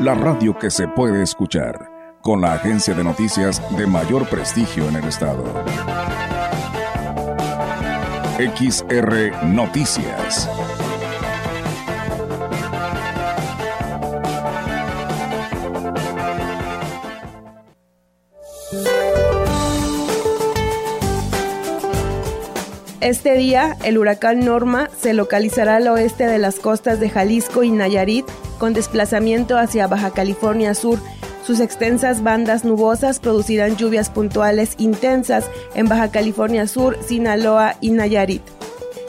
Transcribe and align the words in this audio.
la 0.00 0.14
radio 0.14 0.58
que 0.58 0.70
se 0.70 0.86
puede 0.88 1.22
escuchar, 1.22 1.90
con 2.20 2.42
la 2.42 2.52
agencia 2.52 2.94
de 2.94 3.02
noticias 3.02 3.62
de 3.76 3.86
mayor 3.86 4.28
prestigio 4.28 4.88
en 4.88 4.96
el 4.96 5.04
estado. 5.04 5.44
XR 8.38 9.46
Noticias. 9.46 10.50
Este 23.00 23.34
día, 23.34 23.76
el 23.84 23.98
huracán 23.98 24.44
Norma 24.44 24.90
se 25.00 25.14
localizará 25.14 25.76
al 25.76 25.88
oeste 25.88 26.26
de 26.26 26.38
las 26.38 26.58
costas 26.58 26.98
de 27.00 27.08
Jalisco 27.08 27.62
y 27.62 27.70
Nayarit, 27.70 28.26
con 28.58 28.72
desplazamiento 28.74 29.58
hacia 29.58 29.86
Baja 29.86 30.10
California 30.10 30.74
Sur. 30.74 30.98
Sus 31.44 31.60
extensas 31.60 32.22
bandas 32.22 32.64
nubosas 32.64 33.20
producirán 33.20 33.76
lluvias 33.76 34.10
puntuales 34.10 34.74
intensas 34.78 35.44
en 35.74 35.88
Baja 35.88 36.10
California 36.10 36.66
Sur, 36.66 36.98
Sinaloa 37.06 37.76
y 37.80 37.90
Nayarit. 37.90 38.42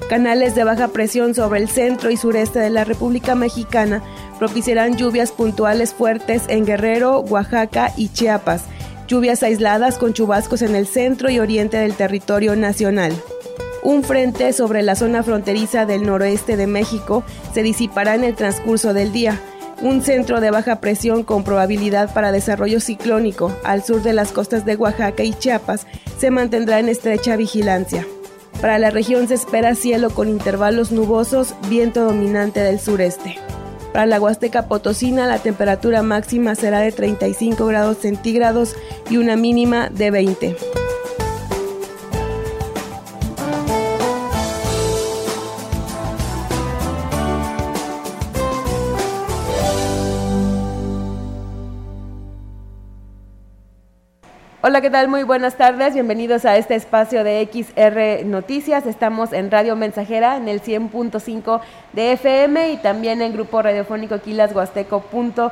Canales 0.09 0.56
de 0.56 0.64
baja 0.64 0.88
presión 0.88 1.36
sobre 1.36 1.59
el 1.59 1.67
centro 1.67 2.09
y 2.09 2.17
sureste 2.17 2.59
de 2.59 2.70
la 2.70 2.86
República 2.86 3.36
Mexicana 3.36 4.02
propiciarán 4.39 4.95
lluvias 4.95 5.31
puntuales 5.31 5.94
fuertes 5.94 6.44
en 6.48 6.66
Guerrero, 6.66 7.20
Oaxaca 7.20 7.92
y 7.98 8.09
Chiapas. 8.09 8.64
Lluvias 9.08 9.44
aisladas 9.44 9.98
con 9.98 10.14
chubascos 10.14 10.61
en 10.61 10.76
el 10.76 10.88
centro 10.88 11.30
y 11.30 11.39
oriente 11.39 11.78
del 11.78 11.94
territorio 11.94 12.56
nacional. 12.56 13.14
Un 13.88 14.04
frente 14.04 14.52
sobre 14.52 14.84
la 14.84 14.98
zona 14.98 15.24
fronteriza 15.24 15.86
del 15.86 16.06
noroeste 16.06 16.58
de 16.58 16.68
México 16.68 17.24
se 17.54 17.64
disipará 17.64 18.16
en 18.16 18.26
el 18.26 18.36
transcurso 18.36 18.94
del 18.94 19.14
día. 19.14 19.40
Un 19.82 20.02
centro 20.02 20.42
de 20.42 20.52
baja 20.52 20.82
presión 20.82 21.24
con 21.24 21.46
probabilidad 21.46 22.14
para 22.14 22.34
desarrollo 22.34 22.82
ciclónico 22.82 23.50
al 23.64 23.86
sur 23.86 24.04
de 24.04 24.12
las 24.12 24.34
costas 24.34 24.66
de 24.66 24.76
Oaxaca 24.76 25.24
y 25.24 25.34
Chiapas 25.34 25.88
se 26.20 26.32
mantendrá 26.32 26.80
en 26.80 26.90
estrecha 26.90 27.38
vigilancia. 27.38 28.06
Para 28.60 28.78
la 28.78 28.90
región 28.90 29.30
se 29.30 29.36
espera 29.36 29.74
cielo 29.74 30.10
con 30.10 30.28
intervalos 30.28 30.92
nubosos, 30.92 31.56
viento 31.70 32.04
dominante 32.04 32.60
del 32.60 32.82
sureste. 32.82 33.38
Para 33.94 34.06
la 34.06 34.20
Huasteca 34.20 34.68
Potosina 34.68 35.28
la 35.28 35.40
temperatura 35.40 36.04
máxima 36.04 36.56
será 36.56 36.82
de 36.82 36.92
35 36.92 37.66
grados 37.66 38.00
centígrados 38.00 38.76
y 39.10 39.16
una 39.16 39.38
mínima 39.38 39.88
de 39.90 40.12
20. 40.12 40.58
Hola, 54.68 54.82
¿qué 54.82 54.90
tal? 54.90 55.08
Muy 55.08 55.23
buenas 55.23 55.56
tardes. 55.56 55.94
Bienvenidos 55.94 56.44
a 56.44 56.58
este 56.58 56.76
espacio 56.76 57.23
de 57.23 57.48
XR 57.50 58.26
Noticias. 58.26 58.86
Estamos 58.86 59.32
en 59.32 59.50
Radio 59.50 59.78
Mensajera 59.78 60.36
en 60.36 60.50
el 60.50 60.61
100.5 60.61 61.61
de 61.94 62.11
FM 62.11 62.73
y 62.73 62.76
también 62.76 63.22
en 63.22 63.32
grupo 63.32 63.61
radiofónico 63.61 64.20
quilashuasteco.com 64.20 65.52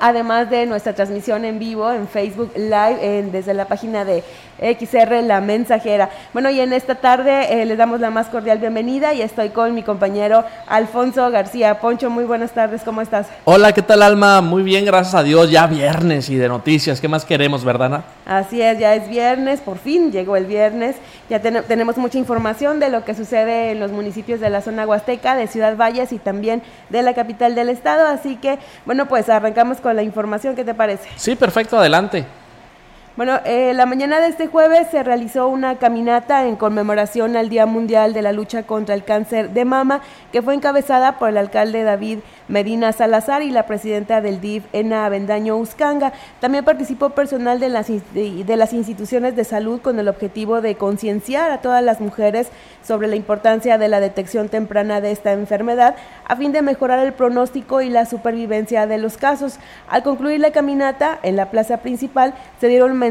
además 0.00 0.50
de 0.50 0.66
nuestra 0.66 0.94
transmisión 0.94 1.44
en 1.44 1.60
vivo 1.60 1.92
en 1.92 2.08
Facebook 2.08 2.50
Live 2.56 3.28
desde 3.30 3.54
la 3.54 3.66
página 3.66 4.04
de 4.04 4.24
XR 4.60 5.22
La 5.22 5.40
Mensajera. 5.40 6.10
Bueno, 6.32 6.50
y 6.50 6.60
en 6.60 6.72
esta 6.72 6.94
tarde 6.96 7.62
eh, 7.62 7.64
les 7.64 7.78
damos 7.78 8.00
la 8.00 8.10
más 8.10 8.28
cordial 8.28 8.58
bienvenida 8.58 9.14
y 9.14 9.22
estoy 9.22 9.50
con 9.50 9.74
mi 9.74 9.82
compañero 9.82 10.44
Alfonso 10.68 11.30
García. 11.30 11.80
Poncho, 11.80 12.10
muy 12.10 12.24
buenas 12.24 12.52
tardes, 12.52 12.82
¿cómo 12.82 13.00
estás? 13.00 13.26
Hola, 13.44 13.72
¿qué 13.72 13.82
tal 13.82 14.02
Alma? 14.02 14.40
Muy 14.40 14.62
bien, 14.62 14.84
gracias 14.84 15.14
a 15.14 15.22
Dios, 15.22 15.50
ya 15.50 15.66
viernes 15.66 16.28
y 16.28 16.36
de 16.36 16.48
noticias, 16.48 17.00
¿qué 17.00 17.08
más 17.08 17.24
queremos, 17.24 17.64
verdad? 17.64 18.04
Así 18.26 18.60
es, 18.60 18.78
ya 18.78 18.94
es 18.94 19.08
viernes, 19.08 19.60
por 19.60 19.78
fin 19.78 20.12
llegó 20.12 20.36
el 20.36 20.46
viernes, 20.46 20.96
ya 21.28 21.40
tenemos 21.40 21.96
mucha 21.96 22.18
información 22.18 22.78
de 22.78 22.90
lo 22.90 23.04
que 23.04 23.14
sucede 23.14 23.70
en 23.72 23.80
los 23.80 23.90
municipios 23.90 24.40
de 24.40 24.50
la 24.50 24.60
zona 24.60 24.86
huasteca, 24.86 25.34
de 25.34 25.46
Ciudad 25.46 25.76
Valles 25.76 26.12
y 26.12 26.18
también 26.18 26.62
de 26.90 27.02
la 27.02 27.14
capital 27.14 27.54
del 27.54 27.70
estado, 27.70 28.06
así 28.06 28.36
que 28.36 28.58
bueno, 28.84 29.06
pues 29.06 29.28
arrancamos 29.28 29.78
con 29.78 29.96
la 29.96 30.02
información, 30.02 30.54
¿qué 30.54 30.64
te 30.64 30.74
parece? 30.74 31.08
Sí, 31.16 31.34
perfecto, 31.34 31.78
adelante. 31.78 32.39
Bueno, 33.20 33.38
eh, 33.44 33.74
la 33.74 33.84
mañana 33.84 34.18
de 34.18 34.28
este 34.28 34.46
jueves 34.46 34.88
se 34.90 35.02
realizó 35.02 35.46
una 35.46 35.76
caminata 35.76 36.46
en 36.46 36.56
conmemoración 36.56 37.36
al 37.36 37.50
Día 37.50 37.66
Mundial 37.66 38.14
de 38.14 38.22
la 38.22 38.32
Lucha 38.32 38.62
contra 38.62 38.94
el 38.94 39.04
Cáncer 39.04 39.50
de 39.50 39.66
Mama, 39.66 40.00
que 40.32 40.40
fue 40.40 40.54
encabezada 40.54 41.18
por 41.18 41.28
el 41.28 41.36
alcalde 41.36 41.82
David 41.82 42.20
Medina 42.48 42.92
Salazar 42.92 43.42
y 43.42 43.50
la 43.50 43.66
presidenta 43.66 44.22
del 44.22 44.40
DIF, 44.40 44.64
Ena 44.72 45.04
Avendaño 45.04 45.58
Uscanga. 45.58 46.14
También 46.40 46.64
participó 46.64 47.10
personal 47.10 47.60
de 47.60 47.68
las, 47.68 47.88
de 47.88 48.56
las 48.56 48.72
instituciones 48.72 49.36
de 49.36 49.44
salud 49.44 49.82
con 49.82 49.98
el 49.98 50.08
objetivo 50.08 50.62
de 50.62 50.76
concienciar 50.76 51.50
a 51.50 51.60
todas 51.60 51.84
las 51.84 52.00
mujeres 52.00 52.48
sobre 52.82 53.06
la 53.06 53.16
importancia 53.16 53.76
de 53.76 53.88
la 53.88 54.00
detección 54.00 54.48
temprana 54.48 55.02
de 55.02 55.10
esta 55.10 55.32
enfermedad 55.32 55.94
a 56.26 56.36
fin 56.36 56.52
de 56.52 56.62
mejorar 56.62 56.98
el 57.00 57.12
pronóstico 57.12 57.82
y 57.82 57.90
la 57.90 58.06
supervivencia 58.06 58.86
de 58.86 58.96
los 58.96 59.18
casos. 59.18 59.58
Al 59.90 60.02
concluir 60.02 60.40
la 60.40 60.52
caminata 60.52 61.18
en 61.22 61.36
la 61.36 61.50
plaza 61.50 61.82
principal 61.82 62.32
se 62.60 62.68
dieron 62.68 62.96
mensajes 62.96 63.09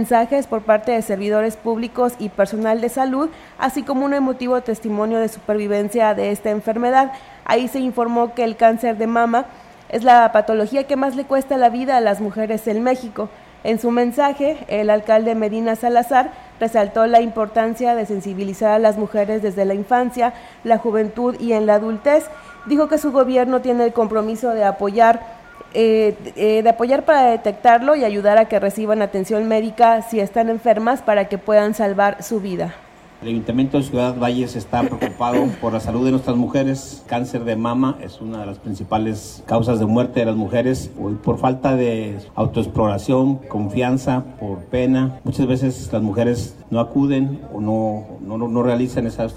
por 0.49 0.61
parte 0.61 0.93
de 0.93 1.01
servidores 1.01 1.57
públicos 1.57 2.13
y 2.19 2.29
personal 2.29 2.79
de 2.79 2.89
salud, 2.89 3.29
así 3.57 3.83
como 3.83 4.05
un 4.05 4.13
emotivo 4.13 4.61
testimonio 4.61 5.19
de 5.19 5.27
supervivencia 5.27 6.13
de 6.13 6.31
esta 6.31 6.51
enfermedad. 6.51 7.11
Ahí 7.43 7.67
se 7.67 7.79
informó 7.79 8.33
que 8.33 8.43
el 8.43 8.55
cáncer 8.55 8.97
de 8.97 9.07
mama 9.07 9.45
es 9.89 10.03
la 10.03 10.31
patología 10.31 10.85
que 10.85 10.95
más 10.95 11.15
le 11.15 11.25
cuesta 11.25 11.57
la 11.57 11.69
vida 11.69 11.97
a 11.97 12.01
las 12.01 12.21
mujeres 12.21 12.67
en 12.67 12.81
México. 12.81 13.29
En 13.63 13.77
su 13.77 13.91
mensaje, 13.91 14.57
el 14.69 14.89
alcalde 14.89 15.35
Medina 15.35 15.75
Salazar 15.75 16.31
resaltó 16.61 17.05
la 17.05 17.19
importancia 17.19 17.93
de 17.93 18.05
sensibilizar 18.05 18.71
a 18.71 18.79
las 18.79 18.97
mujeres 18.97 19.41
desde 19.41 19.65
la 19.65 19.73
infancia, 19.73 20.33
la 20.63 20.77
juventud 20.77 21.35
y 21.39 21.51
en 21.51 21.65
la 21.65 21.75
adultez. 21.75 22.25
Dijo 22.67 22.87
que 22.87 22.97
su 22.97 23.11
gobierno 23.11 23.59
tiene 23.59 23.83
el 23.83 23.91
compromiso 23.91 24.51
de 24.51 24.63
apoyar 24.63 25.38
eh, 25.73 26.15
eh, 26.35 26.61
de 26.63 26.69
apoyar 26.69 27.05
para 27.05 27.31
detectarlo 27.31 27.95
y 27.95 28.03
ayudar 28.03 28.37
a 28.37 28.45
que 28.45 28.59
reciban 28.59 29.01
atención 29.01 29.47
médica 29.47 30.01
si 30.01 30.19
están 30.19 30.49
enfermas 30.49 31.01
para 31.01 31.27
que 31.29 31.37
puedan 31.37 31.73
salvar 31.73 32.23
su 32.23 32.39
vida. 32.39 32.75
El 33.21 33.27
Ayuntamiento 33.27 33.77
de 33.77 33.83
Ciudad 33.83 34.17
Valles 34.17 34.55
está 34.55 34.81
preocupado 34.81 35.45
por 35.59 35.73
la 35.73 35.81
salud 35.81 36.05
de 36.05 36.11
nuestras 36.11 36.37
mujeres. 36.37 37.03
Cáncer 37.05 37.43
de 37.43 37.57
mama 37.57 37.97
es 38.01 38.21
una 38.21 38.39
de 38.39 38.45
las 38.45 38.59
principales 38.59 39.43
causas 39.45 39.77
de 39.77 39.85
muerte 39.85 40.21
de 40.21 40.25
las 40.27 40.37
mujeres. 40.37 40.89
Hoy 40.97 41.15
por 41.15 41.37
falta 41.37 41.75
de 41.75 42.17
autoexploración, 42.35 43.35
confianza, 43.49 44.23
por 44.39 44.59
pena, 44.59 45.19
muchas 45.25 45.47
veces 45.47 45.89
las 45.91 46.01
mujeres 46.01 46.55
no 46.69 46.79
acuden 46.79 47.41
o 47.53 47.59
no, 47.59 48.05
no, 48.21 48.47
no 48.47 48.63
realizan 48.63 49.05
esa, 49.05 49.27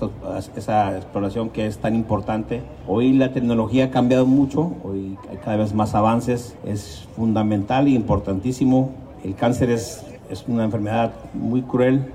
esa 0.54 0.97
exploración 0.97 1.50
que 1.50 1.66
es 1.66 1.78
tan 1.78 1.97
importante. 1.97 2.62
Hoy 2.87 3.12
la 3.12 3.32
tecnología 3.32 3.87
ha 3.87 3.91
cambiado 3.91 4.26
mucho, 4.26 4.76
hoy 4.84 5.19
hay 5.28 5.38
cada 5.38 5.56
vez 5.56 5.75
más 5.75 5.97
avances. 5.97 6.55
Es 6.64 7.08
fundamental 7.17 7.88
e 7.88 7.90
importantísimo. 7.90 8.93
El 9.25 9.35
cáncer 9.35 9.70
es, 9.70 10.06
es 10.31 10.44
una 10.46 10.62
enfermedad 10.62 11.14
muy 11.35 11.62
cruel 11.62 12.12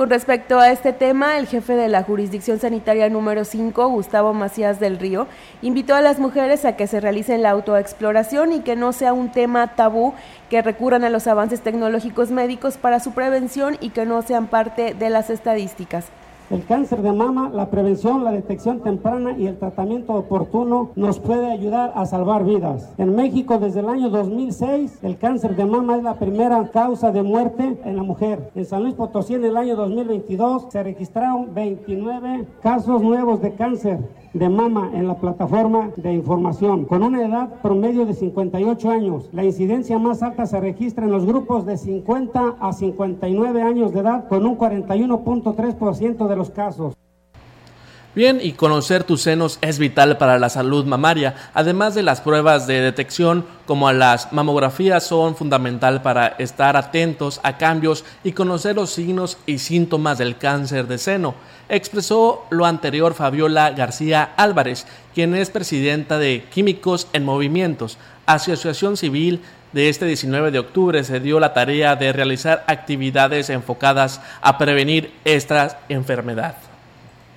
con 0.00 0.08
respecto 0.08 0.58
a 0.58 0.70
este 0.72 0.94
tema, 0.94 1.36
el 1.36 1.46
jefe 1.46 1.74
de 1.74 1.88
la 1.88 2.02
jurisdicción 2.02 2.58
sanitaria 2.58 3.10
número 3.10 3.44
5, 3.44 3.86
Gustavo 3.88 4.32
Macías 4.32 4.80
del 4.80 4.98
Río, 4.98 5.26
invitó 5.60 5.94
a 5.94 6.00
las 6.00 6.18
mujeres 6.18 6.64
a 6.64 6.74
que 6.74 6.86
se 6.86 7.00
realicen 7.00 7.42
la 7.42 7.50
autoexploración 7.50 8.54
y 8.54 8.60
que 8.60 8.76
no 8.76 8.94
sea 8.94 9.12
un 9.12 9.30
tema 9.30 9.76
tabú, 9.76 10.14
que 10.48 10.62
recurran 10.62 11.04
a 11.04 11.10
los 11.10 11.26
avances 11.26 11.60
tecnológicos 11.60 12.30
médicos 12.30 12.78
para 12.78 12.98
su 12.98 13.12
prevención 13.12 13.76
y 13.78 13.90
que 13.90 14.06
no 14.06 14.22
sean 14.22 14.46
parte 14.46 14.94
de 14.94 15.10
las 15.10 15.28
estadísticas. 15.28 16.06
El 16.50 16.64
cáncer 16.64 17.02
de 17.02 17.12
mama, 17.12 17.48
la 17.54 17.70
prevención, 17.70 18.24
la 18.24 18.32
detección 18.32 18.80
temprana 18.80 19.38
y 19.38 19.46
el 19.46 19.56
tratamiento 19.56 20.14
oportuno 20.14 20.90
nos 20.96 21.20
puede 21.20 21.48
ayudar 21.48 21.92
a 21.94 22.06
salvar 22.06 22.44
vidas. 22.44 22.92
En 22.98 23.14
México, 23.14 23.58
desde 23.58 23.78
el 23.78 23.88
año 23.88 24.10
2006, 24.10 24.98
el 25.02 25.16
cáncer 25.16 25.54
de 25.54 25.64
mama 25.64 25.98
es 25.98 26.02
la 26.02 26.14
primera 26.14 26.68
causa 26.72 27.12
de 27.12 27.22
muerte 27.22 27.78
en 27.84 27.94
la 27.94 28.02
mujer. 28.02 28.50
En 28.56 28.64
San 28.64 28.82
Luis 28.82 28.96
Potosí, 28.96 29.34
en 29.34 29.44
el 29.44 29.56
año 29.56 29.76
2022, 29.76 30.66
se 30.70 30.82
registraron 30.82 31.54
29 31.54 32.46
casos 32.60 33.00
nuevos 33.00 33.40
de 33.40 33.54
cáncer 33.54 34.00
de 34.32 34.48
mama 34.48 34.90
en 34.94 35.08
la 35.08 35.14
plataforma 35.14 35.90
de 35.96 36.12
información, 36.12 36.84
con 36.84 37.02
una 37.02 37.24
edad 37.24 37.60
promedio 37.62 38.06
de 38.06 38.14
58 38.14 38.90
años. 38.90 39.28
La 39.32 39.44
incidencia 39.44 39.98
más 39.98 40.22
alta 40.22 40.46
se 40.46 40.60
registra 40.60 41.04
en 41.04 41.10
los 41.10 41.26
grupos 41.26 41.66
de 41.66 41.76
50 41.76 42.56
a 42.60 42.72
59 42.72 43.62
años 43.62 43.92
de 43.92 44.00
edad, 44.00 44.28
con 44.28 44.46
un 44.46 44.56
41.3% 44.56 46.28
de 46.28 46.39
casos. 46.48 46.94
Bien, 48.12 48.40
y 48.42 48.54
conocer 48.54 49.04
tus 49.04 49.22
senos 49.22 49.60
es 49.60 49.78
vital 49.78 50.18
para 50.18 50.40
la 50.40 50.48
salud 50.48 50.84
mamaria, 50.84 51.36
además 51.54 51.94
de 51.94 52.02
las 52.02 52.20
pruebas 52.20 52.66
de 52.66 52.80
detección 52.80 53.46
como 53.66 53.92
las 53.92 54.32
mamografías 54.32 55.04
son 55.04 55.36
fundamental 55.36 56.02
para 56.02 56.26
estar 56.26 56.76
atentos 56.76 57.38
a 57.44 57.56
cambios 57.56 58.04
y 58.24 58.32
conocer 58.32 58.74
los 58.74 58.90
signos 58.90 59.38
y 59.46 59.58
síntomas 59.58 60.18
del 60.18 60.38
cáncer 60.38 60.88
de 60.88 60.98
seno. 60.98 61.36
Expresó 61.68 62.46
lo 62.50 62.66
anterior 62.66 63.14
Fabiola 63.14 63.70
García 63.70 64.34
Álvarez, 64.36 64.88
quien 65.14 65.36
es 65.36 65.50
presidenta 65.50 66.18
de 66.18 66.46
Químicos 66.50 67.06
en 67.12 67.24
Movimientos, 67.24 67.96
asociación 68.26 68.96
civil 68.96 69.40
de 69.72 69.88
este 69.88 70.06
19 70.06 70.50
de 70.50 70.58
octubre 70.58 71.04
se 71.04 71.20
dio 71.20 71.40
la 71.40 71.52
tarea 71.52 71.96
de 71.96 72.12
realizar 72.12 72.64
actividades 72.66 73.50
enfocadas 73.50 74.20
a 74.40 74.58
prevenir 74.58 75.12
esta 75.24 75.80
enfermedad 75.88 76.54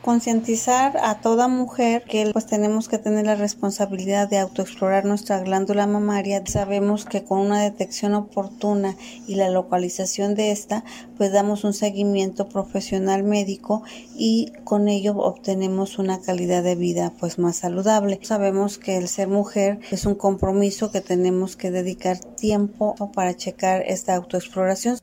concientizar 0.04 0.98
a 1.02 1.22
toda 1.22 1.48
mujer 1.48 2.04
que 2.04 2.30
pues 2.34 2.46
tenemos 2.46 2.90
que 2.90 2.98
tener 2.98 3.26
la 3.26 3.36
responsabilidad 3.36 4.30
de 4.30 4.38
autoexplorar 4.38 5.06
nuestra 5.06 5.40
glándula 5.40 5.88
mamaria. 5.88 6.44
Sabemos 6.46 7.06
que 7.06 7.24
con 7.24 7.40
una 7.40 7.64
detección 7.64 8.14
oportuna 8.14 8.98
y 9.28 9.36
la 9.36 9.50
localización 9.50 10.36
de 10.36 10.52
esta, 10.52 10.84
pues 11.18 11.32
damos 11.32 11.64
un 11.64 11.74
seguimiento 11.74 12.50
profesional 12.50 13.24
médico 13.24 13.84
y 14.14 14.52
con 14.66 14.90
ello 14.90 15.16
obtenemos 15.18 15.98
una 15.98 16.20
calidad 16.20 16.64
de 16.64 16.76
vida 16.76 17.14
pues 17.18 17.40
más 17.40 17.56
saludable. 17.56 18.20
Sabemos 18.24 18.78
que 18.78 18.98
el 18.98 19.08
ser 19.08 19.30
mujer 19.30 19.80
es 19.90 20.06
un 20.06 20.16
compromiso 20.16 20.92
que 20.92 21.00
tenemos 21.00 21.56
que 21.56 21.72
dedicar 21.72 22.20
tiempo 22.20 22.96
para 23.16 23.38
checar 23.38 23.84
esta 23.88 24.16
autoexploración. 24.16 24.98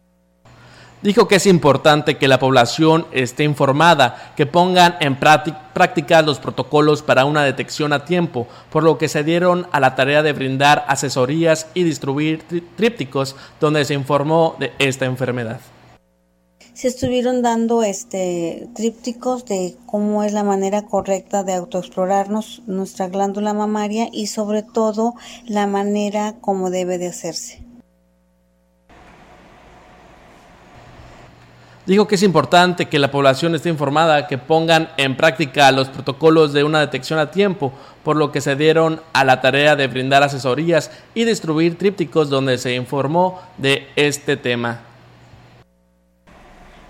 Dijo 1.03 1.29
que 1.29 1.37
es 1.37 1.47
importante 1.47 2.19
que 2.19 2.29
la 2.29 2.39
población 2.39 3.07
esté 3.11 3.45
informada, 3.45 4.35
que 4.37 4.45
pongan 4.45 4.97
en 5.01 5.17
práctica 5.19 6.21
los 6.21 6.39
protocolos 6.39 7.01
para 7.03 7.25
una 7.25 7.43
detección 7.43 7.95
a 7.95 8.05
tiempo, 8.05 8.47
por 8.71 8.83
lo 8.83 8.99
que 8.99 9.09
se 9.09 9.25
dieron 9.25 9.67
a 9.73 9.81
la 9.81 9.95
tarea 9.95 10.23
de 10.23 10.35
brindar 10.35 10.85
asesorías 10.89 11.69
y 11.73 11.85
distribuir 11.85 12.45
trípticos 12.77 13.35
donde 13.61 13.87
se 13.87 13.95
informó 13.95 14.57
de 14.59 14.73
esta 14.79 15.07
enfermedad. 15.07 15.61
Se 16.75 16.89
estuvieron 16.89 17.41
dando 17.41 17.83
este 17.83 18.69
trípticos 18.75 19.47
de 19.47 19.77
cómo 19.87 20.23
es 20.23 20.35
la 20.35 20.45
manera 20.45 20.83
correcta 20.83 21.45
de 21.45 21.55
autoexplorarnos 21.55 22.63
nuestra 22.67 23.09
glándula 23.09 23.55
mamaria 23.55 24.09
y 24.13 24.27
sobre 24.27 24.63
todo 24.63 25.15
la 25.47 25.67
manera 25.67 26.37
como 26.43 26.69
debe 26.69 26.99
de 26.99 27.09
hacerse. 27.09 27.70
Dijo 31.87 32.07
que 32.07 32.17
es 32.17 32.23
importante 32.23 32.87
que 32.87 32.99
la 32.99 33.11
población 33.11 33.55
esté 33.55 33.71
informada, 33.71 34.27
que 34.27 34.37
pongan 34.37 34.91
en 34.99 35.17
práctica 35.17 35.73
los 35.73 35.89
protocolos 35.89 36.53
de 36.53 36.63
una 36.63 36.81
detección 36.81 37.19
a 37.19 37.31
tiempo, 37.31 37.73
por 38.05 38.17
lo 38.17 38.31
que 38.31 38.41
se 38.41 38.55
dieron 38.55 39.01
a 39.13 39.25
la 39.25 39.41
tarea 39.41 39.77
de 39.77 39.87
brindar 39.87 40.23
asesorías 40.23 40.91
y 41.15 41.25
distribuir 41.25 41.79
trípticos 41.79 42.29
donde 42.29 42.59
se 42.59 42.75
informó 42.75 43.41
de 43.57 43.89
este 43.97 44.37
tema. 44.37 44.90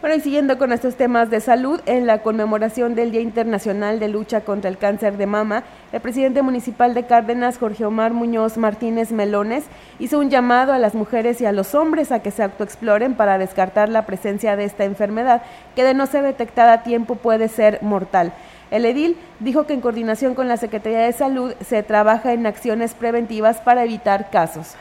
Bueno, 0.01 0.17
y 0.17 0.21
siguiendo 0.21 0.57
con 0.57 0.73
estos 0.73 0.97
temas 0.97 1.29
de 1.29 1.41
salud, 1.41 1.79
en 1.85 2.07
la 2.07 2.23
conmemoración 2.23 2.95
del 2.95 3.11
Día 3.11 3.21
Internacional 3.21 4.01
de 4.01 4.09
Lucha 4.09 4.41
contra 4.41 4.71
el 4.71 4.79
Cáncer 4.79 5.19
de 5.19 5.27
Mama, 5.27 5.63
el 5.93 6.01
presidente 6.01 6.41
municipal 6.41 6.95
de 6.95 7.05
Cárdenas, 7.05 7.59
Jorge 7.59 7.85
Omar 7.85 8.15
Muñoz 8.15 8.57
Martínez 8.57 9.13
Melones, 9.13 9.65
hizo 9.99 10.19
un 10.19 10.31
llamado 10.31 10.73
a 10.73 10.79
las 10.79 10.95
mujeres 10.95 11.43
y 11.43 11.45
a 11.45 11.53
los 11.53 11.75
hombres 11.75 12.13
a 12.13 12.23
que 12.23 12.31
se 12.31 12.43
autoexploren 12.43 13.15
para 13.15 13.37
descartar 13.37 13.91
la 13.91 14.07
presencia 14.07 14.57
de 14.57 14.65
esta 14.65 14.87
enfermedad, 14.87 15.43
que 15.77 15.85
de 15.85 15.93
no 15.93 16.07
ser 16.07 16.25
detectada 16.25 16.73
a 16.73 16.83
tiempo 16.83 17.17
puede 17.17 17.49
ser 17.49 17.83
mortal. 17.83 18.33
El 18.71 18.87
edil 18.87 19.19
dijo 19.39 19.67
que 19.67 19.75
en 19.75 19.83
coordinación 19.83 20.35
con 20.35 20.49
la 20.49 20.57
Secretaría 20.57 21.01
de 21.01 21.13
Salud 21.13 21.53
se 21.61 21.83
trabaja 21.83 22.33
en 22.33 22.47
acciones 22.47 22.95
preventivas 22.95 23.59
para 23.59 23.85
evitar 23.85 24.31
casos. 24.31 24.77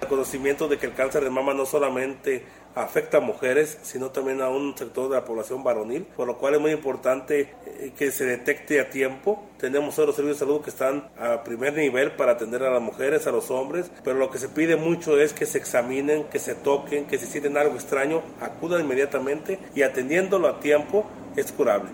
El 0.00 0.06
conocimiento 0.06 0.68
de 0.68 0.78
que 0.78 0.86
el 0.86 0.94
cáncer 0.94 1.24
de 1.24 1.30
mama 1.30 1.54
no 1.54 1.66
solamente 1.66 2.44
afecta 2.74 3.18
a 3.18 3.20
mujeres, 3.20 3.78
sino 3.82 4.10
también 4.10 4.40
a 4.40 4.48
un 4.48 4.76
sector 4.76 5.08
de 5.08 5.16
la 5.16 5.24
población 5.24 5.64
varonil, 5.64 6.04
por 6.16 6.26
lo 6.26 6.38
cual 6.38 6.54
es 6.54 6.60
muy 6.60 6.70
importante 6.70 7.54
eh, 7.66 7.92
que 7.96 8.10
se 8.10 8.24
detecte 8.24 8.80
a 8.80 8.90
tiempo. 8.90 9.42
Tenemos 9.58 9.98
otros 9.98 10.16
servicios 10.16 10.40
de 10.40 10.46
salud 10.46 10.62
que 10.62 10.70
están 10.70 11.08
a 11.18 11.42
primer 11.42 11.74
nivel 11.74 12.12
para 12.12 12.32
atender 12.32 12.62
a 12.62 12.70
las 12.70 12.82
mujeres, 12.82 13.26
a 13.26 13.32
los 13.32 13.50
hombres, 13.50 13.90
pero 14.04 14.18
lo 14.18 14.30
que 14.30 14.38
se 14.38 14.48
pide 14.48 14.76
mucho 14.76 15.18
es 15.18 15.32
que 15.32 15.46
se 15.46 15.58
examinen, 15.58 16.24
que 16.24 16.38
se 16.38 16.54
toquen, 16.54 17.06
que 17.06 17.18
si 17.18 17.26
sienten 17.26 17.56
algo 17.56 17.74
extraño, 17.74 18.22
acudan 18.40 18.82
inmediatamente 18.82 19.58
y 19.74 19.82
atendiéndolo 19.82 20.48
a 20.48 20.60
tiempo 20.60 21.06
es 21.36 21.52
curable. 21.52 21.90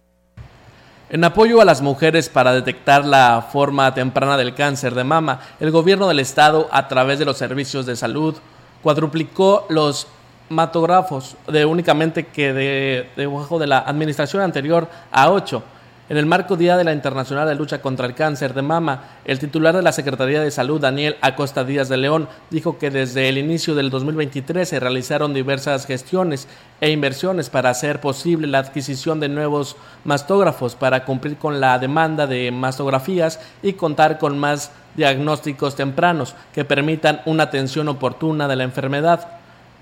En 1.09 1.23
apoyo 1.23 1.61
a 1.61 1.65
las 1.65 1.83
mujeres 1.83 2.29
para 2.29 2.53
detectar 2.53 3.05
la 3.05 3.49
forma 3.53 3.95
temprana 3.95 4.37
del 4.37 4.57
cáncer 4.57 4.93
de 4.95 5.05
mama, 5.05 5.41
el 5.61 5.71
gobierno 5.71 6.09
del 6.09 6.19
estado, 6.19 6.69
a 6.73 6.89
través 6.89 7.21
de 7.21 7.25
los 7.25 7.39
servicios 7.39 7.87
de 7.87 7.95
salud, 7.95 8.35
cuadruplicó 8.83 9.67
los 9.69 10.09
matógrafos 10.49 11.37
de 11.49 11.65
únicamente 11.65 12.27
que 12.27 12.53
de, 12.53 13.11
debajo 13.17 13.59
de 13.59 13.67
la 13.67 13.79
administración 13.79 14.43
anterior 14.43 14.89
a 15.11 15.31
ocho. 15.31 15.63
En 16.09 16.17
el 16.17 16.27
marco 16.27 16.57
Día 16.57 16.77
de 16.77 16.85
la 16.85 16.93
Internacional 16.93 17.49
de 17.49 17.57
Lucha 17.57 17.83
contra 17.83 18.07
el 18.07 18.15
Cáncer 18.15 18.55
de 18.55 18.63
Mama, 18.63 19.03
el 19.25 19.41
titular 19.41 19.75
de 19.75 19.83
la 19.83 19.91
Secretaría 19.91 20.41
de 20.41 20.53
Salud, 20.53 20.81
Daniel 20.81 21.17
Acosta 21.21 21.65
Díaz 21.65 21.89
de 21.89 21.97
León, 21.97 22.29
dijo 22.49 22.79
que 22.79 22.93
desde 22.93 23.29
el 23.29 23.39
inicio 23.39 23.75
del 23.75 23.91
2023 23.91 24.69
se 24.69 24.79
realizaron 24.79 25.35
diversas 25.35 25.85
gestiones 25.85 26.47
e 26.81 26.91
inversiones 26.91 27.51
para 27.51 27.71
hacer 27.71 28.01
posible 28.01 28.47
la 28.47 28.61
adquisición 28.61 29.19
de 29.19 29.29
nuevos 29.29 29.77
mastógrafos 30.05 30.77
para 30.77 31.05
cumplir 31.05 31.39
con 31.39 31.59
la 31.59 31.77
demanda 31.81 32.29
de 32.29 32.53
mastografías 32.53 33.41
y 33.61 33.73
contar 33.73 34.19
con 34.19 34.39
más 34.39 34.71
diagnósticos 34.95 35.75
tempranos 35.75 36.37
que 36.55 36.65
permitan 36.65 37.21
una 37.27 37.43
atención 37.43 37.89
oportuna 37.89 38.47
de 38.47 38.55
la 38.55 38.63
enfermedad. 38.63 39.36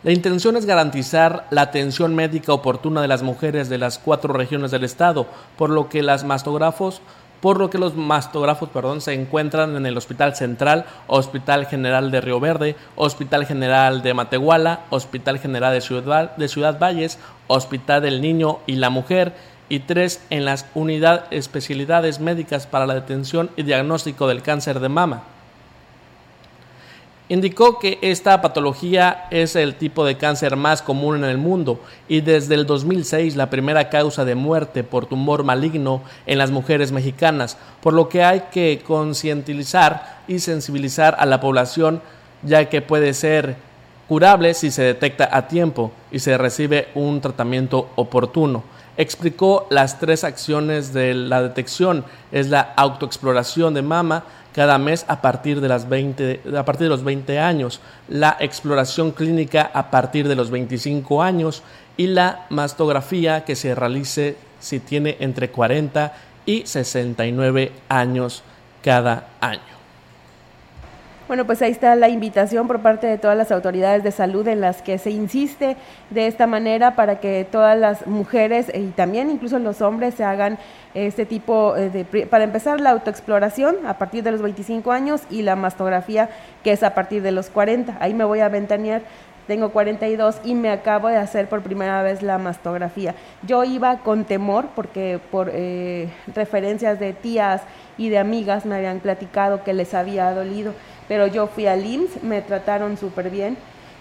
La 0.05 0.13
intención 0.13 0.55
es 0.57 0.67
garantizar 0.67 1.47
la 1.51 1.63
atención 1.63 2.15
médica 2.15 2.53
oportuna 2.53 3.01
de 3.01 3.09
las 3.09 3.23
mujeres 3.23 3.71
de 3.71 3.79
las 3.79 3.99
cuatro 3.99 4.35
regiones 4.35 4.71
del 4.71 4.85
estado, 4.85 5.27
por 5.57 5.71
lo 5.71 5.89
que 5.89 6.03
las 6.03 6.25
mastógrafos 6.25 7.01
por 7.41 7.59
lo 7.59 7.69
que 7.69 7.77
los 7.77 7.95
mastógrafos 7.95 8.71
perdón, 8.71 9.03
se 9.03 9.13
encuentran 9.13 9.77
en 9.77 9.85
el 9.85 9.99
Hospital 9.99 10.35
Central, 10.35 10.87
Hospital 11.09 11.67
General 11.67 12.11
de 12.11 12.23
Río 12.23 12.41
Verde, 12.41 12.75
Hospital 12.97 13.45
General 13.45 14.03
de 14.03 14.15
Matehuala, 14.15 14.81
Hospital 14.89 15.39
General 15.39 15.75
de 15.75 15.83
Ciudad, 15.83 16.35
de 16.37 16.49
Ciudad 16.49 16.79
Valles, 16.79 17.19
Hospital 17.47 18.01
del 18.01 18.23
Niño 18.23 18.61
y 18.67 18.77
la 18.77 18.89
Mujer, 18.89 19.35
y 19.69 19.81
tres 19.81 20.23
en 20.31 20.47
las 20.47 20.65
unidades 20.75 21.25
especialidades 21.33 22.19
médicas 22.19 22.67
para 22.67 22.87
la 22.87 22.95
detención 22.95 23.51
y 23.57 23.63
diagnóstico 23.63 24.27
del 24.27 24.41
cáncer 24.41 24.81
de 24.81 24.89
mama. 24.89 25.34
Indicó 27.31 27.79
que 27.79 27.99
esta 28.03 28.43
patología 28.43 29.29
es 29.31 29.57
el 29.57 29.77
tipo 29.77 30.05
de 30.05 30.19
cáncer 30.19 30.57
más 30.57 30.83
común 30.83 31.17
en 31.17 31.25
el 31.25 31.39
mundo 31.39 31.81
y 32.07 32.21
desde 32.21 32.55
el 32.55 32.67
2006 32.67 33.35
la 33.35 33.49
primera 33.49 33.89
causa 33.89 34.27
de 34.27 34.35
muerte 34.35 34.85
por 34.85 35.07
tumor 35.07 35.43
maligno 35.43 36.03
en 36.27 36.37
las 36.37 36.51
mujeres 36.51 36.93
mexicanas, 36.93 37.57
por 37.81 37.95
lo 37.95 38.11
que 38.11 38.23
hay 38.23 38.43
que 38.53 38.83
concientizar 38.87 40.19
y 40.29 40.39
sensibilizar 40.41 41.17
a 41.19 41.25
la 41.25 41.41
población 41.41 42.03
ya 42.43 42.69
que 42.69 42.83
puede 42.83 43.15
ser 43.15 43.57
curable 44.07 44.53
si 44.53 44.71
se 44.71 44.83
detecta 44.83 45.31
a 45.33 45.49
tiempo 45.49 45.93
y 46.13 46.19
se 46.19 46.37
recibe 46.37 46.89
un 46.95 47.23
tratamiento 47.23 47.89
oportuno. 47.97 48.65
Explicó 48.97 49.67
las 49.71 49.99
tres 49.99 50.23
acciones 50.25 50.93
de 50.93 51.15
la 51.15 51.43
detección, 51.43 52.05
es 52.31 52.49
la 52.49 52.61
autoexploración 52.77 53.75
de 53.75 53.83
mama, 53.83 54.25
cada 54.55 54.79
mes 54.79 55.05
a 55.09 55.21
partir 55.21 55.61
de, 55.61 55.69
las 55.69 55.89
20, 55.89 56.43
a 56.57 56.65
partir 56.65 56.85
de 56.85 56.91
los 56.91 57.03
20 57.03 57.41
años, 57.41 57.81
la 58.09 58.37
exploración 58.39 59.11
clínica 59.11 59.71
a 59.75 59.91
partir 59.91 60.29
de 60.29 60.37
los 60.37 60.51
25 60.51 61.23
años 61.23 61.63
y 61.97 62.07
la 62.07 62.47
mastografía 62.51 63.45
que 63.45 63.57
se 63.57 63.75
realice 63.75 64.37
si 64.61 64.79
tiene 64.79 65.17
entre 65.19 65.51
40 65.51 66.13
y 66.47 66.67
69 66.67 67.73
años 67.89 68.43
cada 68.83 69.29
año. 69.41 69.74
Bueno, 71.35 71.47
pues 71.47 71.63
ahí 71.63 71.73
está 71.73 71.97
la 71.97 72.09
invitación 72.09 72.69
por 72.69 72.79
parte 72.79 73.09
de 73.09 73.19
todas 73.19 73.37
las 73.37 73.51
autoridades 73.51 74.05
de 74.05 74.13
salud 74.13 74.47
en 74.47 74.61
las 74.61 74.83
que 74.83 74.99
se 74.99 75.11
insiste 75.11 75.77
de 76.11 76.29
esta 76.29 76.47
manera 76.47 76.95
para 76.95 77.19
que 77.19 77.45
todas 77.51 77.77
las 77.77 78.07
mujeres 78.07 78.71
y 78.73 78.91
también 78.91 79.33
incluso 79.33 79.59
los 79.59 79.81
hombres 79.81 80.15
se 80.15 80.23
hagan 80.23 80.59
este 80.95 81.27
tipo 81.27 81.77
eh, 81.77 81.91
de, 81.91 82.05
para 82.27 82.45
empezar 82.45 82.81
la 82.81 82.91
autoexploración 82.91 83.85
a 83.85 83.99
partir 83.99 84.23
de 84.23 84.31
los 84.31 84.43
25 84.43 84.93
años 84.93 85.23
y 85.29 85.43
la 85.43 85.57
mastografía 85.57 86.31
que 86.63 86.71
es 86.71 86.85
a 86.85 86.95
partir 86.95 87.21
de 87.21 87.33
los 87.33 87.51
40. 87.51 87.97
Ahí 87.99 88.15
me 88.15 88.23
voy 88.23 88.39
a 88.39 88.49
ventanear 88.49 89.03
tengo 89.47 89.71
42 89.71 90.41
y 90.45 90.55
me 90.55 90.71
acabo 90.71 91.09
de 91.09 91.17
hacer 91.17 91.49
por 91.49 91.63
primera 91.63 92.03
vez 92.03 92.23
la 92.23 92.39
mastografía. 92.39 93.15
Yo 93.43 93.65
iba 93.65 93.99
con 93.99 94.25
temor 94.25 94.69
porque 94.75 95.21
por 95.31 95.51
eh, 95.53 96.09
referencias 96.35 96.99
de 96.99 97.13
tías 97.13 97.63
y 97.99 98.09
de 98.09 98.19
amigas 98.19 98.65
me 98.65 98.75
habían 98.75 99.01
platicado 99.01 99.63
que 99.63 99.75
les 99.75 99.95
había 99.95 100.33
dolido, 100.33 100.73
pero 101.09 101.27
yo 101.27 101.47
fui 101.47 101.67
al 101.67 101.85
IMSS, 101.85 102.23
me 102.23 102.43
trataron 102.43 102.97
súper 102.97 103.31
bien, 103.31 103.57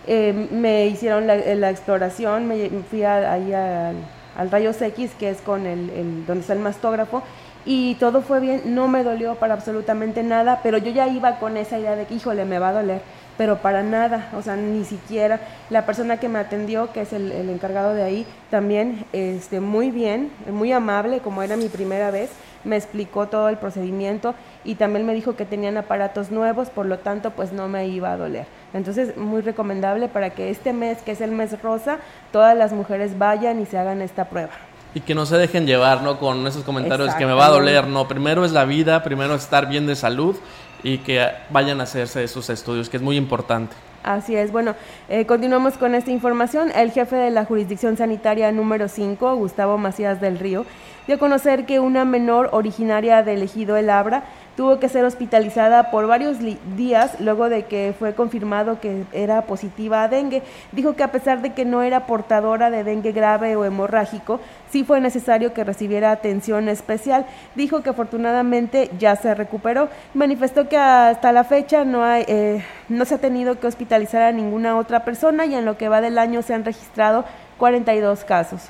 eh, 0.07 0.48
me 0.51 0.88
hicieron 0.88 1.27
la, 1.27 1.69
exploración, 1.69 2.48
me 2.48 2.69
fui 2.89 3.03
ahí 3.03 3.53
al, 3.53 3.95
al, 4.38 4.51
rayos 4.51 4.81
X, 4.81 5.12
que 5.17 5.29
es 5.29 5.41
con 5.41 5.65
el, 5.65 6.25
donde 6.25 6.41
está 6.41 6.53
el 6.53 6.60
mastógrafo, 6.60 7.24
y 7.65 7.95
todo 7.95 8.22
fue 8.22 8.39
bien, 8.39 8.75
no 8.75 8.88
me 8.88 9.03
dolió 9.03 9.36
para 9.36 9.53
absolutamente 9.53 10.24
nada, 10.24 10.60
pero 10.63 10.77
yo 10.77 10.91
ya 10.91 11.07
iba 11.07 11.39
con 11.39 11.55
esa 11.55 11.79
idea 11.79 11.95
de 11.95 12.05
que, 12.05 12.15
híjole, 12.15 12.43
me 12.45 12.60
va 12.60 12.69
a 12.69 12.74
doler 12.74 13.01
pero 13.38 13.57
para 13.57 13.83
nada, 13.83 14.29
o 14.36 14.41
sea, 14.41 14.55
ni 14.55 14.86
siquiera. 14.86 15.39
La 15.69 15.86
persona 15.86 16.17
que 16.17 16.29
me 16.29 16.39
atendió, 16.39 16.91
que 16.91 17.01
es 17.01 17.13
el, 17.13 17.31
encargado 17.50 17.93
de 17.93 18.03
ahí, 18.03 18.25
también 18.50 19.05
este, 19.13 19.60
muy 19.60 19.91
bien, 19.91 20.31
muy 20.51 20.72
amable, 20.72 21.19
como 21.19 21.41
era 21.41 21.55
mi 21.55 21.69
primera 21.69 22.12
vez, 22.12 22.29
me 22.63 22.75
explicó 22.75 23.27
todo 23.27 23.50
el 23.50 23.58
procedimiento 23.58 24.36
y 24.63 24.75
también 24.75 25.05
me 25.05 25.13
dijo 25.13 25.36
que 25.36 25.46
tenían 25.46 25.77
aparatos 25.77 26.32
nuevos, 26.32 26.70
por 26.70 26.86
lo 26.86 27.00
tanto, 27.00 27.32
pues 27.32 27.53
no 27.53 27.67
me 27.67 27.88
iba 27.88 28.12
a 28.12 28.17
doler. 28.17 28.48
Entonces, 28.74 29.17
muy 29.17 29.41
recomendable 29.41 30.08
para 30.08 30.32
que 30.32 30.50
este 30.50 30.74
mes, 30.74 31.01
que 31.01 31.12
es 31.12 31.22
el 31.22 31.32
mes 31.32 31.62
rosa, 31.62 32.00
todas 32.32 32.58
las 32.58 32.74
mujeres 32.74 33.17
vayan 33.17 33.62
y 33.62 33.65
se 33.65 33.77
hagan 33.77 34.01
esta 34.01 34.25
prueba 34.25 34.51
y 34.96 35.01
que 35.01 35.15
no 35.15 35.25
se 35.25 35.38
dejen 35.38 35.65
llevar, 35.65 36.03
¿no? 36.03 36.20
Con 36.20 36.46
esos 36.46 36.63
comentarios 36.63 37.15
que 37.15 37.25
me 37.25 37.34
va 37.34 37.48
a 37.48 37.50
doler, 37.50 37.88
no, 37.88 38.08
primero 38.08 38.46
es 38.46 38.51
la 38.51 38.65
vida, 38.65 39.01
primero 39.03 39.36
es 39.36 39.43
estar 39.43 39.67
bien 39.67 39.88
de 39.88 39.96
salud 39.96 40.36
y 40.84 41.00
que 41.00 41.25
vayan 41.50 41.79
a 41.79 41.84
hacerse 41.84 42.24
esos 42.24 42.50
estudios, 42.50 42.89
que 42.89 42.98
es 42.98 43.03
muy 43.03 43.17
importante. 43.17 43.75
Así 44.03 44.36
es. 44.36 44.51
Bueno, 44.51 44.75
eh, 45.08 45.25
continuamos 45.25 45.77
con 45.77 45.96
esta 45.96 46.12
información. 46.12 46.72
El 46.75 46.91
jefe 46.91 47.15
de 47.15 47.32
la 47.32 47.46
jurisdicción 47.46 47.96
sanitaria 47.96 48.51
número 48.51 48.89
5, 48.89 49.36
Gustavo 49.38 49.77
Macías 49.77 50.20
del 50.20 50.39
Río, 50.39 50.65
dio 51.05 51.15
a 51.15 51.19
conocer 51.19 51.65
que 51.65 51.79
una 51.79 52.05
menor 52.05 52.50
originaria 52.53 53.24
del 53.24 53.43
ejido 53.43 53.77
El 53.77 53.89
Abra 53.89 54.24
tuvo 54.55 54.79
que 54.79 54.89
ser 54.89 55.03
hospitalizada 55.05 55.89
por 55.89 56.07
varios 56.07 56.38
días 56.75 57.19
luego 57.19 57.50
de 57.50 57.63
que 57.63 57.95
fue 57.98 58.13
confirmado 58.13 58.79
que 58.79 59.03
era 59.12 59.43
positiva 59.43 60.03
a 60.03 60.07
dengue. 60.07 60.43
Dijo 60.72 60.95
que 60.95 61.03
a 61.03 61.12
pesar 61.12 61.41
de 61.41 61.53
que 61.53 61.65
no 61.65 61.81
era 61.81 62.05
portadora 62.05 62.69
de 62.69 62.83
dengue 62.83 63.12
grave 63.12 63.55
o 63.55 63.65
hemorrágico, 63.65 64.39
sí 64.69 64.83
fue 64.83 65.00
necesario 65.00 65.53
que 65.53 65.63
recibiera 65.63 66.12
atención 66.12 66.69
especial. 66.69 67.25
Dijo 67.55 67.81
que 67.81 67.89
afortunadamente 67.89 68.91
ya 69.00 69.15
se 69.15 69.33
recuperó. 69.33 69.89
Manifestó 70.13 70.69
que 70.69 70.77
hasta 70.77 71.31
la 71.31 71.43
fecha 71.43 71.83
no, 71.83 72.03
hay, 72.03 72.25
eh, 72.27 72.63
no 72.89 73.05
se 73.05 73.15
ha 73.15 73.19
tenido 73.19 73.60
que 73.60 73.67
hospitalizar 73.67 74.22
a 74.22 74.31
ninguna 74.31 74.77
otra 74.77 75.03
persona 75.03 75.45
y 75.45 75.55
en 75.55 75.65
lo 75.65 75.77
que 75.77 75.89
va 75.89 76.01
del 76.01 76.17
año 76.17 76.41
se 76.41 76.53
han 76.53 76.65
registrado 76.65 77.25
42 77.57 78.24
casos 78.24 78.69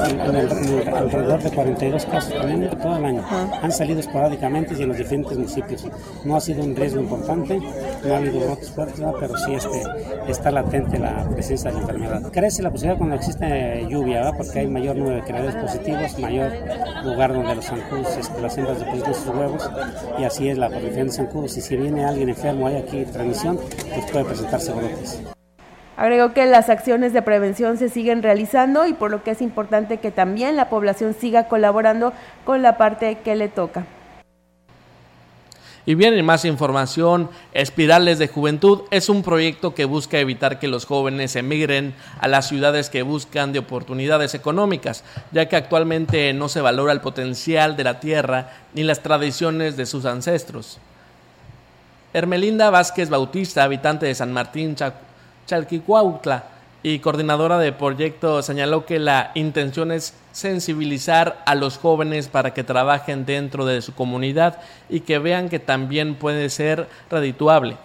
alrededor 0.00 1.42
de 1.42 1.50
42 1.50 2.06
casos 2.06 2.34
también 2.34 2.70
todo 2.80 2.96
el 2.96 3.04
año. 3.04 3.24
Han 3.62 3.72
salido 3.72 4.00
esporádicamente 4.00 4.74
y 4.78 4.82
en 4.82 4.88
los 4.88 4.98
diferentes 4.98 5.36
municipios. 5.36 5.86
No 6.24 6.36
ha 6.36 6.40
sido 6.40 6.62
un 6.64 6.74
riesgo 6.76 7.00
importante, 7.00 7.60
no 8.04 8.14
ha 8.14 8.16
habido 8.16 8.40
brotes 8.40 8.70
fuertes, 8.70 9.02
pero 9.18 9.36
sí 9.36 9.54
este, 9.54 9.82
está 10.28 10.50
latente 10.50 10.98
la 10.98 11.28
presencia 11.28 11.70
de 11.70 11.76
la 11.76 11.82
enfermedad. 11.82 12.32
Crece 12.32 12.62
la 12.62 12.70
posibilidad 12.70 12.98
cuando 12.98 13.16
existe 13.16 13.86
lluvia, 13.88 14.32
porque 14.36 14.60
hay 14.60 14.68
mayor 14.68 14.96
número 14.96 15.16
de 15.16 15.22
creadores 15.22 15.56
positivos, 15.56 16.18
mayor 16.18 16.52
lugar 17.04 17.32
donde 17.32 17.54
los 17.54 17.64
zancudos, 17.64 18.16
este, 18.16 18.40
las 18.40 18.56
hembras 18.56 18.78
depositan 18.78 19.14
sus 19.14 19.28
huevos, 19.28 19.70
y 20.18 20.24
así 20.24 20.48
es 20.48 20.58
la 20.58 20.68
proliferación 20.68 21.06
de 21.08 21.12
zancudos. 21.12 21.56
Y 21.56 21.60
si 21.60 21.76
viene 21.76 22.04
alguien 22.04 22.28
enfermo, 22.28 22.66
hay 22.66 22.76
aquí 22.76 23.04
transmisión, 23.04 23.58
pues 23.94 24.10
puede 24.10 24.24
presentarse 24.24 24.72
brotes. 24.72 25.22
Agregó 25.96 26.32
que 26.32 26.46
las 26.46 26.70
acciones 26.70 27.12
de 27.12 27.22
prevención 27.22 27.76
se 27.76 27.88
siguen 27.88 28.22
realizando 28.22 28.86
y 28.86 28.94
por 28.94 29.10
lo 29.10 29.22
que 29.22 29.32
es 29.32 29.42
importante 29.42 29.98
que 29.98 30.10
también 30.10 30.56
la 30.56 30.68
población 30.70 31.14
siga 31.14 31.48
colaborando 31.48 32.12
con 32.44 32.62
la 32.62 32.78
parte 32.78 33.18
que 33.22 33.36
le 33.36 33.48
toca. 33.48 33.84
Y 35.84 35.96
bien, 35.96 36.14
en 36.14 36.24
más 36.24 36.44
información, 36.44 37.28
Espirales 37.52 38.20
de 38.20 38.28
Juventud 38.28 38.82
es 38.92 39.08
un 39.08 39.24
proyecto 39.24 39.74
que 39.74 39.84
busca 39.84 40.18
evitar 40.18 40.60
que 40.60 40.68
los 40.68 40.86
jóvenes 40.86 41.34
emigren 41.34 41.94
a 42.20 42.28
las 42.28 42.46
ciudades 42.46 42.88
que 42.88 43.02
buscan 43.02 43.52
de 43.52 43.58
oportunidades 43.58 44.34
económicas, 44.34 45.02
ya 45.32 45.48
que 45.48 45.56
actualmente 45.56 46.32
no 46.34 46.48
se 46.48 46.60
valora 46.60 46.92
el 46.92 47.00
potencial 47.00 47.76
de 47.76 47.82
la 47.82 47.98
tierra 47.98 48.52
ni 48.74 48.84
las 48.84 49.00
tradiciones 49.00 49.76
de 49.76 49.86
sus 49.86 50.04
ancestros. 50.04 50.78
Hermelinda 52.14 52.70
Vázquez 52.70 53.08
Bautista, 53.08 53.64
habitante 53.64 54.06
de 54.06 54.14
San 54.14 54.32
Martín, 54.32 54.76
Chalquicuautla 55.46 56.44
y 56.82 56.98
coordinadora 56.98 57.58
de 57.58 57.72
proyecto 57.72 58.42
señaló 58.42 58.86
que 58.86 58.98
la 58.98 59.30
intención 59.34 59.92
es 59.92 60.14
sensibilizar 60.32 61.42
a 61.46 61.54
los 61.54 61.78
jóvenes 61.78 62.28
para 62.28 62.54
que 62.54 62.64
trabajen 62.64 63.24
dentro 63.24 63.64
de 63.64 63.82
su 63.82 63.94
comunidad 63.94 64.58
y 64.88 65.00
que 65.00 65.18
vean 65.18 65.48
que 65.48 65.58
también 65.58 66.16
puede 66.16 66.50
ser 66.50 66.88
redituable. 67.10 67.76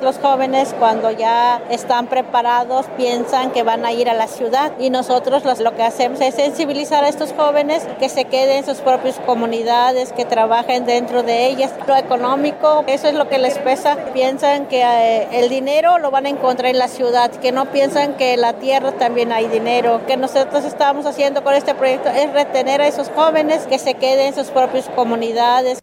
Los 0.00 0.16
jóvenes 0.18 0.76
cuando 0.78 1.10
ya 1.10 1.60
están 1.70 2.06
preparados 2.06 2.86
piensan 2.96 3.50
que 3.50 3.64
van 3.64 3.84
a 3.84 3.90
ir 3.90 4.08
a 4.08 4.14
la 4.14 4.28
ciudad 4.28 4.70
y 4.78 4.90
nosotros 4.90 5.42
lo 5.58 5.74
que 5.74 5.82
hacemos 5.82 6.20
es 6.20 6.36
sensibilizar 6.36 7.02
a 7.02 7.08
estos 7.08 7.32
jóvenes 7.32 7.84
que 7.98 8.08
se 8.08 8.26
queden 8.26 8.58
en 8.58 8.64
sus 8.64 8.78
propias 8.78 9.18
comunidades, 9.26 10.12
que 10.12 10.24
trabajen 10.24 10.86
dentro 10.86 11.24
de 11.24 11.46
ellas. 11.46 11.72
Lo 11.88 11.96
económico, 11.96 12.84
eso 12.86 13.08
es 13.08 13.14
lo 13.14 13.28
que 13.28 13.38
les 13.38 13.58
pesa. 13.58 13.96
Piensan 14.14 14.66
que 14.66 14.82
eh, 14.82 15.26
el 15.32 15.48
dinero 15.48 15.98
lo 15.98 16.12
van 16.12 16.26
a 16.26 16.28
encontrar 16.28 16.70
en 16.70 16.78
la 16.78 16.86
ciudad, 16.86 17.32
que 17.32 17.50
no 17.50 17.64
piensan 17.72 18.14
que 18.14 18.34
en 18.34 18.42
la 18.42 18.52
tierra 18.52 18.92
también 18.92 19.32
hay 19.32 19.48
dinero. 19.48 20.02
Que 20.06 20.16
nosotros 20.16 20.64
estamos 20.64 21.06
haciendo 21.06 21.42
con 21.42 21.54
este 21.54 21.74
proyecto 21.74 22.08
es 22.08 22.32
retener 22.32 22.80
a 22.80 22.86
esos 22.86 23.08
jóvenes 23.08 23.66
que 23.66 23.80
se 23.80 23.94
queden 23.94 24.28
en 24.28 24.34
sus 24.36 24.52
propias 24.52 24.88
comunidades. 24.90 25.80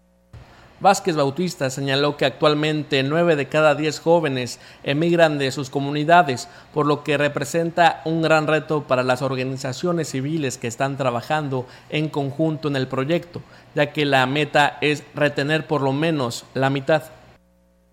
Vázquez 0.86 1.16
Bautista 1.16 1.72
señaló 1.72 2.16
que 2.16 2.26
actualmente 2.26 3.02
nueve 3.02 3.36
de 3.36 3.48
cada 3.48 3.74
diez 3.74 4.00
jóvenes 4.00 4.60
emigran 4.84 5.40
de 5.40 5.52
sus 5.52 5.72
comunidades, 5.72 6.48
por 6.76 6.86
lo 6.86 7.04
que 7.04 7.18
representa 7.18 8.04
un 8.06 8.22
gran 8.22 8.46
reto 8.46 8.84
para 8.84 9.02
las 9.02 9.24
organizaciones 9.24 10.12
civiles 10.12 10.60
que 10.60 10.68
están 10.68 10.96
trabajando 10.96 11.66
en 11.90 12.08
conjunto 12.08 12.68
en 12.68 12.76
el 12.76 12.88
proyecto, 12.88 13.42
ya 13.74 13.94
que 13.94 14.06
la 14.06 14.28
meta 14.28 14.78
es 14.80 15.02
retener 15.16 15.66
por 15.66 15.82
lo 15.82 15.92
menos 15.92 16.46
la 16.54 16.70
mitad 16.70 17.02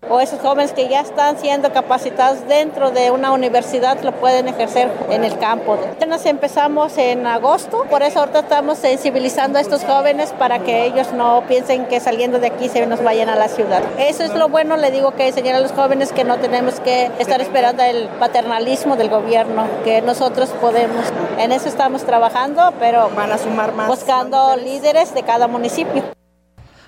o 0.09 0.19
esos 0.19 0.39
jóvenes 0.39 0.73
que 0.73 0.87
ya 0.87 1.01
están 1.01 1.37
siendo 1.37 1.71
capacitados 1.71 2.47
dentro 2.47 2.91
de 2.91 3.11
una 3.11 3.31
universidad 3.31 4.01
lo 4.01 4.11
pueden 4.13 4.47
ejercer 4.47 4.91
en 5.09 5.23
el 5.23 5.37
campo. 5.37 5.77
Apenas 5.95 6.25
empezamos 6.25 6.97
en 6.97 7.25
agosto, 7.25 7.85
por 7.89 8.03
eso 8.03 8.19
ahorita 8.19 8.39
estamos 8.39 8.77
sensibilizando 8.77 9.57
a 9.57 9.61
estos 9.61 9.83
jóvenes 9.83 10.33
para 10.37 10.59
que 10.59 10.85
ellos 10.85 11.13
no 11.13 11.43
piensen 11.47 11.85
que 11.85 11.99
saliendo 11.99 12.39
de 12.39 12.47
aquí 12.47 12.69
se 12.69 12.85
nos 12.85 13.03
vayan 13.03 13.29
a 13.29 13.35
la 13.35 13.47
ciudad. 13.47 13.81
Eso 13.97 14.23
es 14.23 14.33
lo 14.33 14.49
bueno, 14.49 14.77
le 14.77 14.91
digo 14.91 15.11
que 15.11 15.27
enseñar 15.27 15.55
a 15.55 15.59
los 15.59 15.71
jóvenes 15.71 16.11
que 16.11 16.23
no 16.23 16.37
tenemos 16.37 16.79
que 16.79 17.11
estar 17.19 17.41
esperando 17.41 17.83
el 17.83 18.07
paternalismo 18.19 18.95
del 18.95 19.09
gobierno, 19.09 19.65
que 19.83 20.01
nosotros 20.01 20.49
podemos. 20.61 21.05
En 21.37 21.51
eso 21.51 21.67
estamos 21.67 22.03
trabajando, 22.03 22.73
pero 22.79 23.09
van 23.15 23.31
a 23.31 23.37
sumar 23.37 23.73
más 23.73 23.87
buscando 23.87 24.55
líderes 24.55 25.13
de 25.13 25.23
cada 25.23 25.47
municipio. 25.47 26.03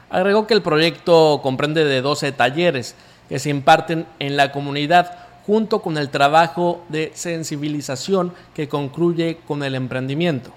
Agregó 0.10 0.48
que 0.48 0.54
el 0.54 0.62
proyecto 0.62 1.42
comprende 1.42 1.84
de 1.84 2.02
12 2.02 2.32
talleres 2.32 2.96
que 3.30 3.40
se 3.40 3.50
imparten 3.50 4.06
en 4.20 4.38
la 4.38 4.52
comunidad 4.52 5.18
junto 5.46 5.82
con 5.82 5.98
el 5.98 6.10
trabajo 6.10 6.84
de 6.90 7.12
sensibilización 7.14 8.34
que 8.54 8.68
concluye 8.68 9.38
con 9.48 9.64
el 9.64 9.76
emprendimiento. 9.76 10.52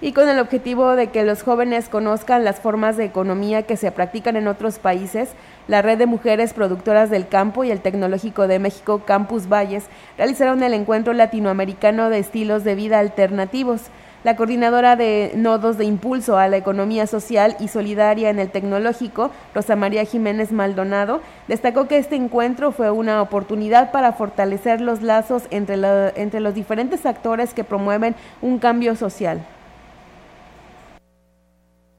Y 0.00 0.12
con 0.12 0.28
el 0.28 0.38
objetivo 0.38 0.94
de 0.94 1.06
que 1.06 1.24
los 1.24 1.42
jóvenes 1.42 1.88
conozcan 1.88 2.44
las 2.44 2.60
formas 2.60 2.98
de 2.98 3.06
economía 3.06 3.62
que 3.62 3.78
se 3.78 3.90
practican 3.90 4.36
en 4.36 4.46
otros 4.46 4.78
países, 4.78 5.30
la 5.68 5.80
Red 5.80 5.96
de 5.96 6.04
Mujeres 6.04 6.52
Productoras 6.52 7.08
del 7.08 7.28
Campo 7.28 7.64
y 7.64 7.70
el 7.70 7.80
Tecnológico 7.80 8.46
de 8.46 8.58
México 8.58 9.02
Campus 9.06 9.48
Valles 9.48 9.84
realizaron 10.18 10.62
el 10.62 10.74
encuentro 10.74 11.14
latinoamericano 11.14 12.10
de 12.10 12.18
estilos 12.18 12.62
de 12.62 12.74
vida 12.74 12.98
alternativos. 12.98 13.82
La 14.26 14.34
coordinadora 14.34 14.96
de 14.96 15.30
nodos 15.36 15.78
de 15.78 15.84
impulso 15.84 16.36
a 16.36 16.48
la 16.48 16.56
economía 16.56 17.06
social 17.06 17.56
y 17.60 17.68
solidaria 17.68 18.28
en 18.28 18.40
el 18.40 18.50
tecnológico, 18.50 19.30
Rosa 19.54 19.76
María 19.76 20.02
Jiménez 20.02 20.50
Maldonado, 20.50 21.20
destacó 21.46 21.86
que 21.86 21.98
este 21.98 22.16
encuentro 22.16 22.72
fue 22.72 22.90
una 22.90 23.22
oportunidad 23.22 23.92
para 23.92 24.14
fortalecer 24.14 24.80
los 24.80 25.00
lazos 25.00 25.44
entre, 25.52 25.76
entre 26.20 26.40
los 26.40 26.56
diferentes 26.56 27.06
actores 27.06 27.54
que 27.54 27.62
promueven 27.62 28.16
un 28.42 28.58
cambio 28.58 28.96
social. 28.96 29.46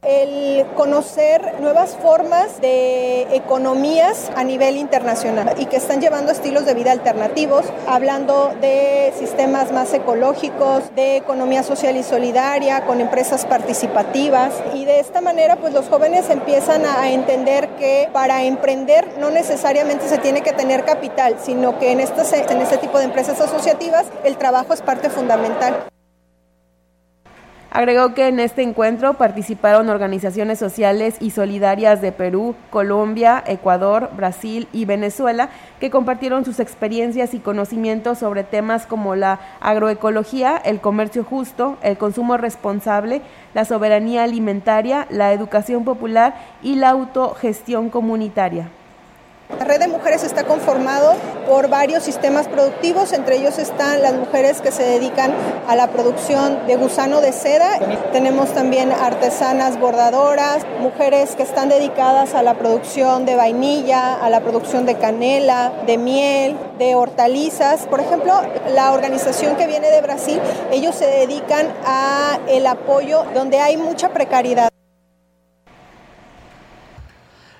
El 0.07 0.65
conocer 0.75 1.55
nuevas 1.59 1.97
formas 2.01 2.61
de 2.61 3.23
economías 3.35 4.31
a 4.35 4.43
nivel 4.45 4.77
internacional 4.77 5.55
y 5.59 5.65
que 5.65 5.75
están 5.75 5.99
llevando 5.99 6.31
estilos 6.31 6.65
de 6.65 6.73
vida 6.73 6.93
alternativos, 6.93 7.65
hablando 7.87 8.53
de 8.61 9.13
sistemas 9.19 9.73
más 9.73 9.93
ecológicos, 9.93 10.95
de 10.95 11.17
economía 11.17 11.61
social 11.61 11.97
y 11.97 12.03
solidaria, 12.03 12.85
con 12.85 13.01
empresas 13.01 13.45
participativas 13.45 14.53
y 14.73 14.85
de 14.85 15.01
esta 15.01 15.19
manera 15.19 15.57
pues 15.57 15.73
los 15.73 15.89
jóvenes 15.89 16.29
empiezan 16.29 16.85
a 16.85 17.11
entender 17.11 17.67
que 17.77 18.09
para 18.13 18.43
emprender 18.43 19.17
no 19.19 19.29
necesariamente 19.29 20.07
se 20.07 20.19
tiene 20.19 20.41
que 20.41 20.53
tener 20.53 20.85
capital, 20.85 21.35
sino 21.43 21.77
que 21.79 21.91
en, 21.91 21.99
en 21.99 22.61
este 22.61 22.77
tipo 22.77 22.97
de 22.97 23.03
empresas 23.03 23.41
asociativas 23.41 24.05
el 24.23 24.37
trabajo 24.37 24.73
es 24.73 24.81
parte 24.81 25.09
fundamental. 25.09 25.87
Agregó 27.69 28.13
que 28.13 28.29
en 28.29 28.39
este 28.39 28.62
encuentro 28.62 29.15
participaron 29.15 29.89
organizaciones 29.89 30.57
sociales 30.57 31.17
y 31.19 31.31
solidarias 31.31 32.01
de 32.01 32.13
Perú, 32.13 32.55
Colombia, 32.69 33.43
Ecuador, 33.45 34.09
Brasil 34.15 34.69
y 34.71 34.86
Venezuela, 34.86 35.50
que 35.81 35.91
compartieron 35.91 36.45
sus 36.45 36.62
experiencias 36.62 37.33
y 37.33 37.39
conocimientos 37.39 38.19
sobre 38.19 38.45
temas 38.45 38.88
como 38.88 39.15
la 39.15 39.41
agroecología, 39.59 40.55
el 40.55 40.79
comercio 40.79 41.25
justo, 41.25 41.77
el 41.81 41.97
consumo 41.97 42.38
responsable, 42.38 43.21
la 43.53 43.65
soberanía 43.65 44.24
alimentaria, 44.24 45.05
la 45.09 45.33
educación 45.33 45.83
popular 45.83 46.36
y 46.63 46.75
la 46.75 46.89
autogestión 46.89 47.89
comunitaria. 47.89 48.69
La 49.57 49.63
red 49.63 49.79
de 49.79 49.87
mujeres 49.87 50.23
está 50.23 50.43
conformado 50.43 51.15
por 51.47 51.69
varios 51.69 52.03
sistemas 52.03 52.47
productivos, 52.47 53.11
entre 53.13 53.37
ellos 53.37 53.57
están 53.57 54.03
las 54.03 54.13
mujeres 54.13 54.61
que 54.61 54.71
se 54.71 54.83
dedican 54.83 55.33
a 55.67 55.75
la 55.75 55.87
producción 55.87 56.67
de 56.67 56.75
gusano 56.75 57.21
de 57.21 57.31
seda. 57.31 57.79
Tenemos 58.11 58.53
también 58.53 58.91
artesanas 58.91 59.79
bordadoras, 59.79 60.65
mujeres 60.79 61.35
que 61.35 61.43
están 61.43 61.69
dedicadas 61.69 62.35
a 62.35 62.43
la 62.43 62.53
producción 62.53 63.25
de 63.25 63.35
vainilla, 63.35 64.15
a 64.15 64.29
la 64.29 64.41
producción 64.41 64.85
de 64.85 64.95
canela, 64.95 65.71
de 65.87 65.97
miel, 65.97 66.55
de 66.77 66.95
hortalizas. 66.95 67.87
Por 67.87 67.99
ejemplo, 67.99 68.33
la 68.75 68.91
organización 68.91 69.55
que 69.55 69.65
viene 69.65 69.89
de 69.89 70.01
Brasil, 70.01 70.39
ellos 70.71 70.93
se 70.93 71.07
dedican 71.07 71.67
a 71.85 72.37
el 72.47 72.67
apoyo 72.67 73.23
donde 73.33 73.59
hay 73.59 73.77
mucha 73.77 74.09
precariedad. 74.09 74.69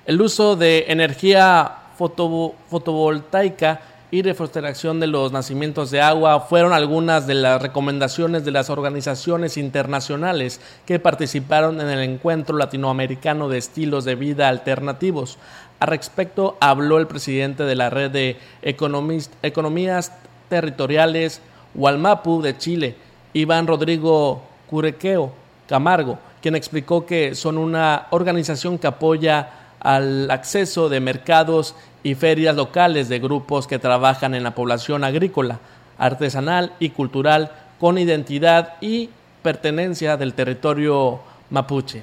El 0.08 0.20
uso 0.22 0.56
de 0.56 0.86
energía 0.88 1.70
fotovoltaica 1.98 3.82
y 4.10 4.22
reforestación 4.22 5.00
de 5.00 5.06
los 5.06 5.32
nacimientos 5.32 5.90
de 5.90 6.00
agua 6.00 6.40
fueron 6.40 6.72
algunas 6.72 7.26
de 7.26 7.34
las 7.34 7.60
recomendaciones 7.60 8.42
de 8.46 8.50
las 8.50 8.70
organizaciones 8.70 9.58
internacionales 9.58 10.62
que 10.86 10.98
participaron 10.98 11.78
en 11.82 11.90
el 11.90 11.98
encuentro 11.98 12.56
latinoamericano 12.56 13.50
de 13.50 13.58
estilos 13.58 14.06
de 14.06 14.14
vida 14.14 14.48
alternativos. 14.48 15.36
Al 15.78 15.88
respecto 15.88 16.56
habló 16.58 16.96
el 16.96 17.06
presidente 17.06 17.64
de 17.64 17.76
la 17.76 17.90
red 17.90 18.10
de 18.10 18.38
economías 18.62 20.10
territoriales 20.48 21.42
Walmapu 21.74 22.40
de 22.40 22.56
Chile, 22.56 22.96
Iván 23.34 23.66
Rodrigo 23.66 24.40
Curequeo 24.70 25.34
Camargo, 25.68 26.18
quien 26.40 26.56
explicó 26.56 27.04
que 27.04 27.34
son 27.34 27.58
una 27.58 28.06
organización 28.10 28.78
que 28.78 28.86
apoya 28.86 29.66
al 29.80 30.30
acceso 30.30 30.88
de 30.88 31.00
mercados 31.00 31.74
y 32.02 32.14
ferias 32.14 32.56
locales 32.56 33.08
de 33.08 33.18
grupos 33.18 33.66
que 33.66 33.78
trabajan 33.78 34.34
en 34.34 34.42
la 34.42 34.54
población 34.54 35.04
agrícola, 35.04 35.60
artesanal 35.98 36.72
y 36.78 36.90
cultural 36.90 37.52
con 37.78 37.98
identidad 37.98 38.74
y 38.80 39.10
pertenencia 39.42 40.16
del 40.16 40.34
territorio 40.34 41.20
mapuche. 41.50 42.02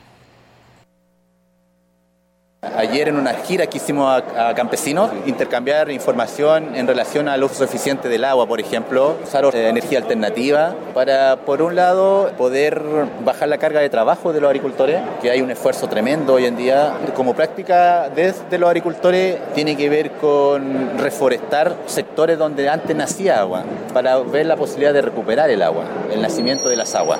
Ayer 2.75 3.07
en 3.07 3.17
una 3.17 3.33
gira 3.33 3.67
que 3.67 3.77
hicimos 3.77 4.21
a, 4.37 4.53
campesinos, 4.55 5.11
intercambiar 5.25 5.91
información 5.91 6.75
en 6.75 6.87
relación 6.87 7.29
al 7.29 7.43
uso 7.43 7.63
eficiente 7.63 8.09
del 8.09 8.25
agua, 8.25 8.47
por 8.47 8.59
ejemplo, 8.59 9.17
usar 9.23 9.45
eh, 9.53 9.69
energía 9.69 9.99
alternativa 9.99 10.75
para, 10.93 11.37
por 11.37 11.61
un 11.61 11.75
lado, 11.75 12.31
poder 12.37 12.81
bajar 13.23 13.49
la 13.49 13.57
carga 13.57 13.79
de 13.79 13.89
trabajo 13.89 14.33
de 14.33 14.41
los 14.41 14.49
agricultores, 14.49 15.01
que 15.21 15.31
hay 15.31 15.41
un 15.41 15.51
esfuerzo 15.51 15.87
tremendo 15.87 16.33
hoy 16.33 16.45
en 16.45 16.57
día. 16.57 16.93
Como 17.15 17.33
práctica 17.33 18.09
desde 18.09 18.57
los 18.57 18.67
agricultores 18.67 19.37
tiene 19.53 19.77
que 19.77 19.89
ver 19.89 20.11
con 20.13 20.97
reforestar 20.97 21.75
sectores 21.85 22.37
donde 22.37 22.69
antes 22.69 22.95
nacía 22.95 23.39
agua, 23.39 23.63
para 23.93 24.17
ver 24.19 24.45
la 24.45 24.55
posibilidad 24.55 24.93
de 24.93 25.01
recuperar 25.01 25.49
el 25.49 25.61
agua, 25.61 25.85
el 26.11 26.21
nacimiento 26.21 26.69
de 26.69 26.75
las 26.75 26.95
aguas. 26.95 27.19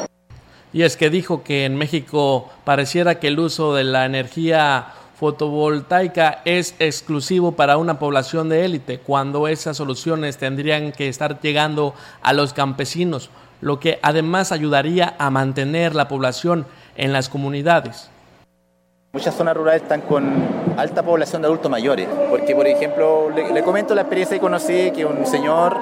Y 0.74 0.84
es 0.84 0.98
que 0.98 1.10
dijo 1.10 1.42
que 1.42 1.64
en 1.64 1.78
México 1.78 2.50
pareciera 2.66 3.16
que 3.16 3.28
el 3.28 3.40
uso 3.40 3.74
de 3.74 3.86
la 3.86 4.06
energía 4.06 4.88
fotovoltaica 5.15 6.41
es 6.45 6.75
exclusivo 6.79 7.53
para 7.53 7.77
una 7.77 8.00
población 8.00 8.50
de 8.50 8.65
élite, 8.65 9.00
cuando 9.00 9.48
esas 9.48 9.77
soluciones 9.77 10.38
tendrían 10.38 10.91
que 10.91 11.08
estar 11.08 11.39
llegando 11.39 11.93
a 12.21 12.34
los 12.34 12.54
campesinos, 12.54 13.30
lo 13.62 13.80
que 13.80 13.99
además 14.01 14.51
ayudaría 14.51 15.15
a 15.17 15.30
mantener 15.30 15.95
la 15.95 16.08
población 16.08 16.65
en 16.97 17.13
las 17.13 17.30
comunidades. 17.30 18.10
Muchas 19.13 19.34
zonas 19.34 19.56
rurales 19.56 19.84
están 19.84 20.01
con 20.01 20.25
alta 20.75 21.01
población 21.01 21.41
de 21.41 21.45
adultos 21.45 21.71
mayores, 21.71 22.06
porque 22.30 22.54
por 22.54 22.67
ejemplo, 22.67 23.30
le, 23.30 23.63
comento 23.63 23.95
la 23.95 24.01
experiencia 24.01 24.36
que 24.36 24.41
conocí 24.41 24.91
que 24.91 25.06
un 25.06 25.25
señor, 25.25 25.80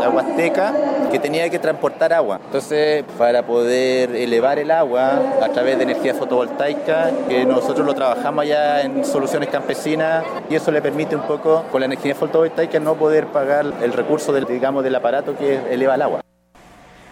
la 0.00 0.08
Huasteca, 0.08 0.72
que 1.10 1.18
tenía 1.18 1.48
que 1.50 1.58
transportar 1.58 2.12
agua. 2.12 2.40
Entonces, 2.44 3.04
para 3.18 3.44
poder 3.46 4.14
elevar 4.14 4.58
el 4.58 4.70
agua 4.70 5.20
a 5.42 5.48
través 5.48 5.76
de 5.76 5.84
energía 5.84 6.14
fotovoltaica, 6.14 7.10
que 7.28 7.44
nosotros 7.44 7.86
lo 7.86 7.94
trabajamos 7.94 8.42
allá 8.42 8.82
en 8.82 9.04
soluciones 9.04 9.48
campesinas 9.48 10.24
y 10.48 10.54
eso 10.54 10.70
le 10.70 10.82
permite 10.82 11.16
un 11.16 11.22
poco 11.22 11.64
con 11.70 11.80
la 11.80 11.86
energía 11.86 12.14
fotovoltaica 12.14 12.80
no 12.80 12.94
poder 12.94 13.26
pagar 13.26 13.66
el 13.82 13.92
recurso 13.92 14.32
del, 14.32 14.44
digamos, 14.44 14.84
del 14.84 14.94
aparato 14.94 15.36
que 15.36 15.60
eleva 15.72 15.94
el 15.94 16.02
agua. 16.02 16.25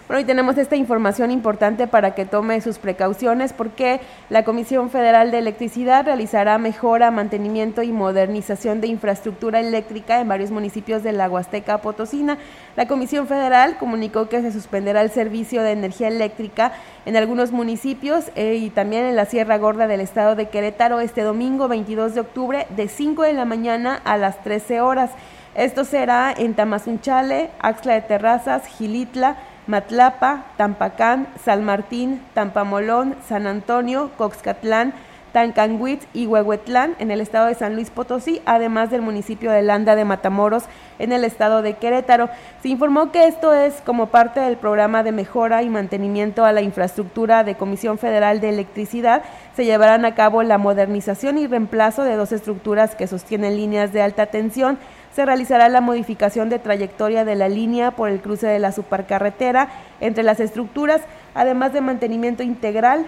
Bueno, 0.07 0.21
y 0.21 0.25
tenemos 0.25 0.55
esta 0.59 0.75
información 0.75 1.31
importante 1.31 1.87
para 1.87 2.13
que 2.13 2.25
tome 2.25 2.61
sus 2.61 2.77
precauciones 2.77 3.53
porque 3.53 4.01
la 4.29 4.43
Comisión 4.43 4.91
Federal 4.91 5.31
de 5.31 5.39
Electricidad 5.39 6.05
realizará 6.05 6.59
mejora, 6.59 7.09
mantenimiento 7.09 7.81
y 7.81 7.91
modernización 7.91 8.81
de 8.81 8.87
infraestructura 8.87 9.59
eléctrica 9.59 10.21
en 10.21 10.27
varios 10.27 10.51
municipios 10.51 11.01
de 11.01 11.11
la 11.11 11.27
Huasteca 11.27 11.79
Potosina. 11.79 12.37
La 12.75 12.87
Comisión 12.87 13.25
Federal 13.25 13.77
comunicó 13.79 14.29
que 14.29 14.43
se 14.43 14.51
suspenderá 14.51 15.01
el 15.01 15.09
servicio 15.09 15.63
de 15.63 15.71
energía 15.71 16.09
eléctrica 16.09 16.73
en 17.07 17.17
algunos 17.17 17.51
municipios 17.51 18.25
eh, 18.35 18.59
y 18.61 18.69
también 18.69 19.05
en 19.05 19.15
la 19.15 19.25
Sierra 19.25 19.57
Gorda 19.57 19.87
del 19.87 20.01
estado 20.01 20.35
de 20.35 20.49
Querétaro 20.49 20.99
este 20.99 21.23
domingo 21.23 21.67
22 21.67 22.13
de 22.13 22.21
octubre 22.21 22.67
de 22.75 22.89
5 22.89 23.23
de 23.23 23.33
la 23.33 23.45
mañana 23.45 23.99
a 24.05 24.17
las 24.17 24.43
13 24.43 24.81
horas. 24.81 25.09
Esto 25.55 25.83
será 25.83 26.31
en 26.37 26.53
Tamazunchale, 26.53 27.49
Axla 27.59 27.93
de 27.93 28.01
Terrazas, 28.01 28.67
Gilitla, 28.67 29.37
Matlapa, 29.67 30.45
Tampacán, 30.57 31.27
San 31.43 31.63
Martín, 31.63 32.21
Tampamolón, 32.33 33.15
San 33.27 33.47
Antonio, 33.47 34.11
Coxcatlán, 34.17 34.93
Tancanguitz 35.35 36.07
y 36.13 36.27
Huehuetlán 36.27 36.95
en 36.97 37.11
el 37.11 37.19
estado 37.19 37.47
de 37.47 37.55
San 37.55 37.75
Luis 37.75 37.89
Potosí, 37.89 38.41
además 38.45 38.89
del 38.89 39.01
municipio 39.01 39.51
de 39.51 39.63
Landa 39.63 39.95
de 39.95 40.05
Matamoros 40.05 40.63
en 40.97 41.11
el 41.11 41.25
estado 41.25 41.61
de 41.61 41.73
Querétaro. 41.73 42.29
Se 42.63 42.69
informó 42.69 43.11
que 43.11 43.27
esto 43.27 43.53
es 43.53 43.81
como 43.81 44.05
parte 44.05 44.39
del 44.39 44.55
programa 44.55 45.03
de 45.03 45.11
mejora 45.11 45.61
y 45.61 45.69
mantenimiento 45.69 46.45
a 46.45 46.53
la 46.53 46.61
infraestructura 46.61 47.43
de 47.43 47.55
Comisión 47.55 47.97
Federal 47.97 48.39
de 48.39 48.47
Electricidad. 48.47 49.23
Se 49.57 49.65
llevarán 49.65 50.05
a 50.05 50.15
cabo 50.15 50.41
la 50.41 50.57
modernización 50.57 51.37
y 51.37 51.47
reemplazo 51.47 52.03
de 52.03 52.15
dos 52.15 52.31
estructuras 52.31 52.95
que 52.95 53.07
sostienen 53.07 53.57
líneas 53.57 53.91
de 53.91 54.03
alta 54.03 54.27
tensión 54.27 54.77
se 55.15 55.25
realizará 55.25 55.69
la 55.69 55.79
modificación 55.79 56.49
de 56.49 56.59
trayectoria 56.59 57.23
de 57.23 57.35
la 57.35 57.47
línea 57.47 57.91
por 57.91 58.09
el 58.09 58.19
cruce 58.19 58.47
de 58.47 58.59
la 58.59 58.73
supercarretera 58.73 59.69
entre 60.01 60.23
las 60.23 60.41
estructuras, 60.41 61.01
además 61.33 61.71
de 61.71 61.79
mantenimiento 61.79 62.43
integral 62.43 63.05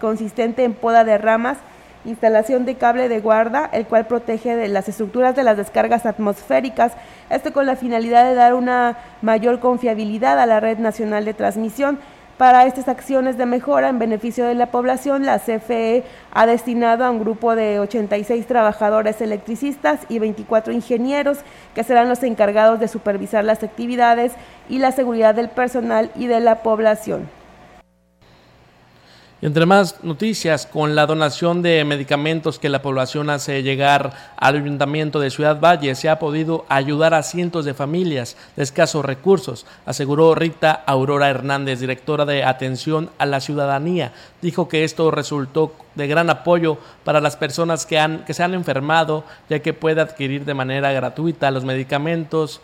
consistente 0.00 0.62
en 0.62 0.74
poda 0.74 1.02
de 1.02 1.18
ramas, 1.18 1.58
instalación 2.04 2.64
de 2.64 2.76
cable 2.76 3.08
de 3.08 3.18
guarda, 3.18 3.68
el 3.72 3.86
cual 3.86 4.06
protege 4.06 4.54
de 4.54 4.68
las 4.68 4.88
estructuras 4.88 5.34
de 5.34 5.42
las 5.42 5.56
descargas 5.56 6.06
atmosféricas, 6.06 6.92
esto 7.28 7.52
con 7.52 7.66
la 7.66 7.74
finalidad 7.74 8.24
de 8.24 8.36
dar 8.36 8.54
una 8.54 8.96
mayor 9.20 9.58
confiabilidad 9.58 10.38
a 10.38 10.46
la 10.46 10.60
red 10.60 10.78
nacional 10.78 11.24
de 11.24 11.34
transmisión. 11.34 11.98
Para 12.38 12.66
estas 12.66 12.86
acciones 12.86 13.36
de 13.36 13.46
mejora 13.46 13.88
en 13.88 13.98
beneficio 13.98 14.46
de 14.46 14.54
la 14.54 14.66
población, 14.66 15.26
la 15.26 15.40
CFE 15.40 16.04
ha 16.30 16.46
destinado 16.46 17.04
a 17.04 17.10
un 17.10 17.18
grupo 17.18 17.56
de 17.56 17.80
86 17.80 18.46
trabajadores 18.46 19.20
electricistas 19.20 20.02
y 20.08 20.20
24 20.20 20.72
ingenieros 20.72 21.38
que 21.74 21.82
serán 21.82 22.08
los 22.08 22.22
encargados 22.22 22.78
de 22.78 22.86
supervisar 22.86 23.42
las 23.42 23.64
actividades 23.64 24.34
y 24.68 24.78
la 24.78 24.92
seguridad 24.92 25.34
del 25.34 25.48
personal 25.48 26.12
y 26.14 26.28
de 26.28 26.38
la 26.38 26.62
población. 26.62 27.37
Y 29.40 29.46
entre 29.46 29.66
más 29.66 30.02
noticias, 30.02 30.66
con 30.66 30.96
la 30.96 31.06
donación 31.06 31.62
de 31.62 31.84
medicamentos 31.84 32.58
que 32.58 32.68
la 32.68 32.82
población 32.82 33.30
hace 33.30 33.62
llegar 33.62 34.12
al 34.36 34.56
Ayuntamiento 34.56 35.20
de 35.20 35.30
Ciudad 35.30 35.60
Valle, 35.60 35.94
se 35.94 36.08
ha 36.08 36.18
podido 36.18 36.66
ayudar 36.68 37.14
a 37.14 37.22
cientos 37.22 37.64
de 37.64 37.72
familias 37.72 38.36
de 38.56 38.64
escasos 38.64 39.04
recursos, 39.04 39.64
aseguró 39.86 40.34
Rita 40.34 40.72
Aurora 40.72 41.30
Hernández, 41.30 41.78
directora 41.78 42.24
de 42.24 42.42
Atención 42.42 43.10
a 43.18 43.26
la 43.26 43.38
Ciudadanía. 43.38 44.12
Dijo 44.42 44.68
que 44.68 44.82
esto 44.82 45.12
resultó 45.12 45.72
de 45.94 46.08
gran 46.08 46.30
apoyo 46.30 46.78
para 47.04 47.20
las 47.20 47.36
personas 47.36 47.86
que, 47.86 47.96
han, 47.96 48.24
que 48.24 48.34
se 48.34 48.42
han 48.42 48.54
enfermado, 48.54 49.22
ya 49.48 49.60
que 49.60 49.72
puede 49.72 50.00
adquirir 50.00 50.46
de 50.46 50.54
manera 50.54 50.90
gratuita 50.90 51.52
los 51.52 51.64
medicamentos 51.64 52.60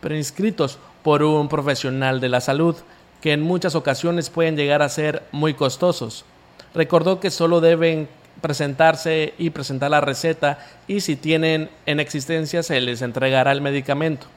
prescritos 0.00 0.78
por 1.02 1.24
un 1.24 1.48
profesional 1.48 2.20
de 2.20 2.28
la 2.28 2.40
salud 2.40 2.76
que 3.26 3.32
en 3.32 3.42
muchas 3.42 3.74
ocasiones 3.74 4.30
pueden 4.30 4.54
llegar 4.54 4.82
a 4.82 4.88
ser 4.88 5.24
muy 5.32 5.52
costosos. 5.52 6.24
Recordó 6.74 7.18
que 7.18 7.32
solo 7.32 7.60
deben 7.60 8.08
presentarse 8.40 9.34
y 9.36 9.50
presentar 9.50 9.90
la 9.90 10.00
receta 10.00 10.64
y 10.86 11.00
si 11.00 11.16
tienen 11.16 11.68
en 11.86 11.98
existencia 11.98 12.62
se 12.62 12.80
les 12.80 13.02
entregará 13.02 13.50
el 13.50 13.62
medicamento. 13.62 14.28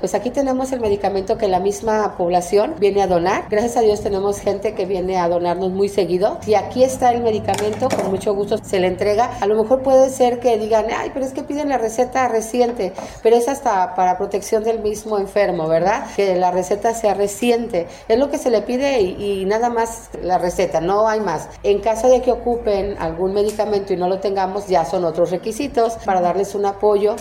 Pues 0.00 0.14
aquí 0.14 0.30
tenemos 0.30 0.72
el 0.72 0.80
medicamento 0.80 1.36
que 1.36 1.46
la 1.46 1.60
misma 1.60 2.16
población 2.16 2.74
viene 2.80 3.02
a 3.02 3.06
donar. 3.06 3.44
Gracias 3.50 3.76
a 3.76 3.82
Dios 3.82 4.00
tenemos 4.00 4.40
gente 4.40 4.74
que 4.74 4.86
viene 4.86 5.18
a 5.18 5.28
donarnos 5.28 5.70
muy 5.70 5.90
seguido. 5.90 6.38
Y 6.46 6.54
aquí 6.54 6.82
está 6.82 7.10
el 7.12 7.22
medicamento, 7.22 7.88
con 7.90 8.10
mucho 8.10 8.34
gusto 8.34 8.56
se 8.62 8.80
le 8.80 8.86
entrega. 8.86 9.30
A 9.40 9.46
lo 9.46 9.62
mejor 9.62 9.82
puede 9.82 10.08
ser 10.08 10.40
que 10.40 10.56
digan, 10.56 10.86
ay, 10.96 11.10
pero 11.12 11.26
es 11.26 11.32
que 11.32 11.42
piden 11.42 11.68
la 11.68 11.76
receta 11.76 12.26
reciente, 12.28 12.94
pero 13.22 13.36
es 13.36 13.46
hasta 13.46 13.94
para 13.94 14.16
protección 14.16 14.64
del 14.64 14.80
mismo 14.80 15.18
enfermo, 15.18 15.68
¿verdad? 15.68 16.06
Que 16.16 16.34
la 16.34 16.50
receta 16.50 16.94
sea 16.94 17.12
reciente. 17.12 17.86
Es 18.08 18.18
lo 18.18 18.30
que 18.30 18.38
se 18.38 18.50
le 18.50 18.62
pide 18.62 19.02
y, 19.02 19.42
y 19.42 19.44
nada 19.44 19.68
más 19.68 20.08
la 20.22 20.38
receta, 20.38 20.80
no 20.80 21.08
hay 21.08 21.20
más. 21.20 21.48
En 21.62 21.80
caso 21.80 22.08
de 22.08 22.22
que 22.22 22.32
ocupen 22.32 22.96
algún 22.98 23.34
medicamento 23.34 23.92
y 23.92 23.96
no 23.98 24.08
lo 24.08 24.18
tengamos, 24.18 24.66
ya 24.66 24.86
son 24.86 25.04
otros 25.04 25.30
requisitos 25.30 25.98
para 26.06 26.22
darles 26.22 26.54
un 26.54 26.64
apoyo 26.64 27.16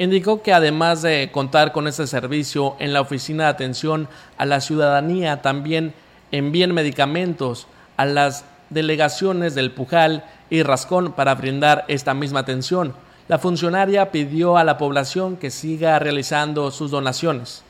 Indicó 0.00 0.40
que 0.40 0.54
además 0.54 1.02
de 1.02 1.28
contar 1.30 1.72
con 1.72 1.86
este 1.86 2.06
servicio 2.06 2.74
en 2.78 2.94
la 2.94 3.02
Oficina 3.02 3.44
de 3.44 3.50
Atención 3.50 4.08
a 4.38 4.46
la 4.46 4.62
Ciudadanía, 4.62 5.42
también 5.42 5.92
envían 6.32 6.72
medicamentos 6.72 7.66
a 7.98 8.06
las 8.06 8.46
delegaciones 8.70 9.54
del 9.54 9.72
Pujal 9.72 10.24
y 10.48 10.62
Rascón 10.62 11.12
para 11.12 11.34
brindar 11.34 11.84
esta 11.86 12.14
misma 12.14 12.40
atención. 12.40 12.94
La 13.28 13.38
funcionaria 13.38 14.10
pidió 14.10 14.56
a 14.56 14.64
la 14.64 14.78
población 14.78 15.36
que 15.36 15.50
siga 15.50 15.98
realizando 15.98 16.70
sus 16.70 16.90
donaciones. 16.90 17.62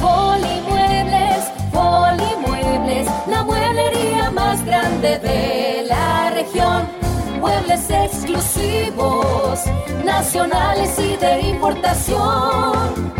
Polimuebles, 0.00 1.44
Polimuebles, 1.72 3.06
la 3.28 3.42
mueblería 3.44 4.30
más 4.30 4.64
grande 4.64 5.18
de 5.18 5.84
la 5.88 6.30
región. 6.30 6.88
Muebles 7.40 7.90
exclusivos, 7.90 9.60
nacionales 10.04 10.98
y 10.98 11.16
de 11.16 11.40
importación. 11.48 13.19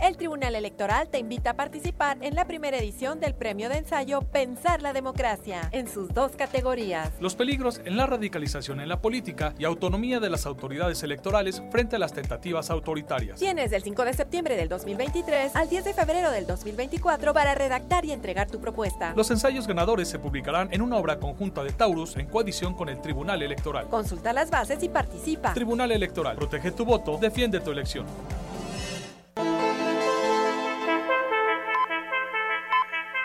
El 0.00 0.16
Tribunal 0.16 0.54
Electoral 0.54 1.08
te 1.08 1.18
invita 1.18 1.50
a 1.50 1.54
participar 1.54 2.18
en 2.20 2.36
la 2.36 2.46
primera 2.46 2.78
edición 2.78 3.18
del 3.18 3.34
premio 3.34 3.68
de 3.68 3.78
ensayo 3.78 4.22
Pensar 4.22 4.80
la 4.80 4.92
Democracia, 4.92 5.68
en 5.72 5.88
sus 5.88 6.14
dos 6.14 6.32
categorías. 6.36 7.10
Los 7.20 7.34
peligros 7.34 7.80
en 7.84 7.96
la 7.96 8.06
radicalización 8.06 8.80
en 8.80 8.88
la 8.88 9.00
política 9.00 9.54
y 9.58 9.64
autonomía 9.64 10.20
de 10.20 10.30
las 10.30 10.46
autoridades 10.46 11.02
electorales 11.02 11.62
frente 11.72 11.96
a 11.96 11.98
las 11.98 12.12
tentativas 12.12 12.70
autoritarias. 12.70 13.40
Tienes 13.40 13.72
del 13.72 13.82
5 13.82 14.04
de 14.04 14.12
septiembre 14.14 14.56
del 14.56 14.68
2023 14.68 15.56
al 15.56 15.68
10 15.68 15.84
de 15.86 15.94
febrero 15.94 16.30
del 16.30 16.46
2024 16.46 17.34
para 17.34 17.56
redactar 17.56 18.04
y 18.04 18.12
entregar 18.12 18.48
tu 18.48 18.60
propuesta. 18.60 19.12
Los 19.16 19.32
ensayos 19.32 19.66
ganadores 19.66 20.08
se 20.08 20.20
publicarán 20.20 20.68
en 20.72 20.80
una 20.80 20.96
obra 20.96 21.18
conjunta 21.18 21.64
de 21.64 21.72
Taurus 21.72 22.16
en 22.16 22.26
coedición 22.26 22.74
con 22.74 22.88
el 22.88 23.00
Tribunal 23.00 23.42
Electoral. 23.42 23.88
Consulta 23.88 24.32
las 24.32 24.48
bases 24.48 24.80
y 24.84 24.88
participa. 24.88 25.54
Tribunal 25.54 25.90
Electoral. 25.90 26.36
Protege 26.36 26.70
tu 26.70 26.84
voto, 26.84 27.18
defiende 27.20 27.58
tu 27.58 27.72
elección. 27.72 28.06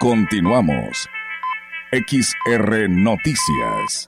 Continuamos. 0.03 1.09
XR 1.93 2.89
Noticias. 2.89 4.05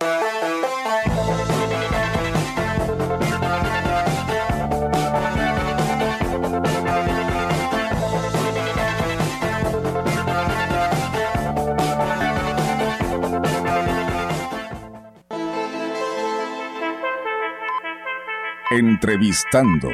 Entrevistando. 18.69 19.87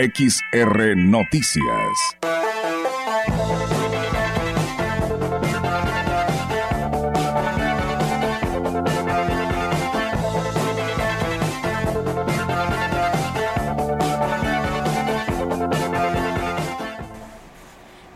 XR 0.00 0.96
Noticias. 0.96 2.47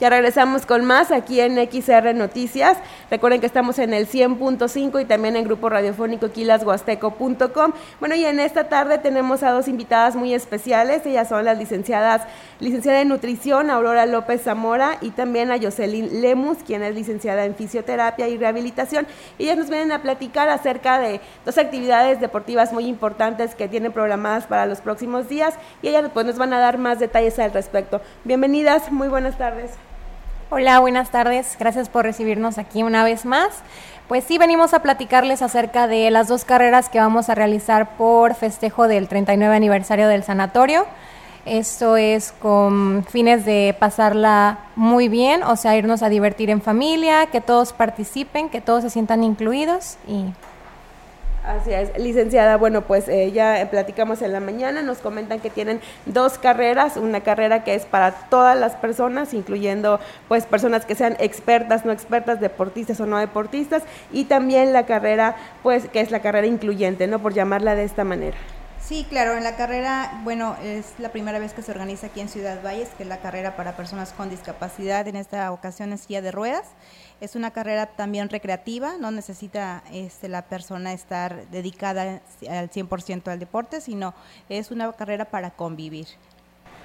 Ya 0.02 0.10
regresamos 0.10 0.66
con 0.66 0.84
más 0.84 1.12
aquí 1.12 1.40
en 1.40 1.54
XR 1.54 2.12
Noticias. 2.12 2.76
Recuerden 3.08 3.38
que 3.38 3.46
estamos 3.46 3.78
en 3.78 3.94
el 3.94 4.08
100.5 4.08 5.00
y 5.00 5.04
también 5.04 5.36
en 5.36 5.44
grupo 5.44 5.68
radiofónico 5.68 6.32
quilasguasteco.com. 6.32 7.72
Bueno, 8.00 8.16
y 8.16 8.24
en 8.24 8.40
esta 8.40 8.68
tarde 8.68 8.98
tenemos 8.98 9.44
a 9.44 9.52
dos 9.52 9.68
invitadas 9.68 10.16
muy 10.16 10.34
especiales. 10.34 11.06
Ellas 11.06 11.28
son 11.28 11.44
las 11.44 11.56
licenciadas, 11.56 12.22
licenciada 12.58 13.00
en 13.00 13.10
nutrición, 13.10 13.70
Aurora 13.70 14.04
López 14.06 14.42
Zamora, 14.42 14.98
y 15.02 15.10
también 15.10 15.52
a 15.52 15.60
Jocelyn 15.60 16.20
Lemus, 16.20 16.58
quien 16.66 16.82
es 16.82 16.96
licenciada 16.96 17.44
en 17.44 17.54
fisioterapia 17.54 18.26
y 18.26 18.36
rehabilitación. 18.38 19.06
Ellas 19.38 19.56
nos 19.56 19.70
vienen 19.70 19.92
a 19.92 20.02
platicar 20.02 20.48
acerca 20.48 20.98
de 20.98 21.20
dos 21.44 21.58
actividades 21.58 22.20
deportivas 22.20 22.72
muy 22.72 22.86
importantes 22.86 23.54
que 23.54 23.68
tienen 23.68 23.92
programadas 23.92 24.48
para 24.48 24.66
los 24.66 24.80
próximos 24.80 25.28
días 25.28 25.54
y 25.80 25.86
ellas 25.86 26.10
pues, 26.12 26.26
nos 26.26 26.38
van 26.38 26.52
a 26.54 26.58
dar 26.58 26.76
más 26.76 26.98
detalles 26.98 27.38
al 27.38 27.52
respecto. 27.52 28.00
Bienvenidas, 28.24 28.90
muy 28.90 29.06
buenas 29.06 29.38
tardes. 29.38 29.70
Hola, 30.54 30.80
buenas 30.80 31.08
tardes. 31.08 31.56
Gracias 31.58 31.88
por 31.88 32.04
recibirnos 32.04 32.58
aquí 32.58 32.82
una 32.82 33.04
vez 33.04 33.24
más. 33.24 33.48
Pues 34.06 34.22
sí, 34.24 34.36
venimos 34.36 34.74
a 34.74 34.82
platicarles 34.82 35.40
acerca 35.40 35.86
de 35.86 36.10
las 36.10 36.28
dos 36.28 36.44
carreras 36.44 36.90
que 36.90 36.98
vamos 36.98 37.30
a 37.30 37.34
realizar 37.34 37.96
por 37.96 38.34
festejo 38.34 38.86
del 38.86 39.08
39 39.08 39.56
aniversario 39.56 40.08
del 40.08 40.24
sanatorio. 40.24 40.84
Esto 41.46 41.96
es 41.96 42.32
con 42.32 43.02
fines 43.08 43.46
de 43.46 43.74
pasarla 43.80 44.58
muy 44.76 45.08
bien, 45.08 45.42
o 45.42 45.56
sea, 45.56 45.74
irnos 45.74 46.02
a 46.02 46.10
divertir 46.10 46.50
en 46.50 46.60
familia, 46.60 47.28
que 47.32 47.40
todos 47.40 47.72
participen, 47.72 48.50
que 48.50 48.60
todos 48.60 48.82
se 48.82 48.90
sientan 48.90 49.24
incluidos 49.24 49.96
y 50.06 50.26
Así 51.44 51.72
es, 51.72 51.90
licenciada. 51.98 52.56
Bueno, 52.56 52.82
pues 52.82 53.08
eh, 53.08 53.32
ya 53.32 53.66
platicamos 53.68 54.22
en 54.22 54.32
la 54.32 54.38
mañana, 54.38 54.80
nos 54.82 54.98
comentan 54.98 55.40
que 55.40 55.50
tienen 55.50 55.80
dos 56.06 56.38
carreras, 56.38 56.96
una 56.96 57.22
carrera 57.22 57.64
que 57.64 57.74
es 57.74 57.84
para 57.84 58.12
todas 58.12 58.56
las 58.56 58.76
personas, 58.76 59.34
incluyendo 59.34 59.98
pues 60.28 60.46
personas 60.46 60.86
que 60.86 60.94
sean 60.94 61.16
expertas, 61.18 61.84
no 61.84 61.90
expertas, 61.90 62.40
deportistas 62.40 63.00
o 63.00 63.06
no 63.06 63.18
deportistas, 63.18 63.82
y 64.12 64.26
también 64.26 64.72
la 64.72 64.86
carrera, 64.86 65.34
pues 65.64 65.88
que 65.88 66.00
es 66.00 66.12
la 66.12 66.20
carrera 66.20 66.46
incluyente, 66.46 67.08
¿no? 67.08 67.18
Por 67.18 67.34
llamarla 67.34 67.74
de 67.74 67.84
esta 67.84 68.04
manera. 68.04 68.36
Sí, 68.80 69.06
claro, 69.08 69.36
en 69.36 69.42
la 69.42 69.56
carrera, 69.56 70.20
bueno, 70.22 70.56
es 70.62 70.94
la 70.98 71.08
primera 71.10 71.38
vez 71.38 71.54
que 71.54 71.62
se 71.62 71.72
organiza 71.72 72.08
aquí 72.08 72.20
en 72.20 72.28
Ciudad 72.28 72.62
Valles, 72.64 72.90
que 72.96 73.04
es 73.04 73.08
la 73.08 73.18
carrera 73.18 73.56
para 73.56 73.76
personas 73.76 74.12
con 74.12 74.30
discapacidad, 74.30 75.08
en 75.08 75.16
esta 75.16 75.50
ocasión 75.50 75.92
es 75.92 76.02
silla 76.02 76.20
de 76.20 76.30
ruedas. 76.30 76.64
Es 77.22 77.36
una 77.36 77.52
carrera 77.52 77.86
también 77.86 78.28
recreativa, 78.30 78.96
no 78.98 79.12
necesita 79.12 79.84
este, 79.92 80.28
la 80.28 80.42
persona 80.42 80.92
estar 80.92 81.46
dedicada 81.52 82.20
al 82.50 82.68
100% 82.68 83.28
al 83.28 83.38
deporte, 83.38 83.80
sino 83.80 84.12
es 84.48 84.72
una 84.72 84.92
carrera 84.92 85.26
para 85.26 85.52
convivir. 85.52 86.08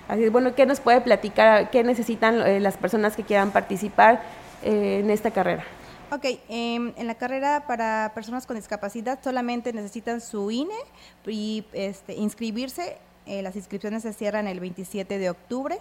Así 0.08 0.26
es, 0.26 0.32
bueno, 0.32 0.54
¿qué 0.54 0.68
nos 0.68 0.80
puede 0.80 1.02
platicar? 1.02 1.72
¿Qué 1.72 1.84
necesitan 1.84 2.40
eh, 2.42 2.60
las 2.60 2.78
personas 2.78 3.16
que 3.16 3.24
quieran 3.24 3.50
participar 3.50 4.22
eh, 4.62 5.00
en 5.04 5.10
esta 5.10 5.32
carrera? 5.32 5.64
Ok, 6.12 6.26
em, 6.50 6.94
en 6.96 7.08
la 7.08 7.16
carrera 7.16 7.64
para 7.66 8.12
personas 8.14 8.46
con 8.46 8.58
discapacidad 8.58 9.18
solamente 9.24 9.74
necesitan 9.74 10.22
su 10.22 10.52
INE 10.52 10.78
y 11.26 11.66
este, 11.74 12.14
inscribirse. 12.14 13.00
Eh, 13.26 13.42
las 13.42 13.56
inscripciones 13.56 14.04
se 14.04 14.14
cierran 14.14 14.46
el 14.46 14.60
27 14.60 15.18
de 15.18 15.32
octubre 15.32 15.80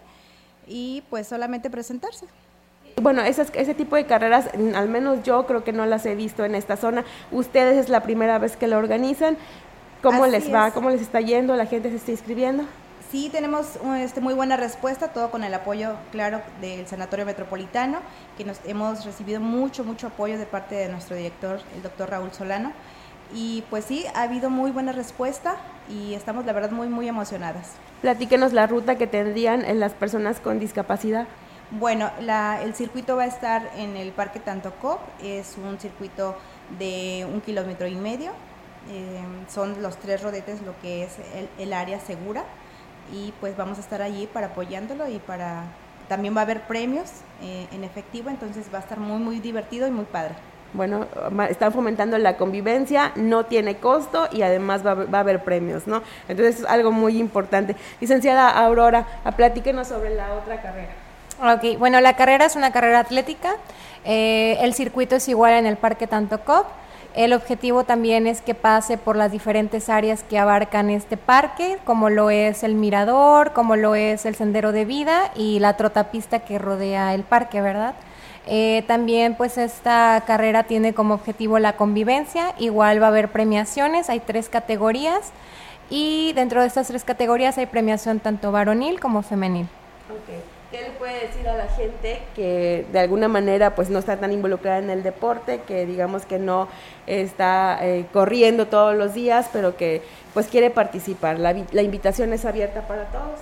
y 0.67 1.05
pues 1.11 1.27
solamente 1.27 1.69
presentarse. 1.69 2.25
Bueno, 3.03 3.21
esas, 3.21 3.53
ese 3.55 3.75
tipo 3.75 3.95
de 3.95 4.07
carreras, 4.07 4.49
al 4.75 4.89
menos 4.89 5.23
yo 5.23 5.45
creo 5.47 5.65
que 5.65 5.73
no 5.73 5.85
las 5.85 6.07
he 6.07 6.15
visto 6.15 6.47
en 6.47 6.55
esta 6.55 6.79
zona. 6.79 7.05
Ustedes 7.31 7.77
es 7.77 7.91
la 7.91 8.01
primera 8.03 8.39
vez 8.39 8.57
que 8.57 8.67
lo 8.67 8.79
organizan. 8.79 9.37
¿Cómo 10.03 10.27
les 10.27 10.53
va? 10.53 10.71
¿Cómo 10.71 10.89
les 10.89 11.03
está 11.03 11.21
yendo? 11.21 11.57
¿La 11.57 11.67
gente 11.67 11.91
se 11.91 11.97
está 11.97 12.13
inscribiendo? 12.13 12.65
Sí, 13.11 13.29
tenemos 13.31 13.79
este, 13.99 14.23
muy 14.23 14.33
buena 14.33 14.57
respuesta, 14.57 15.09
todo 15.09 15.31
con 15.31 15.45
el 15.45 15.53
apoyo, 15.53 15.95
claro, 16.11 16.41
del 16.63 16.87
Sanatorio 16.87 17.27
Metropolitano, 17.27 17.99
que 18.39 18.45
nos 18.45 18.61
hemos 18.65 19.05
recibido 19.05 19.41
mucho, 19.41 19.85
mucho 19.85 20.07
apoyo 20.07 20.39
de 20.39 20.47
parte 20.47 20.75
de 20.75 20.89
nuestro 20.89 21.17
director, 21.17 21.61
el 21.77 21.83
doctor 21.83 22.09
Raúl 22.09 22.33
Solano. 22.33 22.73
Y 23.35 23.63
pues 23.69 23.85
sí, 23.85 24.07
ha 24.15 24.23
habido 24.23 24.49
muy 24.49 24.71
buena 24.71 24.93
respuesta 24.93 25.57
y 25.91 26.15
estamos, 26.15 26.47
la 26.47 26.55
verdad, 26.55 26.71
muy, 26.71 26.89
muy 26.89 27.09
emocionadas. 27.09 27.73
Platíquenos 28.01 28.55
la 28.55 28.67
ruta 28.67 28.97
que 28.97 29.07
tendrían 29.07 29.65
en 29.67 29.81
las 29.81 29.93
personas 29.93 30.41
con 30.41 30.59
discapacidad. 30.59 31.27
Bueno, 31.73 32.11
el 32.63 32.75
circuito 32.75 33.17
va 33.17 33.25
a 33.25 33.27
estar 33.27 33.71
en 33.77 33.97
el 33.97 34.13
Parque 34.13 34.39
Tantocop, 34.39 35.01
es 35.21 35.57
un 35.59 35.81
circuito 35.81 36.37
de 36.79 37.27
un 37.29 37.41
kilómetro 37.41 37.89
y 37.89 37.97
medio, 37.97 38.31
eh, 38.89 39.21
son 39.49 39.83
los 39.83 39.97
tres 39.97 40.23
rodetes 40.23 40.63
lo 40.63 40.79
que 40.81 41.03
es 41.03 41.17
el, 41.59 41.73
área 41.73 41.99
segura 41.99 42.45
y 43.13 43.33
pues 43.41 43.57
vamos 43.57 43.79
a 43.79 43.81
estar 43.81 44.01
allí 44.01 44.29
para 44.29 44.49
apoyándolo 44.49 45.09
y 45.09 45.19
para 45.19 45.65
también 46.09 46.37
va 46.37 46.43
a 46.43 46.45
haber 46.45 46.69
premios 46.69 47.11
eh, 47.43 47.67
en 47.73 47.83
efectivo, 47.83 48.31
entonces 48.31 48.67
va 48.73 48.79
a 48.79 48.83
estar 48.83 49.01
muy 49.01 49.19
muy 49.19 49.41
divertido 49.41 49.89
y 49.89 49.91
muy 49.91 50.05
padre. 50.05 50.37
Bueno, 50.73 51.07
están 51.49 51.73
fomentando 51.73 52.17
la 52.19 52.37
convivencia, 52.37 53.11
no 53.17 53.47
tiene 53.47 53.79
costo 53.79 54.29
y 54.31 54.43
además 54.43 54.87
va, 54.87 54.95
va, 54.95 55.19
a 55.19 55.21
haber 55.23 55.43
premios, 55.43 55.89
¿no? 55.89 56.03
Entonces 56.29 56.61
es 56.61 56.67
algo 56.67 56.93
muy 56.93 57.19
importante. 57.19 57.75
Licenciada 58.01 58.51
Aurora, 58.51 59.07
platíquenos 59.37 59.89
sobre 59.89 60.15
la 60.15 60.35
otra 60.35 60.61
carrera. 60.61 61.06
Ok, 61.39 61.79
bueno, 61.79 62.01
la 62.01 62.17
carrera 62.17 62.47
es 62.47 62.57
una 62.57 62.73
carrera 62.73 63.01
atlética. 63.01 63.57
Eh, 64.07 64.57
el 64.63 64.73
circuito 64.73 65.17
es 65.17 65.29
igual 65.29 65.53
en 65.53 65.67
el 65.67 65.77
Parque 65.77 66.07
Tantocop. 66.07 66.67
El 67.15 67.35
objetivo 67.35 67.85
también 67.85 68.27
es 68.27 68.41
que 68.41 68.55
pase 68.55 68.97
por 68.97 69.17
las 69.17 69.33
diferentes 69.33 69.89
áreas 69.89 70.23
que 70.23 70.39
abarcan 70.39 70.89
este 70.91 71.17
parque, 71.17 71.79
como 71.85 72.09
lo 72.11 72.31
es 72.31 72.63
el 72.63 72.75
mirador, 72.75 73.53
como 73.53 73.77
lo 73.77 73.95
es 73.95 74.25
el 74.27 74.35
sendero 74.35 74.73
de 74.73 74.85
vida 74.85 75.31
y 75.35 75.59
la 75.59 75.77
trotapista 75.77 76.41
que 76.41 76.59
rodea 76.59 77.15
el 77.15 77.23
parque, 77.23 77.61
¿verdad? 77.61 77.95
Eh, 78.47 78.85
también 78.87 79.35
pues 79.35 79.59
esta 79.59 80.23
carrera 80.27 80.65
tiene 80.65 80.95
como 80.95 81.15
objetivo 81.15 81.59
la 81.59 81.75
convivencia, 81.75 82.55
igual 82.59 83.03
va 83.03 83.07
a 83.07 83.09
haber 83.09 83.31
premiaciones, 83.31 84.09
hay 84.09 84.21
tres 84.21 84.49
categorías 84.49 85.33
y 85.91 86.33
dentro 86.35 86.61
de 86.61 86.67
estas 86.67 86.87
tres 86.89 87.05
categorías 87.05 87.59
hay 87.59 87.67
premiación 87.67 88.21
tanto 88.21 88.53
varonil 88.53 89.01
como 89.01 89.23
femenil. 89.23 89.69
¿Qué 90.71 90.83
le 90.83 90.91
puede 90.91 91.29
decir 91.29 91.49
a 91.49 91.55
la 91.55 91.69
gente 91.69 92.23
que 92.35 92.87
de 92.91 92.99
alguna 92.99 93.29
manera 93.29 93.77
pues 93.77 93.89
no 93.89 94.01
está 94.01 94.17
tan 94.17 94.33
involucrada 94.33 94.79
en 94.79 94.91
el 94.91 95.05
deporte, 95.05 95.61
que 95.67 95.87
digamos 95.87 96.27
que 96.27 96.41
no 96.41 96.67
está 97.07 97.79
eh, 97.83 98.07
corriendo 98.13 98.67
todos 98.67 98.97
los 98.97 99.15
días, 99.15 99.49
pero 99.53 99.77
que 99.77 100.03
pues 100.35 100.49
quiere 100.49 100.71
participar? 100.71 101.39
La, 101.39 101.55
la 101.71 101.83
invitación 101.83 102.33
es 102.33 102.45
abierta 102.45 102.83
para 102.89 103.05
todos. 103.05 103.39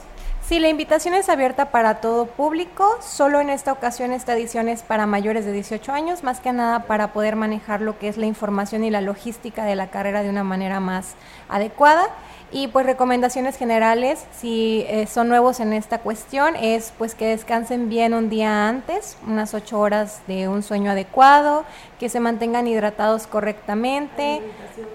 Sí, 0.47 0.59
la 0.59 0.69
invitación 0.69 1.15
es 1.15 1.31
abierta 1.31 1.71
para 1.71 2.03
todo 2.03 2.27
público, 2.27 2.99
solo 3.01 3.41
en 3.41 3.49
esta 3.49 3.73
ocasión 3.73 4.13
esta 4.13 4.35
edición 4.35 4.69
es 4.69 4.83
para 4.83 5.07
mayores 5.07 5.47
de 5.47 5.53
18 5.53 5.91
años, 5.91 6.23
más 6.23 6.41
que 6.41 6.53
nada 6.53 6.81
para 6.81 7.15
poder 7.15 7.35
manejar 7.35 7.81
lo 7.81 7.99
que 7.99 8.09
es 8.09 8.19
la 8.19 8.27
información 8.27 8.85
y 8.85 8.91
la 8.91 9.01
logística 9.01 9.65
de 9.65 9.75
la 9.75 9.87
carrera 9.87 10.23
de 10.23 10.29
una 10.29 10.45
manera 10.45 10.81
más 10.81 11.15
adecuada. 11.49 12.11
Y 12.55 12.69
pues 12.69 12.87
recomendaciones 12.87 13.57
generales, 13.57 14.25
si 14.31 14.87
eh, 14.89 15.09
son 15.09 15.27
nuevos 15.27 15.59
en 15.59 15.73
esta 15.73 15.99
cuestión, 15.99 16.55
es 16.55 16.93
pues 16.97 17.17
que 17.17 17.27
descansen 17.27 17.89
bien 17.89 18.15
un 18.15 18.31
día 18.31 18.69
antes, 18.69 19.17
unas 19.27 19.55
ocho 19.55 19.81
horas 19.81 20.21
de 20.29 20.47
un 20.47 20.63
sueño 20.63 20.93
adecuado, 20.93 21.65
que 21.99 22.09
se 22.09 22.21
mantengan 22.21 22.69
hidratados 22.69 23.27
correctamente, 23.27 24.41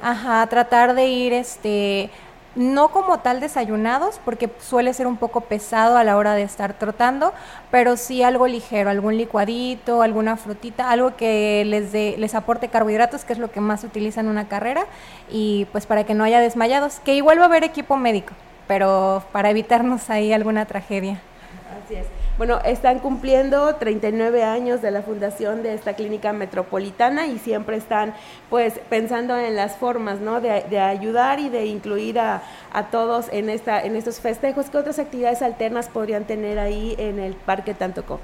ajá, 0.02 0.48
tratar 0.48 0.96
de 0.96 1.08
ir 1.08 1.34
este 1.34 2.10
no 2.56 2.90
como 2.90 3.20
tal 3.20 3.40
desayunados, 3.40 4.20
porque 4.26 4.50
suele 4.60 4.94
ser 4.94 5.08
un 5.08 5.18
poco 5.18 5.42
pesado 5.42 5.98
a 5.98 6.04
la 6.04 6.18
hora 6.18 6.34
de 6.34 6.42
estar 6.42 6.74
trotando, 6.74 7.34
pero 7.72 7.98
sí 7.98 8.24
algo 8.24 8.48
ligero, 8.48 8.90
algún 8.90 9.18
licuadito, 9.18 10.02
alguna 10.02 10.36
frutita, 10.36 10.90
algo 10.90 11.16
que 11.16 11.64
les, 11.66 11.92
de, 11.92 12.16
les 12.18 12.36
aporte 12.36 12.70
carbohidratos, 12.70 13.26
que 13.26 13.34
es 13.34 13.40
lo 13.40 13.52
que 13.52 13.62
más 13.62 13.82
se 13.82 13.88
utiliza 13.88 14.20
en 14.22 14.28
una 14.28 14.48
carrera, 14.48 14.86
y 15.30 15.66
pues 15.72 15.86
para 15.86 16.04
que 16.04 16.14
no 16.14 16.24
haya 16.24 16.40
desmayados, 16.40 17.00
que 17.00 17.16
igual 17.16 17.40
va 17.40 17.44
a 17.44 17.48
haber 17.48 17.64
equipo 17.64 17.98
médico, 17.98 18.34
pero 18.68 19.24
para 19.32 19.50
evitarnos 19.50 20.10
ahí 20.10 20.34
alguna 20.34 20.66
tragedia. 20.66 21.22
Así 21.86 21.96
es. 21.96 22.19
Bueno, 22.40 22.62
están 22.64 23.00
cumpliendo 23.00 23.76
39 23.76 24.46
años 24.46 24.82
de 24.82 24.92
la 24.92 25.02
fundación 25.02 25.62
de 25.62 25.74
esta 25.74 25.96
clínica 25.96 26.32
metropolitana 26.32 27.28
y 27.28 27.38
siempre 27.38 27.76
están 27.76 28.14
pues 28.50 28.80
pensando 28.90 29.38
en 29.38 29.58
las 29.58 29.76
formas, 29.76 30.22
¿no? 30.22 30.40
De, 30.40 30.80
ayudar 30.80 31.42
y 31.42 31.50
de 31.50 31.66
incluir 31.66 32.18
a, 32.18 32.42
a, 32.72 32.92
todos 32.92 33.28
en, 33.34 33.50
esta, 33.50 33.84
en 33.84 33.98
estos 33.98 34.22
festejos. 34.22 34.70
¿Qué 34.70 34.78
otras 34.78 35.00
actividades 35.00 35.42
alternas 35.42 35.90
podrían 35.90 36.24
tener 36.24 36.60
ahí 36.60 36.96
en 36.98 37.20
el 37.20 37.34
Parque 37.34 37.74
Tantoco? 37.74 38.22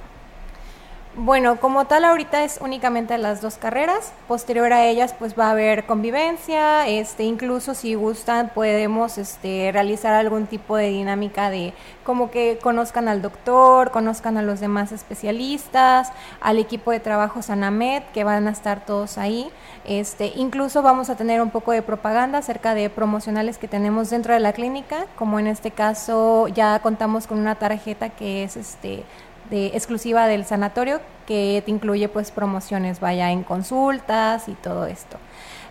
Bueno, 1.18 1.62
como 1.62 1.86
tal 1.86 2.04
ahorita 2.04 2.44
es 2.44 2.60
únicamente 2.60 3.18
las 3.18 3.42
dos 3.42 3.56
carreras. 3.56 4.12
Posterior 4.28 4.74
a 4.74 4.86
ellas, 4.86 5.16
pues 5.18 5.40
va 5.40 5.48
a 5.48 5.52
haber 5.52 5.86
convivencia. 5.86 6.90
Este, 6.90 7.24
incluso 7.24 7.74
si 7.74 7.96
gustan, 7.96 8.52
podemos 8.54 9.18
este, 9.18 9.70
realizar 9.72 10.14
algún 10.14 10.46
tipo 10.46 10.76
de 10.76 10.90
dinámica 10.90 11.50
de 11.50 11.74
como 12.04 12.32
que 12.32 12.60
conozcan 12.62 13.08
al 13.08 13.22
doctor, 13.22 13.92
conozcan 13.92 14.38
a 14.38 14.42
los 14.42 14.60
demás 14.60 14.92
especialistas, 14.92 16.12
al 16.42 16.60
equipo 16.60 16.92
de 16.92 17.00
trabajo 17.00 17.42
Sanamed, 17.42 18.04
que 18.14 18.26
van 18.26 18.50
a 18.50 18.52
estar 18.52 18.86
todos 18.86 19.18
ahí. 19.18 19.50
Este, 19.86 20.34
incluso 20.36 20.82
vamos 20.82 21.10
a 21.10 21.16
tener 21.16 21.42
un 21.42 21.50
poco 21.50 21.72
de 21.72 21.82
propaganda 21.82 22.40
acerca 22.40 22.76
de 22.76 22.90
promocionales 22.90 23.58
que 23.58 23.70
tenemos 23.70 24.10
dentro 24.10 24.34
de 24.34 24.42
la 24.42 24.52
clínica, 24.52 25.06
como 25.16 25.40
en 25.40 25.48
este 25.48 25.72
caso 25.72 26.50
ya 26.50 26.78
contamos 26.80 27.26
con 27.26 27.40
una 27.40 27.56
tarjeta 27.56 28.10
que 28.10 28.44
es 28.44 28.58
este 28.58 29.06
de, 29.50 29.68
exclusiva 29.68 30.28
del 30.28 30.46
sanatorio 30.46 31.02
que 31.26 31.62
te 31.66 31.72
incluye 31.72 32.10
pues 32.10 32.32
promociones, 32.32 33.00
vaya 33.00 33.32
en 33.32 33.44
consultas 33.44 34.48
y 34.48 34.54
todo 34.54 34.86
esto. 34.86 35.18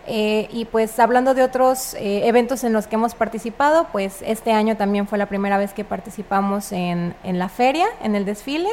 Eh, 0.07 0.47
y 0.51 0.65
pues 0.65 0.99
hablando 0.99 1.33
de 1.33 1.41
otros 1.41 1.95
eh, 1.95 2.27
eventos 2.27 2.63
en 2.63 2.73
los 2.73 2.85
que 2.87 2.95
hemos 2.95 3.15
participado, 3.15 3.87
pues 3.91 4.21
este 4.21 4.51
año 4.51 4.77
también 4.77 5.07
fue 5.07 5.17
la 5.17 5.25
primera 5.25 5.57
vez 5.57 5.73
que 5.73 5.83
participamos 5.83 6.71
en, 6.71 7.15
en 7.23 7.39
la 7.39 7.49
feria, 7.49 7.87
en 8.03 8.15
el 8.15 8.25
desfile. 8.25 8.69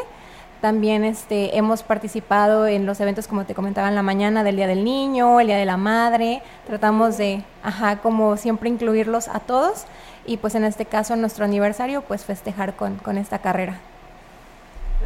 También 0.60 1.02
este, 1.02 1.56
hemos 1.56 1.82
participado 1.82 2.68
en 2.68 2.86
los 2.86 3.00
eventos, 3.00 3.26
como 3.26 3.44
te 3.44 3.54
comentaba 3.54 3.88
en 3.88 3.96
la 3.96 4.02
mañana, 4.02 4.44
del 4.44 4.54
Día 4.54 4.68
del 4.68 4.84
Niño, 4.84 5.40
el 5.40 5.48
Día 5.48 5.56
de 5.56 5.64
la 5.64 5.76
Madre. 5.76 6.40
Tratamos 6.68 7.16
de, 7.16 7.42
ajá, 7.64 7.96
como 7.96 8.36
siempre 8.36 8.68
incluirlos 8.68 9.26
a 9.26 9.40
todos. 9.40 9.86
Y 10.24 10.36
pues 10.36 10.54
en 10.54 10.62
este 10.62 10.84
caso, 10.84 11.16
nuestro 11.16 11.44
aniversario, 11.46 12.02
pues 12.02 12.24
festejar 12.24 12.76
con, 12.76 12.98
con 12.98 13.18
esta 13.18 13.40
carrera. 13.40 13.80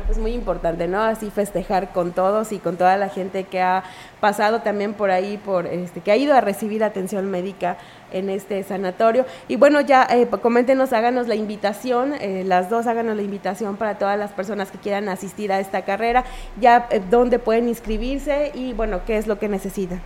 Pues 0.04 0.18
muy 0.18 0.34
importante, 0.34 0.86
¿no? 0.86 1.02
Así 1.02 1.30
festejar 1.30 1.92
con 1.92 2.12
todos 2.12 2.52
y 2.52 2.58
con 2.58 2.76
toda 2.76 2.96
la 2.96 3.08
gente 3.08 3.44
que 3.44 3.60
ha 3.60 3.82
pasado 4.20 4.60
también 4.60 4.94
por 4.94 5.10
ahí, 5.10 5.36
por 5.36 5.66
este, 5.66 6.00
que 6.00 6.12
ha 6.12 6.16
ido 6.16 6.34
a 6.34 6.40
recibir 6.40 6.84
atención 6.84 7.28
médica 7.30 7.76
en 8.12 8.30
este 8.30 8.62
sanatorio. 8.62 9.26
Y 9.48 9.56
bueno, 9.56 9.80
ya 9.80 10.06
eh, 10.08 10.28
coméntenos, 10.28 10.92
háganos 10.92 11.26
la 11.26 11.34
invitación, 11.34 12.14
eh, 12.14 12.44
las 12.46 12.70
dos 12.70 12.86
háganos 12.86 13.16
la 13.16 13.22
invitación 13.22 13.76
para 13.76 13.98
todas 13.98 14.16
las 14.18 14.30
personas 14.30 14.70
que 14.70 14.78
quieran 14.78 15.08
asistir 15.08 15.50
a 15.50 15.58
esta 15.58 15.82
carrera, 15.82 16.24
ya 16.60 16.86
eh, 16.90 17.02
dónde 17.10 17.40
pueden 17.40 17.68
inscribirse 17.68 18.52
y 18.54 18.74
bueno, 18.74 19.00
qué 19.06 19.16
es 19.16 19.26
lo 19.26 19.40
que 19.40 19.48
necesitan. 19.48 20.00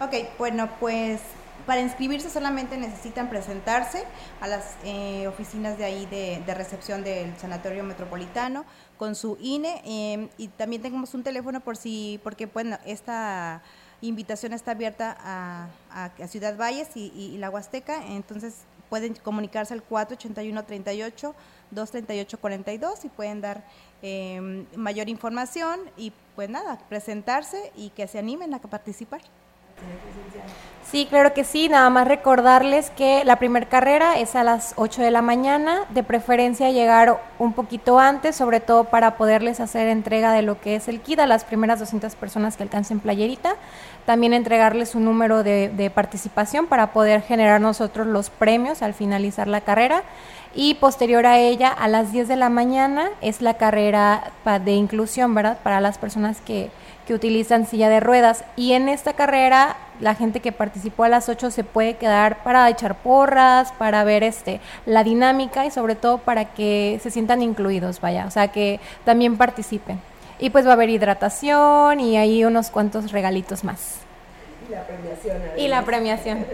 Ok, 0.00 0.14
bueno, 0.38 0.68
pues 0.80 1.20
para 1.66 1.80
inscribirse 1.80 2.30
solamente 2.30 2.76
necesitan 2.76 3.28
presentarse 3.28 4.04
a 4.40 4.46
las 4.46 4.76
eh, 4.84 5.26
oficinas 5.26 5.78
de 5.78 5.84
ahí 5.84 6.06
de, 6.06 6.54
recepción 6.54 7.02
del 7.02 7.36
Sanatorio 7.36 7.82
Metropolitano 7.84 8.64
con 8.98 9.14
su 9.14 9.36
INE 9.40 9.82
eh, 9.84 10.28
y 10.38 10.48
también 10.48 10.82
tenemos 10.82 11.14
un 11.14 11.22
teléfono 11.22 11.60
por 11.60 11.76
si, 11.76 12.20
porque 12.22 12.46
bueno, 12.46 12.78
esta 12.84 13.62
invitación 14.00 14.52
está 14.52 14.72
abierta 14.72 15.16
a, 15.20 15.68
a, 15.90 16.28
Ciudad 16.28 16.56
Valles 16.56 16.88
y, 16.94 17.12
y, 17.16 17.38
la 17.38 17.50
Huasteca, 17.50 18.06
entonces 18.08 18.64
pueden 18.88 19.14
comunicarse 19.14 19.74
al 19.74 19.86
481-38, 19.88 21.34
238-42 21.74 23.04
y 23.04 23.08
pueden 23.08 23.40
dar 23.40 23.64
eh, 24.02 24.66
mayor 24.76 25.08
información 25.08 25.80
y 25.96 26.12
pues 26.36 26.48
nada, 26.48 26.78
presentarse 26.88 27.72
y 27.76 27.90
que 27.90 28.06
se 28.06 28.18
animen 28.18 28.54
a 28.54 28.58
participar. 28.60 29.22
Sí, 30.94 31.08
claro 31.10 31.34
que 31.34 31.42
sí. 31.42 31.68
Nada 31.68 31.90
más 31.90 32.06
recordarles 32.06 32.90
que 32.90 33.24
la 33.24 33.34
primera 33.34 33.66
carrera 33.66 34.16
es 34.20 34.36
a 34.36 34.44
las 34.44 34.74
8 34.76 35.02
de 35.02 35.10
la 35.10 35.22
mañana, 35.22 35.80
de 35.90 36.04
preferencia 36.04 36.70
llegar 36.70 37.20
un 37.40 37.52
poquito 37.52 37.98
antes, 37.98 38.36
sobre 38.36 38.60
todo 38.60 38.84
para 38.84 39.16
poderles 39.16 39.58
hacer 39.58 39.88
entrega 39.88 40.32
de 40.32 40.42
lo 40.42 40.60
que 40.60 40.76
es 40.76 40.86
el 40.86 41.00
KIT 41.00 41.18
a 41.18 41.26
las 41.26 41.42
primeras 41.42 41.80
200 41.80 42.14
personas 42.14 42.56
que 42.56 42.62
alcancen 42.62 43.00
playerita. 43.00 43.56
También 44.06 44.34
entregarles 44.34 44.94
un 44.94 45.04
número 45.04 45.42
de, 45.42 45.68
de 45.68 45.90
participación 45.90 46.68
para 46.68 46.92
poder 46.92 47.22
generar 47.22 47.60
nosotros 47.60 48.06
los 48.06 48.30
premios 48.30 48.80
al 48.80 48.94
finalizar 48.94 49.48
la 49.48 49.62
carrera. 49.62 50.04
Y 50.54 50.74
posterior 50.74 51.26
a 51.26 51.40
ella, 51.40 51.70
a 51.70 51.88
las 51.88 52.12
10 52.12 52.28
de 52.28 52.36
la 52.36 52.50
mañana, 52.50 53.08
es 53.20 53.42
la 53.42 53.54
carrera 53.54 54.30
de 54.64 54.72
inclusión, 54.74 55.34
¿verdad? 55.34 55.58
Para 55.64 55.80
las 55.80 55.98
personas 55.98 56.40
que, 56.40 56.70
que 57.06 57.14
utilizan 57.14 57.66
silla 57.66 57.88
de 57.88 58.00
ruedas. 58.00 58.44
Y 58.56 58.72
en 58.72 58.88
esta 58.88 59.12
carrera, 59.12 59.76
la 60.00 60.14
gente 60.14 60.40
que 60.40 60.52
participó 60.52 61.04
a 61.04 61.08
las 61.08 61.28
8 61.28 61.50
se 61.50 61.64
puede 61.64 61.96
quedar 61.96 62.42
para 62.42 62.68
echar 62.68 62.96
porras, 62.96 63.72
para 63.72 64.04
ver 64.04 64.22
este 64.22 64.60
la 64.86 65.04
dinámica 65.04 65.66
y 65.66 65.70
sobre 65.70 65.94
todo 65.94 66.18
para 66.18 66.46
que 66.54 66.98
se 67.02 67.10
sientan 67.10 67.42
incluidos, 67.42 68.00
vaya, 68.00 68.26
o 68.26 68.30
sea, 68.30 68.48
que 68.48 68.80
también 69.04 69.36
participen. 69.36 70.00
Y 70.38 70.50
pues 70.50 70.66
va 70.66 70.70
a 70.70 70.74
haber 70.74 70.90
hidratación 70.90 72.00
y 72.00 72.16
ahí 72.16 72.44
unos 72.44 72.70
cuantos 72.70 73.12
regalitos 73.12 73.64
más. 73.64 74.03
Y 75.56 75.68
la 75.68 75.82
premiación. 75.84 76.44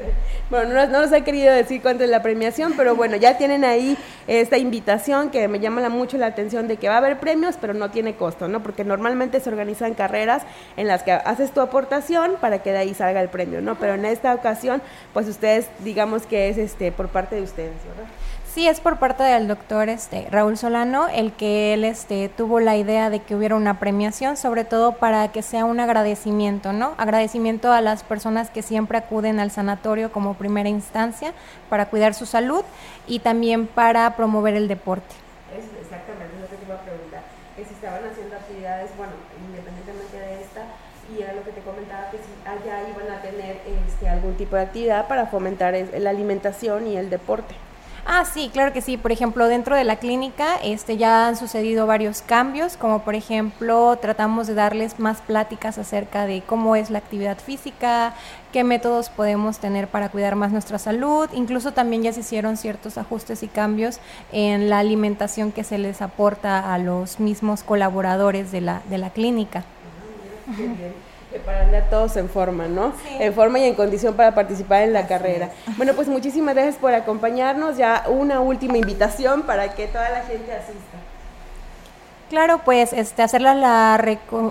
Bueno, 0.50 0.74
no, 0.74 0.86
no, 0.86 1.00
nos 1.02 1.12
ha 1.12 1.20
querido 1.22 1.52
decir 1.52 1.80
cuánto 1.80 2.04
es 2.04 2.10
la 2.10 2.22
premiación, 2.22 2.74
pero 2.76 2.96
bueno, 2.96 3.16
ya 3.16 3.38
tienen 3.38 3.64
ahí 3.64 3.96
esta 4.26 4.58
invitación 4.58 5.30
que 5.30 5.46
me 5.48 5.60
llama 5.60 5.88
mucho 5.88 6.18
la 6.18 6.26
atención 6.26 6.68
de 6.68 6.76
que 6.76 6.88
va 6.88 6.94
a 6.94 6.98
haber 6.98 7.18
premios, 7.20 7.56
pero 7.60 7.74
no 7.74 7.90
tiene 7.90 8.14
costo, 8.14 8.48
¿no? 8.48 8.62
Porque 8.62 8.84
normalmente 8.84 9.40
se 9.40 9.48
organizan 9.48 9.94
carreras 9.94 10.42
en 10.76 10.88
las 10.88 11.02
que 11.02 11.12
haces 11.12 11.52
tu 11.52 11.60
aportación 11.60 12.32
para 12.40 12.62
que 12.62 12.72
de 12.72 12.78
ahí 12.78 12.94
salga 12.94 13.20
el 13.20 13.28
premio, 13.28 13.60
¿no? 13.60 13.76
Pero 13.76 13.94
en 13.94 14.04
esta 14.04 14.34
ocasión, 14.34 14.82
pues 15.12 15.28
ustedes, 15.28 15.68
digamos 15.80 16.26
que 16.26 16.48
es 16.48 16.58
este 16.58 16.92
por 16.92 17.08
parte 17.08 17.36
de 17.36 17.42
ustedes, 17.42 17.72
¿verdad? 17.86 18.10
Sí, 18.52 18.66
es 18.66 18.80
por 18.80 18.98
parte 18.98 19.22
del 19.22 19.46
doctor 19.46 19.88
este, 19.88 20.26
Raúl 20.28 20.58
Solano 20.58 21.06
el 21.06 21.32
que 21.32 21.72
él 21.72 21.84
este, 21.84 22.28
tuvo 22.28 22.58
la 22.58 22.76
idea 22.76 23.08
de 23.08 23.20
que 23.20 23.36
hubiera 23.36 23.54
una 23.54 23.78
premiación, 23.78 24.36
sobre 24.36 24.64
todo 24.64 24.96
para 24.96 25.30
que 25.30 25.42
sea 25.42 25.64
un 25.64 25.78
agradecimiento, 25.78 26.72
¿no? 26.72 26.94
Agradecimiento 26.98 27.70
a 27.70 27.80
las 27.80 28.02
personas 28.02 28.50
que 28.50 28.62
siempre 28.62 28.98
acuden 28.98 29.38
al 29.38 29.52
sanatorio 29.52 30.10
como 30.10 30.34
primera 30.34 30.68
instancia 30.68 31.32
para 31.68 31.86
cuidar 31.90 32.12
su 32.12 32.26
salud 32.26 32.64
y 33.06 33.20
también 33.20 33.68
para 33.68 34.16
promover 34.16 34.54
el 34.56 34.66
deporte. 34.66 35.14
Es 35.56 35.66
exactamente 35.80 36.34
lo 36.40 36.48
que 36.48 36.56
te 36.56 36.64
iba 36.64 36.74
a 36.74 36.80
preguntar, 36.80 37.22
si 37.54 37.62
estaban 37.62 38.02
haciendo 38.10 38.34
actividades, 38.34 38.90
bueno, 38.96 39.12
independientemente 39.46 40.16
de 40.18 40.42
esta, 40.42 40.62
y 41.16 41.22
era 41.22 41.34
lo 41.34 41.44
que 41.44 41.52
te 41.52 41.60
comentaba, 41.60 42.10
que 42.10 42.18
si 42.18 42.32
allá 42.44 42.82
iban 42.88 43.16
a 43.16 43.22
tener 43.22 43.60
este, 43.86 44.08
algún 44.08 44.34
tipo 44.34 44.56
de 44.56 44.62
actividad 44.62 45.06
para 45.06 45.26
fomentar 45.26 45.72
la 45.96 46.10
alimentación 46.10 46.88
y 46.88 46.96
el 46.96 47.10
deporte. 47.10 47.54
Ah, 48.12 48.24
sí, 48.24 48.50
claro 48.52 48.72
que 48.72 48.80
sí. 48.80 48.96
Por 48.96 49.12
ejemplo, 49.12 49.46
dentro 49.46 49.76
de 49.76 49.84
la 49.84 50.00
clínica 50.00 50.56
este, 50.64 50.96
ya 50.96 51.28
han 51.28 51.36
sucedido 51.36 51.86
varios 51.86 52.22
cambios, 52.22 52.76
como 52.76 53.04
por 53.04 53.14
ejemplo 53.14 53.96
tratamos 54.02 54.48
de 54.48 54.54
darles 54.54 54.98
más 54.98 55.20
pláticas 55.20 55.78
acerca 55.78 56.26
de 56.26 56.42
cómo 56.42 56.74
es 56.74 56.90
la 56.90 56.98
actividad 56.98 57.38
física, 57.38 58.14
qué 58.52 58.64
métodos 58.64 59.10
podemos 59.10 59.60
tener 59.60 59.86
para 59.86 60.08
cuidar 60.08 60.34
más 60.34 60.50
nuestra 60.50 60.80
salud. 60.80 61.30
Incluso 61.34 61.70
también 61.70 62.02
ya 62.02 62.12
se 62.12 62.18
hicieron 62.18 62.56
ciertos 62.56 62.98
ajustes 62.98 63.44
y 63.44 63.46
cambios 63.46 64.00
en 64.32 64.68
la 64.68 64.80
alimentación 64.80 65.52
que 65.52 65.62
se 65.62 65.78
les 65.78 66.02
aporta 66.02 66.74
a 66.74 66.78
los 66.78 67.20
mismos 67.20 67.62
colaboradores 67.62 68.50
de 68.50 68.60
la, 68.60 68.82
de 68.90 68.98
la 68.98 69.10
clínica. 69.10 69.62
Para 71.38 71.62
andar 71.62 71.88
todos 71.90 72.16
en 72.16 72.28
forma, 72.28 72.66
¿no? 72.66 72.92
Sí. 73.02 73.16
En 73.20 73.32
forma 73.34 73.58
y 73.58 73.64
en 73.64 73.74
condición 73.74 74.14
para 74.14 74.34
participar 74.34 74.82
en 74.82 74.92
la 74.92 75.00
Así 75.00 75.08
carrera. 75.08 75.50
Es. 75.68 75.76
Bueno, 75.76 75.94
pues 75.94 76.08
muchísimas 76.08 76.54
gracias 76.54 76.76
por 76.76 76.92
acompañarnos. 76.94 77.76
Ya 77.76 78.04
una 78.08 78.40
última 78.40 78.78
invitación 78.78 79.42
para 79.42 79.74
que 79.74 79.86
toda 79.86 80.10
la 80.10 80.22
gente 80.22 80.52
asista. 80.52 80.98
Claro, 82.30 82.60
pues 82.64 82.92
este, 82.92 83.22
hacerla 83.22 83.54
la, 83.54 84.00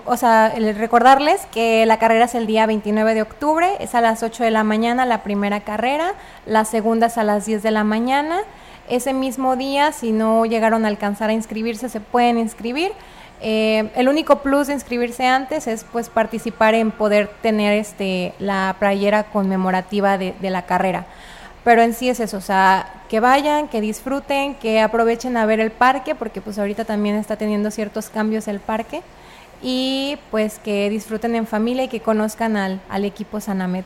o 0.05 0.17
sea, 0.17 0.53
recordarles 0.75 1.45
que 1.45 1.85
la 1.85 1.97
carrera 1.97 2.25
es 2.25 2.35
el 2.35 2.45
día 2.45 2.65
29 2.65 3.13
de 3.13 3.21
octubre, 3.21 3.77
es 3.79 3.95
a 3.95 4.01
las 4.01 4.21
8 4.21 4.43
de 4.43 4.51
la 4.51 4.65
mañana 4.65 5.05
la 5.05 5.23
primera 5.23 5.61
carrera, 5.61 6.13
la 6.45 6.65
segunda 6.65 7.07
es 7.07 7.17
a 7.17 7.23
las 7.23 7.45
10 7.45 7.63
de 7.63 7.71
la 7.71 7.85
mañana. 7.85 8.41
Ese 8.89 9.13
mismo 9.13 9.55
día, 9.55 9.93
si 9.93 10.11
no 10.11 10.45
llegaron 10.45 10.83
a 10.83 10.89
alcanzar 10.89 11.29
a 11.29 11.33
inscribirse, 11.33 11.87
se 11.87 12.01
pueden 12.01 12.37
inscribir. 12.37 12.91
Eh, 13.41 13.89
el 13.95 14.09
único 14.09 14.39
plus 14.39 14.67
de 14.67 14.73
inscribirse 14.73 15.25
antes 15.25 15.67
es 15.67 15.85
pues 15.85 16.09
participar 16.09 16.75
en 16.75 16.91
poder 16.91 17.29
tener 17.41 17.73
este 17.73 18.33
la 18.39 18.75
playera 18.79 19.23
conmemorativa 19.23 20.17
de, 20.17 20.33
de, 20.41 20.49
la 20.49 20.65
carrera. 20.65 21.05
Pero 21.63 21.81
en 21.81 21.93
sí 21.93 22.09
es 22.09 22.19
eso, 22.19 22.37
o 22.37 22.41
sea, 22.41 23.03
que 23.09 23.19
vayan, 23.19 23.67
que 23.67 23.81
disfruten, 23.81 24.55
que 24.55 24.81
aprovechen 24.81 25.37
a 25.37 25.45
ver 25.45 25.59
el 25.59 25.71
parque, 25.71 26.15
porque 26.15 26.41
pues 26.41 26.57
ahorita 26.59 26.85
también 26.85 27.15
está 27.15 27.37
teniendo 27.37 27.71
ciertos 27.71 28.09
cambios 28.09 28.47
el 28.47 28.59
parque, 28.59 29.01
y 29.61 30.17
pues 30.31 30.59
que 30.59 30.89
disfruten 30.89 31.35
en 31.35 31.45
familia 31.45 31.83
y 31.83 31.87
que 31.89 31.99
conozcan 31.99 32.57
al, 32.57 32.81
al 32.89 33.05
equipo 33.05 33.39
Sanamet. 33.39 33.85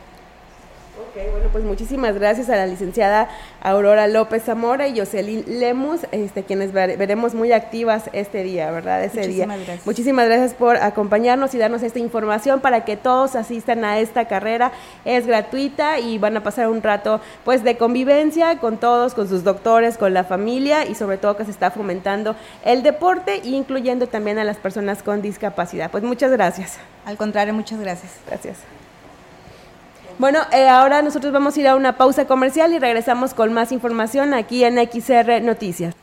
Ok, 1.15 1.31
bueno, 1.31 1.49
pues 1.51 1.63
muchísimas 1.63 2.15
gracias 2.15 2.49
a 2.49 2.55
la 2.55 2.65
licenciada 2.65 3.29
Aurora 3.61 4.07
López 4.07 4.45
Zamora 4.45 4.87
y 4.87 4.97
Jocelyn 4.97 5.43
Lemus, 5.59 6.07
este, 6.11 6.41
quienes 6.41 6.71
veremos 6.73 7.35
muy 7.35 7.51
activas 7.51 8.09
este 8.13 8.41
día, 8.41 8.71
¿verdad? 8.71 9.03
Ese 9.03 9.17
Muchísimas 9.19 9.57
día. 9.57 9.65
gracias. 9.65 9.85
Muchísimas 9.85 10.25
gracias 10.25 10.53
por 10.55 10.77
acompañarnos 10.77 11.53
y 11.53 11.59
darnos 11.59 11.83
esta 11.83 11.99
información 11.99 12.61
para 12.61 12.83
que 12.83 12.97
todos 12.97 13.35
asistan 13.35 13.85
a 13.85 13.99
esta 13.99 14.25
carrera. 14.27 14.71
Es 15.05 15.27
gratuita 15.27 15.99
y 15.99 16.17
van 16.17 16.35
a 16.35 16.41
pasar 16.41 16.67
un 16.67 16.81
rato 16.81 17.21
pues 17.45 17.63
de 17.63 17.77
convivencia 17.77 18.57
con 18.57 18.79
todos, 18.79 19.13
con 19.13 19.29
sus 19.29 19.43
doctores, 19.43 19.99
con 19.99 20.15
la 20.15 20.23
familia 20.23 20.87
y 20.87 20.95
sobre 20.95 21.19
todo 21.19 21.37
que 21.37 21.45
se 21.45 21.51
está 21.51 21.69
fomentando 21.69 22.35
el 22.65 22.81
deporte, 22.81 23.39
incluyendo 23.43 24.07
también 24.07 24.39
a 24.39 24.43
las 24.43 24.57
personas 24.57 25.03
con 25.03 25.21
discapacidad. 25.21 25.91
Pues 25.91 26.03
muchas 26.03 26.31
gracias. 26.31 26.79
Al 27.05 27.17
contrario, 27.17 27.53
muchas 27.53 27.79
gracias. 27.79 28.13
Gracias. 28.27 28.57
Bueno, 30.19 30.41
eh, 30.51 30.67
ahora 30.67 31.01
nosotros 31.01 31.33
vamos 31.33 31.57
a 31.57 31.59
ir 31.59 31.67
a 31.67 31.75
una 31.75 31.97
pausa 31.97 32.25
comercial 32.25 32.71
y 32.73 32.79
regresamos 32.79 33.33
con 33.33 33.51
más 33.53 33.71
información 33.71 34.33
aquí 34.33 34.63
en 34.63 34.77
XR 34.77 35.41
Noticias. 35.41 35.95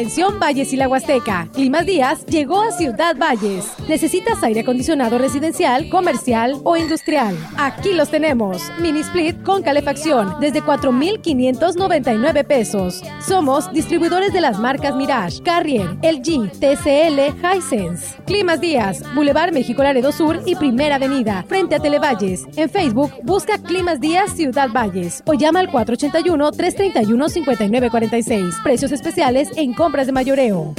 Atención 0.00 0.40
Valles 0.40 0.72
y 0.72 0.76
la 0.76 0.88
Huasteca. 0.88 1.46
Climas 1.52 1.84
Díaz 1.84 2.24
llegó 2.24 2.62
a 2.62 2.72
Ciudad 2.72 3.14
Valles. 3.18 3.66
¿Necesitas 3.86 4.42
aire 4.42 4.60
acondicionado 4.60 5.18
residencial, 5.18 5.90
comercial 5.90 6.58
o 6.64 6.78
industrial? 6.78 7.36
Aquí 7.58 7.92
los 7.92 8.08
tenemos. 8.08 8.62
Mini 8.80 9.00
split 9.00 9.42
con 9.42 9.62
calefacción 9.62 10.36
desde 10.40 10.62
4,599 10.62 12.44
pesos. 12.44 13.02
Somos 13.20 13.70
distribuidores 13.74 14.32
de 14.32 14.40
las 14.40 14.58
marcas 14.58 14.96
Mirage, 14.96 15.42
Carrier, 15.42 15.98
LG, 16.02 16.50
TCL, 16.52 17.34
Hisense. 17.44 18.16
Climas 18.24 18.62
Díaz, 18.62 19.02
Boulevard 19.14 19.52
México 19.52 19.82
Laredo 19.82 20.12
Sur 20.12 20.40
y 20.46 20.56
Primera 20.56 20.94
Avenida, 20.94 21.44
frente 21.46 21.74
a 21.74 21.78
Televalles. 21.78 22.46
En 22.56 22.70
Facebook, 22.70 23.12
busca 23.22 23.58
Climas 23.58 24.00
Díaz 24.00 24.34
Ciudad 24.34 24.70
Valles 24.70 25.22
o 25.26 25.34
llama 25.34 25.60
al 25.60 25.70
481-331-5946. 25.70 28.62
Precios 28.62 28.92
especiales 28.92 29.50
en 29.56 29.74
compras 29.90 30.06
de 30.06 30.12
mayoreo. 30.12 30.72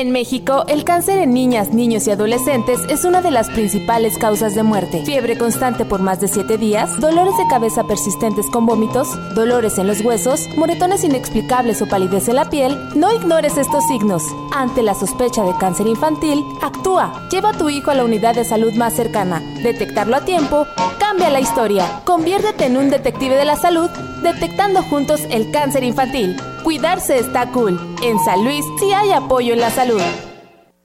En 0.00 0.12
México, 0.12 0.64
el 0.66 0.84
cáncer 0.84 1.18
en 1.18 1.34
niñas, 1.34 1.74
niños 1.74 2.06
y 2.06 2.10
adolescentes 2.10 2.80
es 2.88 3.04
una 3.04 3.20
de 3.20 3.30
las 3.30 3.50
principales 3.50 4.16
causas 4.16 4.54
de 4.54 4.62
muerte. 4.62 5.04
Fiebre 5.04 5.36
constante 5.36 5.84
por 5.84 6.00
más 6.00 6.22
de 6.22 6.28
7 6.28 6.56
días, 6.56 6.98
dolores 7.02 7.36
de 7.36 7.46
cabeza 7.50 7.84
persistentes 7.84 8.46
con 8.50 8.64
vómitos, 8.64 9.08
dolores 9.34 9.76
en 9.76 9.86
los 9.86 10.00
huesos, 10.00 10.48
moretones 10.56 11.04
inexplicables 11.04 11.82
o 11.82 11.86
palidez 11.86 12.28
en 12.28 12.36
la 12.36 12.48
piel. 12.48 12.78
No 12.94 13.12
ignores 13.12 13.58
estos 13.58 13.84
signos. 13.88 14.22
Ante 14.54 14.82
la 14.82 14.94
sospecha 14.94 15.44
de 15.44 15.54
cáncer 15.58 15.86
infantil, 15.86 16.42
actúa. 16.62 17.28
Lleva 17.30 17.50
a 17.50 17.58
tu 17.58 17.68
hijo 17.68 17.90
a 17.90 17.94
la 17.94 18.04
unidad 18.06 18.34
de 18.34 18.46
salud 18.46 18.72
más 18.72 18.94
cercana. 18.94 19.42
Detectarlo 19.62 20.16
a 20.16 20.24
tiempo 20.24 20.66
cambia 20.98 21.28
la 21.28 21.40
historia. 21.40 22.00
Conviértete 22.06 22.64
en 22.64 22.78
un 22.78 22.88
detective 22.88 23.36
de 23.36 23.44
la 23.44 23.56
salud 23.56 23.90
detectando 24.22 24.82
juntos 24.82 25.20
el 25.30 25.50
cáncer 25.50 25.84
infantil. 25.84 26.36
Cuidarse 26.62 27.18
está 27.18 27.50
cool. 27.52 27.78
En 28.02 28.18
San 28.24 28.44
Luis 28.44 28.64
sí 28.78 28.92
hay 28.92 29.12
apoyo 29.12 29.54
en 29.54 29.60
la 29.60 29.70
salud. 29.70 30.02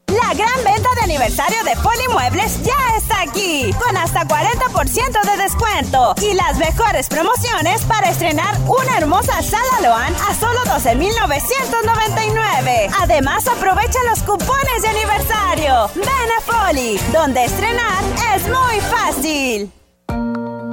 La 0.07 0.33
gran 0.33 0.63
venta 0.63 0.89
de 0.95 1.01
aniversario 1.01 1.61
de 1.63 1.75
Polimuebles 1.81 2.63
ya 2.63 2.95
está 2.97 3.21
aquí, 3.21 3.71
con 3.73 3.95
hasta 3.97 4.25
40% 4.25 5.21
de 5.23 5.37
descuento 5.43 6.15
y 6.21 6.33
las 6.33 6.57
mejores 6.57 7.09
promociones 7.09 7.83
para 7.83 8.09
estrenar 8.09 8.55
una 8.65 8.97
hermosa 8.97 9.39
sala 9.41 9.81
Loan 9.81 10.15
a 10.29 10.33
solo 10.33 10.63
12,999. 10.65 12.89
Además, 13.01 13.45
aprovecha 13.47 13.99
los 14.09 14.23
cupones 14.23 14.81
de 14.81 14.87
aniversario. 14.87 15.89
Ven 15.95 16.07
a 16.07 16.39
Poli, 16.45 16.97
donde 17.11 17.43
estrenar 17.45 18.01
es 18.35 18.47
muy 18.47 18.79
fácil. 18.79 19.69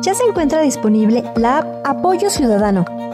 Ya 0.03 0.15
se 0.15 0.25
encuentra 0.25 0.63
disponible 0.63 1.25
la 1.37 1.59
app 1.59 1.87
Apoyo 1.87 2.31
Ciudadano 2.31 3.02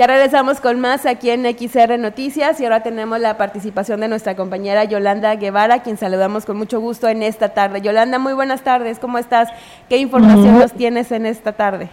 Ya 0.00 0.06
regresamos 0.06 0.62
con 0.62 0.80
más 0.80 1.04
aquí 1.04 1.28
en 1.28 1.44
XR 1.44 1.98
Noticias 1.98 2.58
y 2.58 2.64
ahora 2.64 2.82
tenemos 2.82 3.20
la 3.20 3.36
participación 3.36 4.00
de 4.00 4.08
nuestra 4.08 4.34
compañera 4.34 4.84
Yolanda 4.84 5.36
Guevara, 5.36 5.82
quien 5.82 5.98
saludamos 5.98 6.46
con 6.46 6.56
mucho 6.56 6.80
gusto 6.80 7.06
en 7.06 7.22
esta 7.22 7.50
tarde. 7.50 7.82
Yolanda, 7.82 8.18
muy 8.18 8.32
buenas 8.32 8.64
tardes, 8.64 8.98
¿cómo 8.98 9.18
estás? 9.18 9.50
¿Qué 9.90 9.98
información 9.98 10.58
nos 10.58 10.72
tienes 10.72 11.12
en 11.12 11.26
esta 11.26 11.52
tarde? 11.52 11.90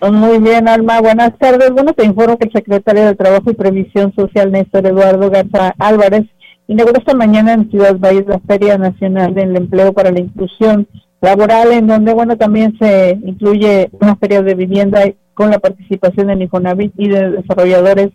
Muy 0.00 0.38
bien, 0.38 0.68
Alma, 0.68 1.00
buenas 1.00 1.36
tardes. 1.36 1.72
Bueno, 1.72 1.94
te 1.94 2.04
informo 2.04 2.38
que 2.38 2.44
el 2.44 2.52
secretario 2.52 3.06
de 3.06 3.16
Trabajo 3.16 3.50
y 3.50 3.54
Previsión 3.54 4.14
Social, 4.14 4.52
Néstor 4.52 4.86
Eduardo 4.86 5.28
Garza 5.28 5.74
Álvarez, 5.80 6.26
inauguró 6.68 7.00
esta 7.00 7.14
mañana 7.14 7.54
en 7.54 7.68
Ciudad 7.72 7.98
Valles 7.98 8.28
la 8.28 8.38
Feria 8.38 8.78
Nacional 8.78 9.34
del 9.34 9.56
Empleo 9.56 9.92
para 9.92 10.12
la 10.12 10.20
Inclusión 10.20 10.86
Laboral, 11.20 11.72
en 11.72 11.88
donde, 11.88 12.14
bueno, 12.14 12.36
también 12.36 12.78
se 12.78 13.18
incluye 13.20 13.90
una 14.00 14.14
feria 14.14 14.42
de 14.42 14.54
vivienda 14.54 15.02
con 15.38 15.52
la 15.52 15.60
participación 15.60 16.26
de 16.26 16.42
Infonavit 16.42 16.92
y 16.96 17.08
de 17.10 17.30
desarrolladores 17.30 18.08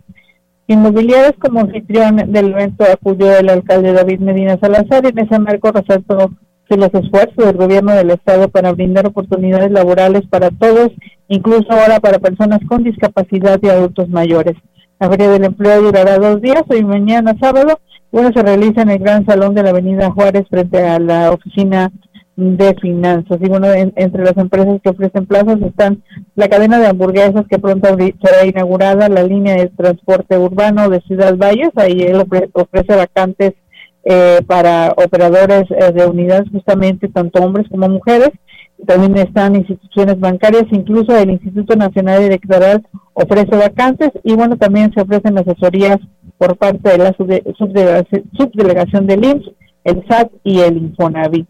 inmobiliarios 0.67 1.35
como 1.39 1.61
anfitrión 1.61 2.17
del 2.17 2.51
evento 2.51 2.83
acudió 2.83 3.37
el 3.37 3.49
alcalde 3.49 3.93
David 3.93 4.19
Medina 4.19 4.57
Salazar 4.59 5.05
en 5.05 5.17
ese 5.17 5.39
marco 5.39 5.71
resaltó 5.71 6.31
que 6.67 6.75
los 6.75 6.93
esfuerzos 6.93 7.45
del 7.45 7.55
gobierno 7.55 7.93
del 7.93 8.11
estado 8.11 8.49
para 8.49 8.73
brindar 8.73 9.07
oportunidades 9.07 9.71
laborales 9.71 10.23
para 10.29 10.49
todos, 10.49 10.89
incluso 11.29 11.71
ahora 11.71 12.01
para 12.01 12.19
personas 12.19 12.59
con 12.67 12.83
discapacidad 12.83 13.57
y 13.61 13.69
adultos 13.69 14.09
mayores. 14.09 14.55
La 14.99 15.09
Feria 15.09 15.29
del 15.29 15.45
Empleo 15.45 15.81
durará 15.81 16.17
dos 16.17 16.41
días, 16.41 16.63
hoy 16.67 16.83
mañana 16.83 17.35
sábado. 17.39 17.79
Bueno, 18.11 18.31
se 18.33 18.43
realiza 18.43 18.81
en 18.81 18.89
el 18.89 18.99
Gran 18.99 19.25
Salón 19.25 19.55
de 19.55 19.63
la 19.63 19.69
Avenida 19.69 20.11
Juárez 20.11 20.43
frente 20.49 20.85
a 20.85 20.99
la 20.99 21.31
oficina 21.31 21.89
de 22.35 22.75
finanzas. 22.81 23.37
Y 23.41 23.47
bueno, 23.47 23.67
entre 23.73 24.23
las 24.23 24.37
empresas 24.37 24.79
que 24.81 24.89
ofrecen 24.89 25.25
plazas 25.25 25.61
están 25.61 26.03
la 26.35 26.47
cadena 26.47 26.79
de 26.79 26.87
hamburguesas 26.87 27.45
que 27.49 27.59
pronto 27.59 27.87
será 27.87 28.45
inaugurada, 28.45 29.09
la 29.09 29.23
línea 29.23 29.55
de 29.55 29.67
transporte 29.69 30.37
urbano 30.37 30.89
de 30.89 31.01
Ciudad 31.01 31.37
Valles, 31.37 31.71
ahí 31.75 32.01
él 32.01 32.23
ofrece 32.53 32.95
vacantes 32.95 33.53
eh, 34.05 34.41
para 34.47 34.93
operadores 34.97 35.63
eh, 35.71 35.91
de 35.93 36.05
unidades 36.05 36.49
justamente 36.51 37.07
tanto 37.07 37.41
hombres 37.41 37.67
como 37.69 37.87
mujeres. 37.87 38.31
También 38.85 39.17
están 39.17 39.55
instituciones 39.55 40.19
bancarias, 40.19 40.65
incluso 40.71 41.15
el 41.15 41.29
Instituto 41.29 41.75
Nacional 41.75 42.23
Electoral 42.23 42.85
ofrece 43.13 43.55
vacantes 43.55 44.09
y 44.23 44.35
bueno, 44.35 44.57
también 44.57 44.91
se 44.93 45.01
ofrecen 45.01 45.37
asesorías 45.37 45.99
por 46.37 46.57
parte 46.57 46.89
de 46.89 46.97
la 46.97 47.15
subdelegación 47.15 49.07
del 49.07 49.23
IMSS, 49.23 49.51
el 49.85 50.05
SAT 50.09 50.31
y 50.43 50.59
el 50.59 50.77
Infonavit. 50.77 51.47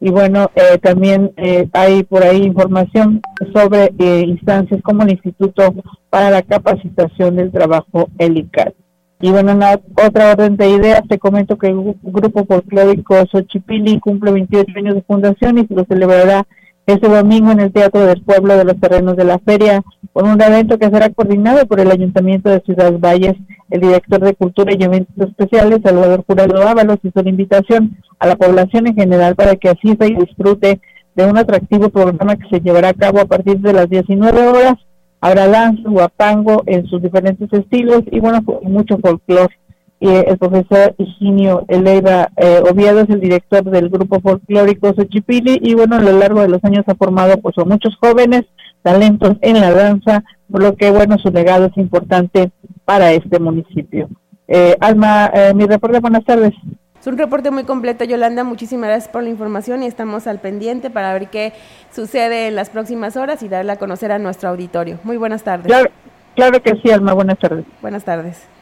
Y 0.00 0.10
bueno, 0.10 0.50
eh, 0.54 0.78
también 0.78 1.32
eh, 1.36 1.68
hay 1.72 2.02
por 2.02 2.22
ahí 2.22 2.42
información 2.42 3.22
sobre 3.54 3.92
eh, 3.98 4.24
instancias 4.26 4.82
como 4.82 5.02
el 5.02 5.12
Instituto 5.12 5.74
para 6.10 6.30
la 6.30 6.42
Capacitación 6.42 7.36
del 7.36 7.50
Trabajo, 7.50 8.08
el 8.18 8.36
ICAT. 8.36 8.74
Y 9.20 9.30
bueno, 9.30 9.52
en 9.52 9.62
otra 9.62 10.32
orden 10.32 10.58
de 10.58 10.68
ideas, 10.68 11.00
te 11.08 11.18
comento 11.18 11.56
que 11.56 11.68
el 11.68 11.96
Grupo 12.02 12.44
Folclórico 12.44 13.16
Xochipili 13.32 13.98
cumple 13.98 14.32
28 14.32 14.66
años 14.76 14.94
de 14.94 15.02
fundación 15.02 15.56
y 15.56 15.66
se 15.66 15.74
lo 15.74 15.86
celebrará 15.86 16.46
este 16.86 17.08
domingo 17.08 17.50
en 17.50 17.60
el 17.60 17.72
Teatro 17.72 18.06
del 18.06 18.22
Pueblo 18.22 18.56
de 18.56 18.64
los 18.64 18.80
Terrenos 18.80 19.16
de 19.16 19.24
la 19.24 19.38
Feria, 19.40 19.82
con 20.12 20.28
un 20.28 20.40
evento 20.40 20.78
que 20.78 20.88
será 20.88 21.10
coordinado 21.10 21.66
por 21.66 21.80
el 21.80 21.90
Ayuntamiento 21.90 22.48
de 22.48 22.60
Ciudad 22.60 22.92
Valles, 22.98 23.34
el 23.70 23.80
director 23.80 24.20
de 24.20 24.34
Cultura 24.34 24.72
y 24.72 24.82
Eventos 24.82 25.28
Especiales, 25.28 25.80
Salvador 25.82 26.24
Jurado 26.26 26.62
Ábalos, 26.66 26.98
hizo 27.02 27.22
la 27.22 27.30
invitación 27.30 27.96
a 28.20 28.28
la 28.28 28.36
población 28.36 28.86
en 28.86 28.94
general 28.94 29.34
para 29.34 29.56
que 29.56 29.68
asista 29.68 30.06
y 30.06 30.14
disfrute 30.14 30.80
de 31.16 31.26
un 31.26 31.36
atractivo 31.36 31.88
programa 31.88 32.36
que 32.36 32.48
se 32.48 32.60
llevará 32.60 32.90
a 32.90 32.94
cabo 32.94 33.20
a 33.20 33.26
partir 33.26 33.58
de 33.58 33.72
las 33.72 33.90
19 33.90 34.46
horas. 34.46 34.74
Habrá 35.20 35.48
danza, 35.48 35.88
guapango 35.88 36.62
en 36.66 36.86
sus 36.86 37.02
diferentes 37.02 37.52
estilos 37.52 38.02
y 38.12 38.20
bueno, 38.20 38.40
mucho 38.62 38.98
folclore 38.98 39.54
el 40.00 40.36
profesor 40.38 40.94
Higinio 40.98 41.64
Eleva 41.68 42.28
eh, 42.36 42.60
Oviedo 42.70 43.00
es 43.00 43.10
el 43.10 43.20
director 43.20 43.64
del 43.64 43.88
grupo 43.88 44.20
folclórico 44.20 44.92
Xochipili 44.94 45.58
y 45.62 45.74
bueno, 45.74 45.96
a 45.96 46.00
lo 46.00 46.12
largo 46.12 46.42
de 46.42 46.48
los 46.48 46.62
años 46.64 46.84
ha 46.86 46.94
formado 46.94 47.38
pues 47.40 47.56
a 47.58 47.64
muchos 47.64 47.96
jóvenes 47.96 48.44
talentos 48.82 49.36
en 49.40 49.60
la 49.60 49.72
danza, 49.72 50.22
por 50.50 50.62
lo 50.62 50.76
que 50.76 50.90
bueno, 50.90 51.16
su 51.18 51.30
legado 51.30 51.66
es 51.66 51.76
importante 51.76 52.50
para 52.84 53.12
este 53.12 53.38
municipio. 53.38 54.08
Eh, 54.48 54.76
Alma, 54.80 55.30
eh, 55.34 55.52
mi 55.54 55.66
reporte, 55.66 55.98
buenas 56.00 56.24
tardes. 56.24 56.52
Es 57.00 57.06
un 57.06 57.18
reporte 57.18 57.50
muy 57.50 57.64
completo, 57.64 58.04
Yolanda. 58.04 58.44
Muchísimas 58.44 58.88
gracias 58.88 59.12
por 59.12 59.22
la 59.22 59.28
información 59.28 59.82
y 59.82 59.86
estamos 59.86 60.26
al 60.26 60.40
pendiente 60.40 60.90
para 60.90 61.12
ver 61.12 61.28
qué 61.28 61.52
sucede 61.90 62.48
en 62.48 62.54
las 62.54 62.70
próximas 62.70 63.16
horas 63.16 63.42
y 63.42 63.48
darle 63.48 63.72
a 63.72 63.76
conocer 63.76 64.12
a 64.12 64.18
nuestro 64.18 64.48
auditorio. 64.50 64.98
Muy 65.04 65.16
buenas 65.16 65.42
tardes. 65.42 65.66
Claro, 65.66 65.90
claro 66.34 66.62
que 66.62 66.74
sí, 66.82 66.90
Alma. 66.90 67.12
Buenas 67.12 67.38
tardes. 67.38 67.64
Buenas 67.80 68.04
tardes. 68.04 68.55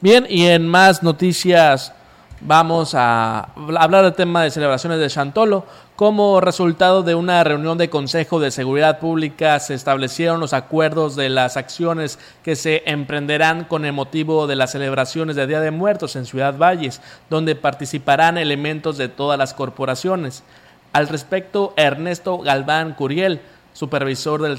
Bien, 0.00 0.26
y 0.28 0.46
en 0.46 0.68
más 0.68 1.02
noticias 1.02 1.92
vamos 2.40 2.94
a 2.94 3.48
hablar 3.56 4.04
del 4.04 4.14
tema 4.14 4.44
de 4.44 4.52
celebraciones 4.52 5.00
de 5.00 5.08
Chantolo. 5.08 5.66
Como 5.96 6.40
resultado 6.40 7.02
de 7.02 7.16
una 7.16 7.42
reunión 7.42 7.78
de 7.78 7.90
Consejo 7.90 8.38
de 8.38 8.52
Seguridad 8.52 9.00
Pública 9.00 9.58
se 9.58 9.74
establecieron 9.74 10.38
los 10.38 10.52
acuerdos 10.52 11.16
de 11.16 11.30
las 11.30 11.56
acciones 11.56 12.20
que 12.44 12.54
se 12.54 12.84
emprenderán 12.86 13.64
con 13.64 13.84
el 13.84 13.92
motivo 13.92 14.46
de 14.46 14.54
las 14.54 14.70
celebraciones 14.70 15.34
de 15.34 15.48
Día 15.48 15.60
de 15.60 15.72
Muertos 15.72 16.14
en 16.14 16.26
Ciudad 16.26 16.56
Valles, 16.56 17.00
donde 17.28 17.56
participarán 17.56 18.38
elementos 18.38 18.98
de 18.98 19.08
todas 19.08 19.36
las 19.36 19.52
corporaciones. 19.52 20.44
Al 20.92 21.08
respecto, 21.08 21.74
Ernesto 21.76 22.38
Galván 22.38 22.94
Curiel, 22.94 23.40
supervisor 23.78 24.42
del, 24.42 24.58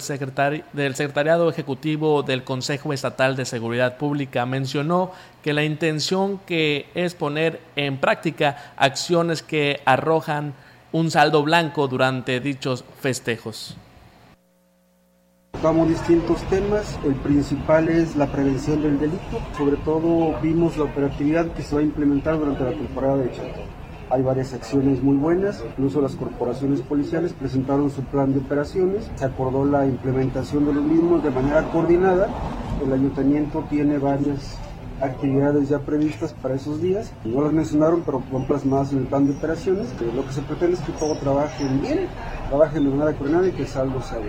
del 0.72 0.95
Secretariado 0.95 1.49
Ejecutivo 1.49 2.24
del 2.24 2.45
Consejo 2.45 2.93
Estatal 2.93 3.36
de 3.36 3.43
Seguridad 3.43 3.97
Pública, 3.97 4.45
mencionó 4.45 5.11
que 5.43 5.51
la 5.51 5.65
intención 5.65 6.39
que 6.45 6.86
es 6.95 7.15
poner 7.15 7.59
en 7.76 7.97
práctica 7.97 8.72
acciones 8.78 9.43
que 9.43 9.82
arrojan 9.84 10.53
un 10.93 11.11
saldo 11.11 11.43
blanco 11.43 11.89
durante 11.89 12.39
dichos 12.39 12.86
festejos. 13.01 13.76
Tocamos 15.51 15.89
distintos 15.89 16.41
temas, 16.43 16.97
el 17.03 17.15
principal 17.15 17.89
es 17.89 18.15
la 18.15 18.28
prevención 18.28 18.82
del 18.82 19.01
delito, 19.01 19.41
sobre 19.57 19.76
todo 19.84 20.39
vimos 20.41 20.78
la 20.78 20.86
operatividad 20.86 21.51
que 21.51 21.61
se 21.61 21.76
va 21.76 21.82
a 21.82 21.84
implementar 21.84 22.39
durante 22.39 22.63
la 22.63 22.72
temporada 22.72 23.17
de 23.17 23.32
Chaco 23.34 23.78
hay 24.10 24.24
varias 24.24 24.53
acciones 24.53 25.03
muy 25.03 25.18
buenas, 25.18 25.64
incluso 25.66 26.01
las 26.01 26.16
corporaciones 26.16 26.82
policiales 26.82 27.34
presentaron 27.34 27.91
su 27.91 28.01
plan 28.03 28.34
de 28.34 28.39
operaciones, 28.39 29.10
se 29.16 29.26
acordó 29.26 29.66
la 29.66 29.86
implementación 29.86 30.66
de 30.66 30.74
los 30.74 30.84
mismos 30.84 31.24
de 31.24 31.30
manera 31.30 31.64
coordinada, 31.72 32.28
el 32.84 32.91
ayuntamiento 32.91 33.64
tiene 33.70 33.99
varias 33.99 34.57
actividades 35.01 35.70
ya 35.70 35.80
previstas 35.80 36.34
para 36.34 36.55
esos 36.55 36.82
días, 36.82 37.14
no 37.24 37.41
las 37.41 37.53
mencionaron 37.53 38.01
pero 38.03 38.24
son 38.32 38.45
plasmadas 38.47 38.91
en 38.93 38.99
el 38.99 39.05
plan 39.05 39.28
de 39.28 39.38
operaciones, 39.38 39.88
lo 40.16 40.26
que 40.26 40.34
se 40.34 40.41
pretende 40.41 40.78
es 40.78 40.82
que 40.82 40.91
todo 40.93 41.16
trabaje 41.16 41.64
bien, 41.82 42.07
trabaje 42.49 42.80
de 42.80 42.89
manera 42.89 43.14
coordinada 43.14 43.47
y 43.47 43.51
que 43.51 43.62
el 43.62 43.68
saldo 43.68 44.01
sea. 44.01 44.20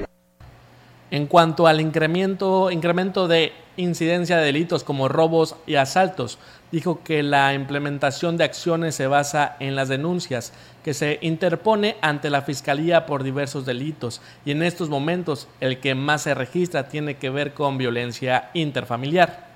En 1.11 1.27
cuanto 1.27 1.67
al 1.67 1.81
incremento, 1.81 2.71
incremento 2.71 3.27
de 3.27 3.53
incidencia 3.77 4.37
de 4.37 4.45
delitos 4.45 4.85
como 4.85 5.09
robos 5.09 5.57
y 5.67 5.75
asaltos, 5.75 6.39
dijo 6.73 7.03
que 7.03 7.23
la 7.23 7.53
implementación 7.55 8.37
de 8.37 8.45
acciones 8.45 8.95
se 8.95 9.07
basa 9.07 9.57
en 9.61 9.77
las 9.77 9.89
denuncias 9.89 10.53
que 10.85 10.95
se 10.95 11.19
interpone 11.23 11.97
ante 12.01 12.31
la 12.31 12.43
Fiscalía 12.43 13.07
por 13.07 13.23
diversos 13.23 13.67
delitos 13.67 14.21
y 14.45 14.53
en 14.53 14.63
estos 14.63 14.89
momentos 14.89 15.49
el 15.61 15.81
que 15.81 15.95
más 15.95 16.23
se 16.23 16.35
registra 16.35 16.89
tiene 16.89 17.17
que 17.17 17.31
ver 17.31 17.53
con 17.55 17.79
violencia 17.79 18.51
interfamiliar. 18.55 19.50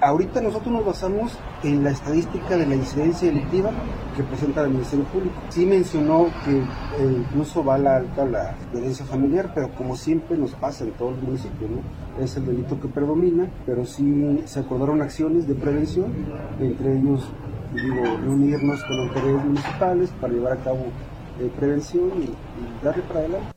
Ahorita 0.00 0.42
nosotros 0.42 0.72
nos 0.72 0.84
basamos 0.84 1.38
en 1.62 1.82
la 1.82 1.90
estadística 1.90 2.56
de 2.56 2.66
la 2.66 2.74
incidencia 2.74 3.28
delictiva 3.28 3.70
que 4.14 4.22
presenta 4.22 4.62
el 4.62 4.70
Ministerio 4.70 5.06
Público. 5.06 5.34
Sí 5.48 5.64
mencionó 5.64 6.26
que 6.44 6.58
eh, 6.58 6.64
incluso 7.18 7.64
va 7.64 7.76
a 7.76 7.78
la 7.78 7.96
alta 7.96 8.24
la 8.26 8.54
violencia 8.72 9.06
familiar, 9.06 9.52
pero 9.54 9.70
como 9.74 9.96
siempre 9.96 10.36
nos 10.36 10.52
pasa 10.52 10.84
en 10.84 10.92
todo 10.92 11.10
el 11.10 11.16
municipio, 11.16 11.66
¿no? 11.68 12.22
es 12.22 12.36
el 12.36 12.46
delito 12.46 12.78
que 12.80 12.88
predomina, 12.88 13.48
pero 13.64 13.84
sí 13.84 14.42
se 14.44 14.60
acordaron 14.60 15.00
acciones 15.00 15.46
de 15.46 15.54
prevención, 15.54 16.12
entre 16.60 16.98
ellos 16.98 17.26
digo, 17.74 18.02
reunirnos 18.22 18.82
con 18.84 19.08
autoridades 19.08 19.44
municipales 19.44 20.10
para 20.20 20.32
llevar 20.32 20.52
a 20.54 20.56
cabo 20.56 20.86
eh, 21.40 21.50
prevención 21.58 22.10
y, 22.18 22.24
y 22.24 22.84
darle 22.84 23.02
para 23.02 23.20
adelante. 23.20 23.55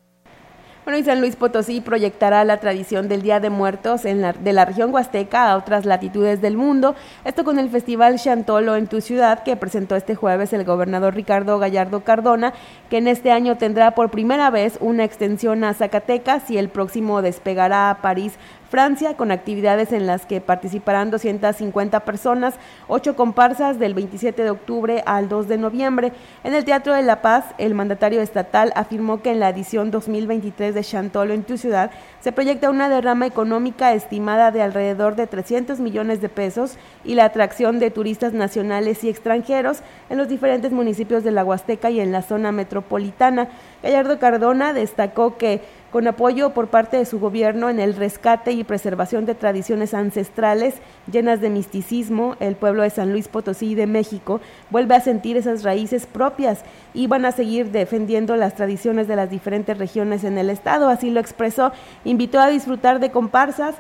Bueno, 0.86 0.98
y 0.98 1.04
San 1.04 1.20
Luis 1.20 1.36
Potosí 1.36 1.82
proyectará 1.82 2.44
la 2.46 2.58
tradición 2.58 3.10
del 3.10 3.22
Día 3.22 3.40
de 3.40 3.50
Muertos 3.50 4.06
en 4.06 4.22
la, 4.22 4.32
de 4.32 4.54
la 4.54 4.64
región 4.64 4.94
huasteca 4.94 5.52
a 5.52 5.58
otras 5.58 5.86
latitudes 5.86 6.42
del 6.42 6.56
mundo. 6.56 6.96
Esto 7.26 7.44
con 7.44 7.60
el 7.60 7.70
Festival 7.70 8.18
Chantolo 8.18 8.76
en 8.76 8.88
tu 8.88 9.02
ciudad 9.02 9.44
que 9.44 9.58
presentó 9.58 9.98
este 9.98 10.16
jueves 10.16 10.54
el 10.54 10.64
gobernador 10.64 11.14
Ricardo 11.14 11.60
Gallardo 11.60 12.00
Cardona, 12.06 12.54
que 12.90 12.98
en 12.98 13.08
este 13.08 13.32
año 13.32 13.58
tendrá 13.58 13.92
por 13.92 14.10
primera 14.10 14.50
vez 14.50 14.78
una 14.80 15.04
extensión 15.04 15.64
a 15.66 15.74
Zacatecas 15.74 16.50
y 16.50 16.58
el 16.58 16.70
próximo 16.70 17.22
despegará 17.22 17.90
a 17.90 18.02
París 18.02 18.34
Francia, 18.70 19.18
con 19.18 19.32
actividades 19.32 19.92
en 19.92 20.06
las 20.06 20.28
que 20.28 20.42
participarán 20.42 21.10
250 21.10 22.02
personas, 22.02 22.54
ocho 22.88 23.16
comparsas 23.16 23.80
del 23.80 23.96
27 23.96 24.44
de 24.44 24.50
octubre 24.52 25.04
al 25.08 25.28
2 25.28 25.48
de 25.48 25.58
noviembre. 25.58 26.14
En 26.44 26.54
el 26.54 26.66
Teatro 26.66 26.94
de 26.94 27.02
la 27.02 27.24
Paz, 27.24 27.46
el 27.58 27.74
mandatario 27.74 28.22
estatal 28.22 28.72
afirmó 28.76 29.24
que 29.24 29.32
en 29.32 29.40
la 29.40 29.50
edición 29.50 29.90
2023 29.90 30.76
de 30.76 30.84
Chantolo 30.84 31.34
en 31.34 31.44
tu 31.44 31.58
ciudad 31.58 31.90
se 32.20 32.32
proyecta 32.32 32.70
una 32.70 32.90
derrama 32.90 33.26
económica 33.26 33.94
estimada 33.94 34.52
de 34.52 34.62
alrededor 34.62 35.16
de 35.16 35.26
300 35.26 35.80
millones 35.80 36.22
de 36.22 36.30
pesos 36.30 36.78
y 37.04 37.16
la 37.16 37.26
atracción 37.26 37.80
de 37.80 37.90
turistas 37.90 38.34
nacionales 38.34 39.04
y 39.04 39.10
extranjeros 39.10 39.80
en 40.12 40.18
los 40.18 40.28
diferentes 40.28 40.72
municipios 40.72 41.24
de 41.24 41.32
la 41.32 41.44
Huasteca 41.44 41.90
y 41.90 42.02
en 42.02 42.12
la 42.12 42.22
zona 42.22 42.52
metropolitana. 42.52 43.50
Gallardo 43.82 44.20
Cardona 44.20 44.74
destacó 44.74 45.38
que 45.38 45.62
con 45.92 46.08
apoyo 46.08 46.52
por 46.52 46.68
parte 46.68 46.98
de 46.98 47.06
su 47.06 47.20
gobierno 47.20 47.70
en 47.70 47.80
el 47.80 47.96
rescate 47.96 48.52
y 48.52 48.64
preservación 48.64 49.26
de 49.26 49.36
tradiciones 49.36 49.94
ancestrales 49.94 50.76
llenas 51.12 51.42
de 51.42 51.50
misticismo, 51.50 52.36
el 52.40 52.56
pueblo 52.56 52.84
de 52.84 52.90
San 52.90 53.12
Luis 53.12 53.28
Potosí 53.28 53.76
de 53.76 53.88
México 53.88 54.40
vuelve 54.70 54.96
a 54.96 55.02
sentir 55.02 55.38
esas 55.38 55.64
raíces 55.64 56.06
propias 56.06 56.64
y 56.94 57.08
van 57.08 57.26
a 57.26 57.32
seguir 57.32 57.72
defendiendo 57.72 58.36
las 58.36 58.56
tradiciones 58.56 59.08
de 59.08 59.16
las 59.16 59.30
diferentes 59.30 59.78
regiones 59.78 60.24
en 60.24 60.38
el 60.38 60.50
estado, 60.50 60.90
así 60.90 61.10
lo 61.10 61.20
expresó, 61.20 61.72
invitó 62.06 62.40
a 62.40 62.50
disfrutar 62.50 63.00
de 63.00 63.12
comparsas, 63.12 63.76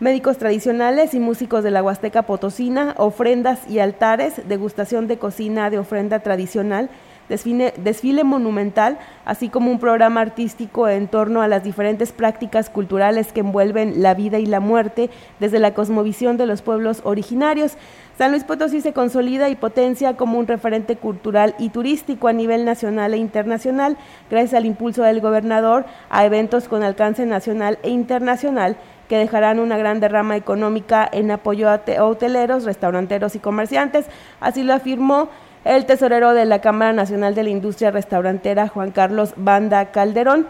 médicos 0.00 0.38
tradicionales 0.38 1.14
y 1.14 1.20
músicos 1.20 1.62
de 1.62 1.70
la 1.70 1.82
Huasteca 1.82 2.22
Potosina, 2.22 2.94
ofrendas 2.98 3.60
y 3.68 3.78
altares, 3.78 4.48
degustación 4.48 5.06
de 5.06 5.18
cocina 5.18 5.70
de 5.70 5.78
ofrenda 5.78 6.18
tradicional, 6.18 6.90
desfile, 7.28 8.24
monumental, 8.24 8.98
así 9.24 9.48
como 9.48 9.70
un 9.70 9.78
programa 9.78 10.20
artístico 10.20 10.88
en 10.88 11.08
torno 11.08 11.42
a 11.42 11.48
las 11.48 11.64
diferentes 11.64 12.12
prácticas 12.12 12.70
culturales 12.70 13.32
que 13.32 13.40
envuelven 13.40 14.02
la 14.02 14.14
vida 14.14 14.38
y 14.38 14.46
la 14.46 14.60
muerte 14.60 15.10
desde 15.40 15.58
la 15.58 15.74
cosmovisión 15.74 16.36
de 16.36 16.46
los 16.46 16.62
pueblos 16.62 17.00
originarios. 17.04 17.76
San 18.16 18.30
Luis 18.30 18.44
Potosí 18.44 18.80
se 18.80 18.92
consolida 18.92 19.48
y 19.48 19.56
potencia 19.56 20.16
como 20.16 20.38
un 20.38 20.46
referente 20.46 20.96
cultural 20.96 21.54
y 21.58 21.70
turístico 21.70 22.28
a 22.28 22.32
nivel 22.32 22.64
nacional 22.64 23.14
e 23.14 23.16
internacional, 23.16 23.96
gracias 24.30 24.54
al 24.54 24.66
impulso 24.66 25.02
del 25.02 25.20
gobernador 25.20 25.84
a 26.10 26.24
eventos 26.24 26.68
con 26.68 26.84
alcance 26.84 27.26
nacional 27.26 27.78
e 27.82 27.90
internacional 27.90 28.76
que 29.08 29.18
dejarán 29.18 29.58
una 29.58 29.76
gran 29.76 30.00
derrama 30.00 30.36
económica 30.36 31.08
en 31.10 31.30
apoyo 31.30 31.68
a 31.68 31.82
hoteleros, 32.00 32.64
restauranteros 32.64 33.34
y 33.34 33.38
comerciantes. 33.38 34.06
Así 34.40 34.62
lo 34.62 34.72
afirmó 34.72 35.28
el 35.64 35.86
tesorero 35.86 36.34
de 36.34 36.44
la 36.44 36.60
Cámara 36.60 36.92
Nacional 36.92 37.34
de 37.34 37.42
la 37.42 37.48
Industria 37.48 37.90
Restaurantera, 37.90 38.68
Juan 38.68 38.90
Carlos 38.90 39.32
Banda 39.36 39.86
Calderón. 39.92 40.46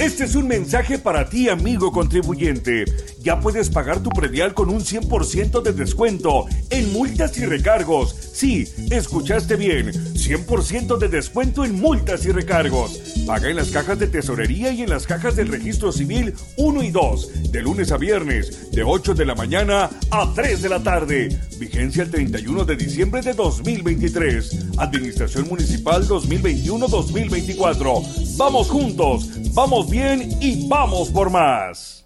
Este 0.00 0.24
es 0.24 0.34
un 0.34 0.48
mensaje 0.48 0.98
para 0.98 1.28
ti, 1.28 1.48
amigo 1.48 1.92
contribuyente. 1.92 2.84
Ya 3.20 3.38
puedes 3.38 3.70
pagar 3.70 4.02
tu 4.02 4.10
predial 4.10 4.54
con 4.54 4.70
un 4.70 4.80
100% 4.80 5.62
de 5.62 5.72
descuento 5.72 6.46
en 6.70 6.92
multas 6.92 7.38
y 7.38 7.44
recargos. 7.44 8.25
Sí, 8.36 8.68
escuchaste 8.90 9.56
bien. 9.56 9.92
100% 9.92 10.98
de 10.98 11.08
descuento 11.08 11.64
en 11.64 11.80
multas 11.80 12.26
y 12.26 12.32
recargos. 12.32 13.00
Paga 13.26 13.48
en 13.48 13.56
las 13.56 13.70
cajas 13.70 13.98
de 13.98 14.08
tesorería 14.08 14.72
y 14.72 14.82
en 14.82 14.90
las 14.90 15.06
cajas 15.06 15.36
del 15.36 15.48
registro 15.48 15.90
civil 15.90 16.34
1 16.58 16.82
y 16.82 16.90
2, 16.90 17.50
de 17.50 17.62
lunes 17.62 17.92
a 17.92 17.96
viernes, 17.96 18.70
de 18.72 18.82
8 18.82 19.14
de 19.14 19.24
la 19.24 19.34
mañana 19.34 19.88
a 20.10 20.34
3 20.34 20.60
de 20.60 20.68
la 20.68 20.82
tarde. 20.82 21.30
Vigencia 21.58 22.02
el 22.02 22.10
31 22.10 22.66
de 22.66 22.76
diciembre 22.76 23.22
de 23.22 23.32
2023. 23.32 24.66
Administración 24.76 25.48
Municipal 25.48 26.06
2021-2024. 26.06 28.36
Vamos 28.36 28.68
juntos, 28.68 29.30
vamos 29.54 29.88
bien 29.88 30.36
y 30.42 30.68
vamos 30.68 31.08
por 31.08 31.30
más. 31.30 32.05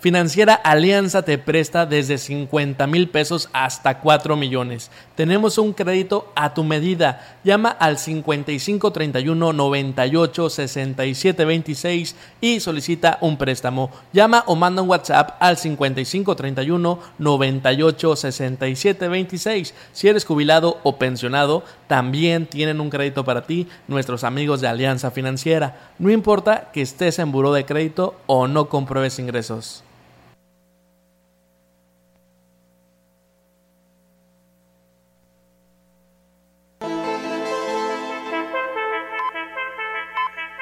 Financiera 0.00 0.54
Alianza 0.54 1.26
te 1.26 1.36
presta 1.36 1.84
desde 1.84 2.16
50 2.16 2.86
mil 2.86 3.10
pesos 3.10 3.50
hasta 3.52 4.00
4 4.00 4.34
millones. 4.34 4.90
Tenemos 5.14 5.58
un 5.58 5.74
crédito 5.74 6.32
a 6.34 6.54
tu 6.54 6.64
medida. 6.64 7.36
Llama 7.44 7.68
al 7.68 7.98
5531 7.98 9.52
98 9.52 10.48
67 10.48 11.44
26 11.44 12.16
y 12.40 12.60
solicita 12.60 13.18
un 13.20 13.36
préstamo. 13.36 13.90
Llama 14.14 14.42
o 14.46 14.56
manda 14.56 14.80
un 14.80 14.88
WhatsApp 14.88 15.36
al 15.38 15.58
5531 15.58 16.98
98 17.18 18.16
67 18.16 19.06
26. 19.06 19.74
Si 19.92 20.08
eres 20.08 20.24
jubilado 20.24 20.78
o 20.82 20.96
pensionado, 20.96 21.62
también 21.88 22.46
tienen 22.46 22.80
un 22.80 22.88
crédito 22.88 23.22
para 23.26 23.42
ti 23.42 23.68
nuestros 23.86 24.24
amigos 24.24 24.62
de 24.62 24.68
Alianza 24.68 25.10
Financiera. 25.10 25.92
No 25.98 26.10
importa 26.10 26.70
que 26.72 26.80
estés 26.80 27.18
en 27.18 27.32
buró 27.32 27.52
de 27.52 27.66
crédito 27.66 28.14
o 28.24 28.48
no 28.48 28.70
compruebes 28.70 29.18
ingresos. 29.18 29.84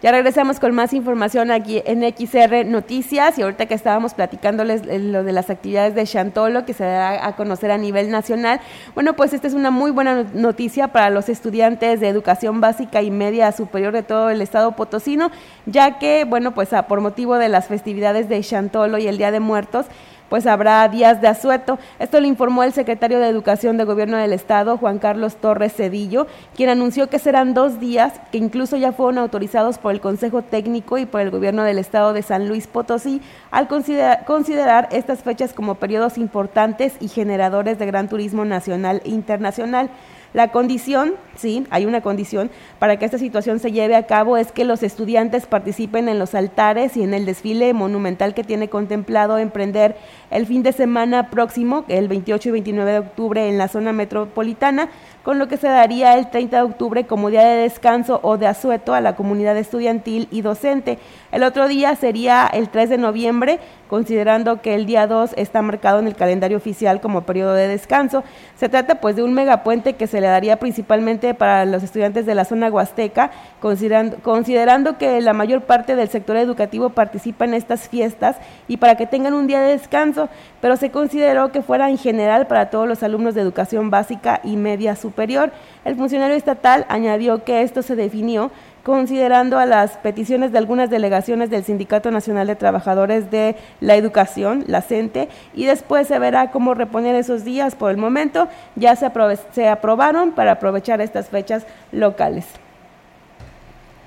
Ya 0.00 0.12
regresamos 0.12 0.60
con 0.60 0.76
más 0.76 0.92
información 0.92 1.50
aquí 1.50 1.82
en 1.84 2.02
XR 2.02 2.64
Noticias 2.64 3.36
y 3.36 3.42
ahorita 3.42 3.66
que 3.66 3.74
estábamos 3.74 4.14
platicándoles 4.14 4.86
lo 4.86 5.24
de 5.24 5.32
las 5.32 5.50
actividades 5.50 5.96
de 5.96 6.04
Chantolo 6.04 6.64
que 6.64 6.72
se 6.72 6.84
da 6.84 7.26
a 7.26 7.34
conocer 7.34 7.72
a 7.72 7.78
nivel 7.78 8.08
nacional. 8.08 8.60
Bueno, 8.94 9.14
pues 9.14 9.32
esta 9.32 9.48
es 9.48 9.54
una 9.54 9.72
muy 9.72 9.90
buena 9.90 10.22
noticia 10.34 10.88
para 10.88 11.10
los 11.10 11.28
estudiantes 11.28 11.98
de 11.98 12.06
educación 12.06 12.60
básica 12.60 13.02
y 13.02 13.10
media 13.10 13.50
superior 13.50 13.92
de 13.92 14.04
todo 14.04 14.30
el 14.30 14.40
estado 14.40 14.76
potosino, 14.76 15.32
ya 15.66 15.98
que, 15.98 16.24
bueno, 16.24 16.54
pues 16.54 16.68
por 16.86 17.00
motivo 17.00 17.36
de 17.36 17.48
las 17.48 17.66
festividades 17.66 18.28
de 18.28 18.40
Chantolo 18.40 18.98
y 18.98 19.08
el 19.08 19.18
Día 19.18 19.32
de 19.32 19.40
Muertos, 19.40 19.86
pues 20.28 20.46
habrá 20.46 20.86
días 20.88 21.20
de 21.20 21.28
asueto. 21.28 21.78
Esto 21.98 22.20
lo 22.20 22.26
informó 22.26 22.62
el 22.62 22.72
secretario 22.72 23.18
de 23.18 23.28
Educación 23.28 23.76
de 23.76 23.84
Gobierno 23.84 24.16
del 24.16 24.32
Estado, 24.32 24.76
Juan 24.76 24.98
Carlos 24.98 25.36
Torres 25.36 25.74
Cedillo, 25.74 26.26
quien 26.56 26.70
anunció 26.70 27.08
que 27.08 27.18
serán 27.18 27.54
dos 27.54 27.80
días 27.80 28.20
que 28.30 28.38
incluso 28.38 28.76
ya 28.76 28.92
fueron 28.92 29.18
autorizados 29.18 29.78
por 29.78 29.92
el 29.92 30.00
Consejo 30.00 30.42
Técnico 30.42 30.98
y 30.98 31.06
por 31.06 31.20
el 31.20 31.30
Gobierno 31.30 31.62
del 31.62 31.78
Estado 31.78 32.12
de 32.12 32.22
San 32.22 32.48
Luis 32.48 32.66
Potosí 32.66 33.22
al 33.50 33.68
considerar, 33.68 34.24
considerar 34.24 34.88
estas 34.92 35.20
fechas 35.20 35.52
como 35.52 35.76
periodos 35.76 36.18
importantes 36.18 36.94
y 37.00 37.08
generadores 37.08 37.78
de 37.78 37.86
gran 37.86 38.08
turismo 38.08 38.44
nacional 38.44 39.02
e 39.04 39.10
internacional. 39.10 39.90
La 40.34 40.48
condición, 40.48 41.14
sí, 41.36 41.66
hay 41.70 41.86
una 41.86 42.02
condición 42.02 42.50
para 42.78 42.98
que 42.98 43.06
esta 43.06 43.16
situación 43.16 43.60
se 43.60 43.72
lleve 43.72 43.96
a 43.96 44.06
cabo 44.06 44.36
es 44.36 44.52
que 44.52 44.66
los 44.66 44.82
estudiantes 44.82 45.46
participen 45.46 46.08
en 46.08 46.18
los 46.18 46.34
altares 46.34 46.98
y 46.98 47.02
en 47.02 47.14
el 47.14 47.24
desfile 47.24 47.72
monumental 47.72 48.34
que 48.34 48.44
tiene 48.44 48.68
contemplado 48.68 49.38
emprender 49.38 49.96
el 50.30 50.46
fin 50.46 50.62
de 50.62 50.72
semana 50.72 51.30
próximo, 51.30 51.84
el 51.88 52.08
28 52.08 52.50
y 52.50 52.52
29 52.52 52.92
de 52.92 52.98
octubre 52.98 53.48
en 53.48 53.56
la 53.56 53.68
zona 53.68 53.94
metropolitana, 53.94 54.90
con 55.22 55.38
lo 55.38 55.48
que 55.48 55.56
se 55.56 55.68
daría 55.68 56.18
el 56.18 56.30
30 56.30 56.56
de 56.58 56.62
octubre 56.62 57.06
como 57.06 57.30
día 57.30 57.48
de 57.48 57.62
descanso 57.62 58.20
o 58.22 58.36
de 58.36 58.46
asueto 58.46 58.92
a 58.92 59.00
la 59.00 59.16
comunidad 59.16 59.56
estudiantil 59.56 60.28
y 60.30 60.42
docente. 60.42 60.98
El 61.30 61.42
otro 61.42 61.68
día 61.68 61.94
sería 61.94 62.46
el 62.46 62.70
3 62.70 62.88
de 62.88 62.98
noviembre, 62.98 63.60
considerando 63.88 64.62
que 64.62 64.74
el 64.74 64.86
día 64.86 65.06
2 65.06 65.32
está 65.36 65.60
marcado 65.60 65.98
en 65.98 66.06
el 66.06 66.16
calendario 66.16 66.56
oficial 66.56 67.00
como 67.00 67.22
periodo 67.22 67.52
de 67.54 67.68
descanso. 67.68 68.24
Se 68.56 68.68
trata 68.68 68.96
pues 68.96 69.16
de 69.16 69.22
un 69.22 69.34
megapuente 69.34 69.94
que 69.94 70.06
se 70.06 70.20
le 70.20 70.26
daría 70.26 70.58
principalmente 70.58 71.34
para 71.34 71.66
los 71.66 71.82
estudiantes 71.82 72.24
de 72.24 72.34
la 72.34 72.46
zona 72.46 72.68
huasteca, 72.68 73.30
considerando, 73.60 74.16
considerando 74.22 74.96
que 74.96 75.20
la 75.20 75.34
mayor 75.34 75.62
parte 75.62 75.96
del 75.96 76.08
sector 76.08 76.36
educativo 76.36 76.90
participa 76.90 77.44
en 77.44 77.54
estas 77.54 77.88
fiestas 77.88 78.36
y 78.66 78.78
para 78.78 78.96
que 78.96 79.06
tengan 79.06 79.34
un 79.34 79.46
día 79.46 79.60
de 79.60 79.72
descanso, 79.72 80.30
pero 80.60 80.76
se 80.76 80.90
consideró 80.90 81.52
que 81.52 81.62
fuera 81.62 81.90
en 81.90 81.98
general 81.98 82.46
para 82.46 82.70
todos 82.70 82.88
los 82.88 83.02
alumnos 83.02 83.34
de 83.34 83.42
educación 83.42 83.90
básica 83.90 84.40
y 84.44 84.56
media 84.56 84.96
superior. 84.96 85.52
El 85.84 85.96
funcionario 85.96 86.36
estatal 86.36 86.86
añadió 86.88 87.44
que 87.44 87.62
esto 87.62 87.82
se 87.82 87.96
definió 87.96 88.50
considerando 88.88 89.58
a 89.58 89.66
las 89.66 89.98
peticiones 89.98 90.50
de 90.50 90.56
algunas 90.56 90.88
delegaciones 90.88 91.50
del 91.50 91.62
Sindicato 91.62 92.10
Nacional 92.10 92.46
de 92.46 92.56
Trabajadores 92.56 93.30
de 93.30 93.54
la 93.82 93.96
Educación, 93.96 94.64
la 94.66 94.80
CENTE, 94.80 95.28
y 95.54 95.66
después 95.66 96.08
se 96.08 96.18
verá 96.18 96.50
cómo 96.50 96.72
reponer 96.72 97.14
esos 97.14 97.44
días. 97.44 97.74
Por 97.74 97.90
el 97.90 97.98
momento 97.98 98.48
ya 98.76 98.96
se, 98.96 99.12
se 99.52 99.68
aprobaron 99.68 100.32
para 100.32 100.52
aprovechar 100.52 101.02
estas 101.02 101.28
fechas 101.28 101.66
locales. 101.92 102.46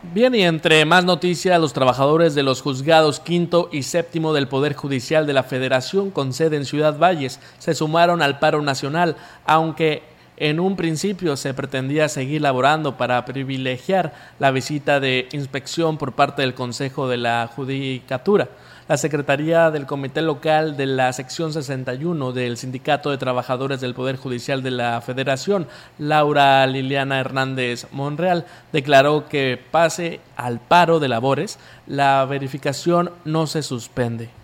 Bien, 0.02 0.34
y 0.34 0.42
entre 0.42 0.84
más 0.84 1.06
noticias, 1.06 1.62
los 1.62 1.74
trabajadores 1.74 2.34
de 2.34 2.42
los 2.42 2.64
juzgados 2.64 3.20
quinto 3.20 3.70
y 3.72 3.84
séptimo 3.84 4.34
del 4.34 4.48
Poder 4.48 4.74
Judicial 4.74 5.28
de 5.28 5.34
la 5.34 5.44
Federación 5.44 6.10
con 6.10 6.34
sede 6.34 6.58
en 6.58 6.66
Ciudad 6.66 6.98
Valles 6.98 7.40
se 7.60 7.76
sumaron 7.76 8.24
al 8.24 8.40
paro 8.40 8.64
nacional, 8.64 9.16
aunque 9.46 10.02
en 10.42 10.60
un 10.60 10.76
principio 10.76 11.38
se 11.38 11.54
pretendía 11.54 12.10
seguir 12.10 12.42
laborando 12.42 12.98
para 12.98 13.24
privilegiar 13.26 14.12
la 14.40 14.50
visita 14.50 15.00
de 15.00 15.30
inspección 15.34 16.00
por 16.00 16.14
parte 16.14 16.42
del 16.42 16.56
Consejo 16.56 17.08
de 17.08 17.18
la 17.18 17.48
Judicatura. 17.56 18.50
La 18.88 18.98
Secretaría 18.98 19.70
del 19.70 19.86
Comité 19.86 20.24
Local 20.24 20.76
de 20.78 20.88
la 20.88 21.14
Sección 21.14 21.54
61 21.54 22.32
del 22.32 22.58
Sindicato 22.58 23.12
de 23.12 23.20
Trabajadores 23.20 23.82
del 23.82 23.94
Poder 23.94 24.18
Judicial 24.18 24.64
de 24.64 24.72
la 24.72 25.00
Federación, 25.02 25.68
Laura 26.00 26.66
Liliana 26.66 27.20
Hernández 27.20 27.86
Monreal, 27.92 28.48
declaró 28.74 29.30
que 29.30 29.60
pase 29.70 30.22
al 30.36 30.60
paro 30.60 31.00
de 31.00 31.08
labores, 31.08 31.60
la 31.86 32.26
verificación 32.26 33.12
no 33.26 33.46
se 33.46 33.62
suspende. 33.62 34.41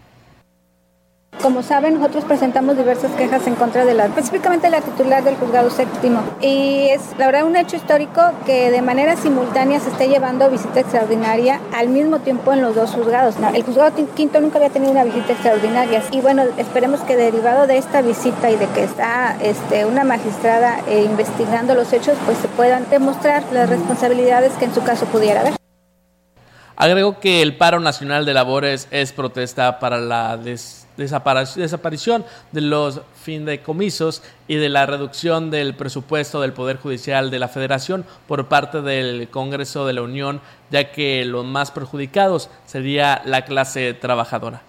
Como 1.42 1.62
saben, 1.62 1.96
nosotros 1.96 2.26
presentamos 2.26 2.78
diversas 2.78 3.12
quejas 3.12 3.46
en 3.46 3.54
contra 3.56 3.86
de 3.86 3.94
la, 3.94 4.06
específicamente 4.06 4.72
la 4.72 4.82
titular 4.82 5.24
del 5.24 5.36
juzgado 5.36 5.70
séptimo. 5.70 6.22
Y 6.42 6.88
es, 6.90 7.02
la 7.20 7.28
verdad, 7.28 7.46
un 7.46 7.56
hecho 7.56 7.76
histórico 7.76 8.22
que 8.46 8.72
de 8.72 8.82
manera 8.82 9.16
simultánea 9.16 9.80
se 9.80 9.90
esté 9.90 10.10
llevando 10.10 10.50
visita 10.50 10.80
extraordinaria 10.80 11.62
al 11.76 11.90
mismo 11.90 12.20
tiempo 12.20 12.54
en 12.54 12.62
los 12.62 12.74
dos 12.74 12.92
juzgados. 12.92 13.36
el 13.54 13.64
juzgado 13.64 13.94
quinto 14.16 14.42
nunca 14.42 14.58
había 14.58 14.72
tenido 14.72 14.92
una 14.92 15.04
visita 15.04 15.34
extraordinaria. 15.34 16.02
Y 16.12 16.22
bueno, 16.22 16.44
esperemos 16.58 17.02
que 17.02 17.16
derivado 17.16 17.68
de 17.68 17.78
esta 17.78 18.02
visita 18.02 18.50
y 18.50 18.56
de 18.56 18.66
que 18.70 18.84
está 18.84 19.38
este, 19.42 19.86
una 19.86 20.04
magistrada 20.04 20.80
eh, 20.88 21.04
investigando 21.04 21.76
los 21.76 21.94
hechos, 21.94 22.18
pues 22.26 22.40
se 22.40 22.48
puedan 22.48 22.90
demostrar 22.90 23.44
las 23.54 23.70
responsabilidades 23.70 24.54
que 24.54 24.66
en 24.66 24.74
su 24.74 24.84
caso 24.84 25.06
pudiera 25.06 25.42
haber. 25.42 25.54
Agregó 26.76 27.20
que 27.20 27.42
el 27.42 27.58
paro 27.58 27.80
nacional 27.80 28.26
de 28.26 28.34
labores 28.34 28.88
es 28.92 29.12
protesta 29.12 29.80
para 29.80 30.00
la 30.00 30.38
desaparición 30.98 32.26
de 32.52 32.62
los 32.62 33.02
fideicomisos 33.22 34.24
y 34.48 34.56
de 34.56 34.70
la 34.70 34.86
reducción 34.86 35.52
del 35.52 35.76
presupuesto 35.76 36.42
del 36.42 36.54
Poder 36.54 36.78
Judicial 36.78 37.32
de 37.32 37.40
la 37.40 37.48
Federación 37.48 38.06
por 38.28 38.48
parte 38.48 38.82
del 38.82 39.30
Congreso 39.30 39.86
de 39.86 39.94
la 39.94 40.02
Unión, 40.02 40.42
ya 40.72 40.92
que 40.92 41.24
los 41.26 41.46
más 41.46 41.72
perjudicados 41.72 42.50
sería 42.66 43.22
la 43.26 43.46
clase 43.46 43.94
trabajadora. 43.94 44.62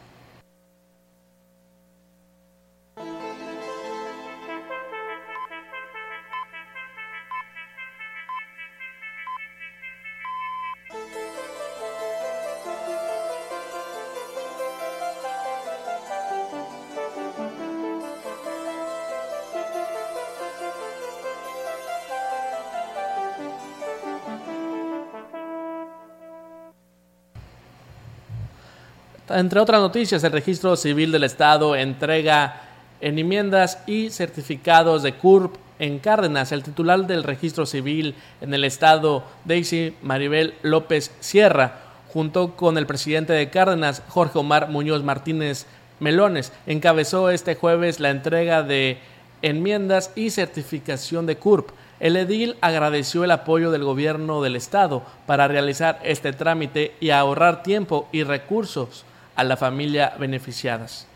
Entre 29.39 29.61
otras 29.61 29.81
noticias, 29.81 30.25
el 30.25 30.33
Registro 30.33 30.75
Civil 30.75 31.13
del 31.13 31.23
Estado 31.23 31.77
entrega 31.77 32.61
enmiendas 33.01 33.79
y 33.87 34.11
certificados 34.11 35.05
de 35.05 35.15
CURP 35.15 35.55
en 35.79 36.01
Cárdenas. 36.01 36.51
El 36.51 36.65
titular 36.65 37.07
del 37.07 37.23
Registro 37.23 37.65
Civil 37.65 38.17
en 38.41 38.53
el 38.53 38.65
Estado, 38.65 39.23
Daisy 39.45 39.95
Maribel 40.03 40.55
López 40.63 41.13
Sierra, 41.21 41.79
junto 42.13 42.57
con 42.57 42.79
el 42.79 42.87
presidente 42.87 43.33
de 43.33 43.49
Cárdenas, 43.49 44.03
Jorge 44.09 44.41
Omar 44.41 44.71
Muñoz 44.71 45.05
Martínez 45.05 45.67
Melones, 46.01 46.53
encabezó 46.67 47.31
este 47.31 47.55
jueves 47.55 48.01
la 48.01 48.11
entrega 48.11 48.65
de 48.65 48.99
enmiendas 49.43 50.11
y 50.17 50.31
certificación 50.31 51.27
de 51.27 51.37
CURP. 51.37 51.71
El 52.01 52.17
edil 52.17 52.57
agradeció 52.61 53.23
el 53.23 53.31
apoyo 53.31 53.71
del 53.71 53.85
gobierno 53.85 54.43
del 54.43 54.57
estado 54.57 55.05
para 55.27 55.47
realizar 55.47 56.01
este 56.03 56.33
trámite 56.33 56.97
y 56.99 57.11
ahorrar 57.11 57.63
tiempo 57.63 58.09
y 58.11 58.25
recursos 58.25 59.05
a 59.39 59.45
la 59.45 59.57
familia 59.57 60.15
beneficiadas 60.19 61.07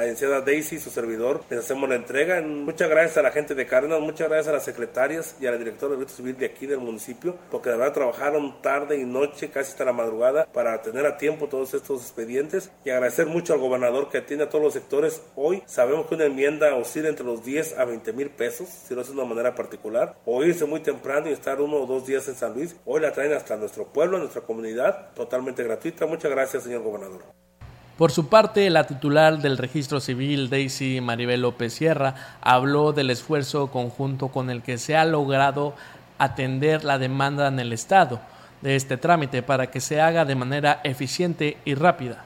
la 0.00 0.06
licenciada 0.06 0.40
Daisy, 0.40 0.78
su 0.78 0.90
servidor, 0.90 1.42
les 1.50 1.60
hacemos 1.60 1.86
la 1.86 1.94
entrega. 1.94 2.40
Muchas 2.40 2.88
gracias 2.88 3.18
a 3.18 3.22
la 3.22 3.32
gente 3.32 3.54
de 3.54 3.66
Cárdenas, 3.66 4.00
muchas 4.00 4.28
gracias 4.28 4.48
a 4.48 4.52
las 4.52 4.64
secretarias 4.64 5.36
y 5.40 5.46
a 5.46 5.50
la 5.50 5.58
directora 5.58 5.92
de 5.92 5.98
Registro 5.98 6.24
Civil 6.24 6.38
de 6.38 6.46
aquí 6.46 6.66
del 6.66 6.78
municipio, 6.78 7.36
porque 7.50 7.68
de 7.68 7.76
verdad 7.76 7.92
trabajaron 7.92 8.62
tarde 8.62 8.96
y 8.96 9.04
noche, 9.04 9.50
casi 9.50 9.72
hasta 9.72 9.84
la 9.84 9.92
madrugada, 9.92 10.46
para 10.46 10.80
tener 10.80 11.04
a 11.04 11.18
tiempo 11.18 11.48
todos 11.48 11.74
estos 11.74 12.00
expedientes 12.00 12.70
y 12.82 12.90
agradecer 12.90 13.26
mucho 13.26 13.52
al 13.52 13.60
gobernador 13.60 14.08
que 14.08 14.18
atiende 14.18 14.44
a 14.44 14.48
todos 14.48 14.64
los 14.64 14.72
sectores. 14.72 15.20
Hoy 15.36 15.62
sabemos 15.66 16.06
que 16.06 16.14
una 16.14 16.24
enmienda 16.24 16.74
oscila 16.76 17.10
entre 17.10 17.26
los 17.26 17.44
10 17.44 17.78
a 17.78 17.84
20 17.84 18.12
mil 18.14 18.30
pesos, 18.30 18.68
si 18.68 18.94
lo 18.94 19.02
hace 19.02 19.12
de 19.12 19.18
una 19.18 19.28
manera 19.28 19.54
particular, 19.54 20.16
o 20.24 20.42
irse 20.42 20.64
muy 20.64 20.80
temprano 20.80 21.28
y 21.28 21.32
estar 21.32 21.60
uno 21.60 21.76
o 21.76 21.86
dos 21.86 22.06
días 22.06 22.26
en 22.28 22.36
San 22.36 22.54
Luis. 22.54 22.74
Hoy 22.86 23.02
la 23.02 23.12
traen 23.12 23.34
hasta 23.34 23.56
nuestro 23.56 23.84
pueblo, 23.92 24.16
a 24.16 24.20
nuestra 24.20 24.40
comunidad, 24.40 25.12
totalmente 25.14 25.62
gratuita. 25.62 26.06
Muchas 26.06 26.30
gracias, 26.30 26.62
señor 26.62 26.82
gobernador. 26.82 27.49
Por 28.00 28.12
su 28.12 28.28
parte, 28.28 28.70
la 28.70 28.86
titular 28.86 29.42
del 29.42 29.58
registro 29.58 30.00
civil, 30.00 30.48
Daisy 30.48 31.02
Maribel 31.02 31.42
López 31.42 31.74
Sierra, 31.74 32.38
habló 32.40 32.94
del 32.94 33.10
esfuerzo 33.10 33.70
conjunto 33.70 34.28
con 34.28 34.48
el 34.48 34.62
que 34.62 34.78
se 34.78 34.96
ha 34.96 35.04
logrado 35.04 35.74
atender 36.16 36.82
la 36.82 36.96
demanda 36.96 37.48
en 37.48 37.58
el 37.58 37.74
Estado 37.74 38.18
de 38.62 38.74
este 38.74 38.96
trámite 38.96 39.42
para 39.42 39.70
que 39.70 39.82
se 39.82 40.00
haga 40.00 40.24
de 40.24 40.34
manera 40.34 40.80
eficiente 40.82 41.58
y 41.66 41.74
rápida 41.74 42.24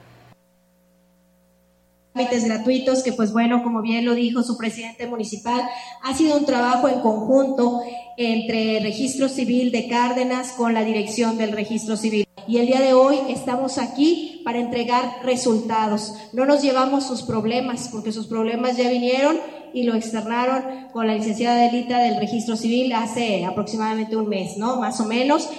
trámites 2.13 2.45
gratuitos, 2.45 3.03
que 3.03 3.11
pues 3.11 3.33
bueno, 3.33 3.61
como 3.61 3.81
bien 3.81 4.05
lo 4.05 4.15
dijo 4.15 4.43
su 4.43 4.55
presidente 4.57 5.05
municipal, 5.05 5.61
ha 6.01 6.15
sido 6.15 6.37
un 6.37 6.45
trabajo 6.45 6.87
en 6.87 7.01
conjunto 7.01 7.81
entre 8.15 8.77
el 8.77 8.83
Registro 8.83 9.27
Civil 9.27 9.73
de 9.73 9.89
Cárdenas 9.89 10.53
con 10.53 10.73
la 10.73 10.85
dirección 10.85 11.37
del 11.37 11.51
Registro 11.51 11.97
Civil. 11.97 12.25
Y 12.47 12.59
el 12.59 12.67
día 12.67 12.79
de 12.79 12.93
hoy 12.93 13.17
estamos 13.27 13.77
aquí 13.77 14.34
para 14.45 14.59
entregar 14.59 15.03
resultados. 15.23 16.13
No 16.31 16.45
nos 16.45 16.61
llevamos 16.61 17.05
sus 17.05 17.23
problemas, 17.23 17.89
porque 17.91 18.11
sus 18.11 18.27
problemas 18.27 18.77
ya 18.77 18.89
vinieron 18.89 19.37
y 19.73 19.83
lo 19.83 19.95
externaron 19.95 20.87
con 20.93 21.07
la 21.07 21.15
licenciada 21.15 21.63
Delita 21.63 21.97
del 21.97 22.17
Registro 22.17 22.55
Civil 22.55 22.93
hace 22.93 23.43
aproximadamente 23.43 24.15
un 24.15 24.29
mes, 24.29 24.55
¿no? 24.57 24.77
Más 24.77 25.01
o 25.01 25.05
menos. 25.05 25.49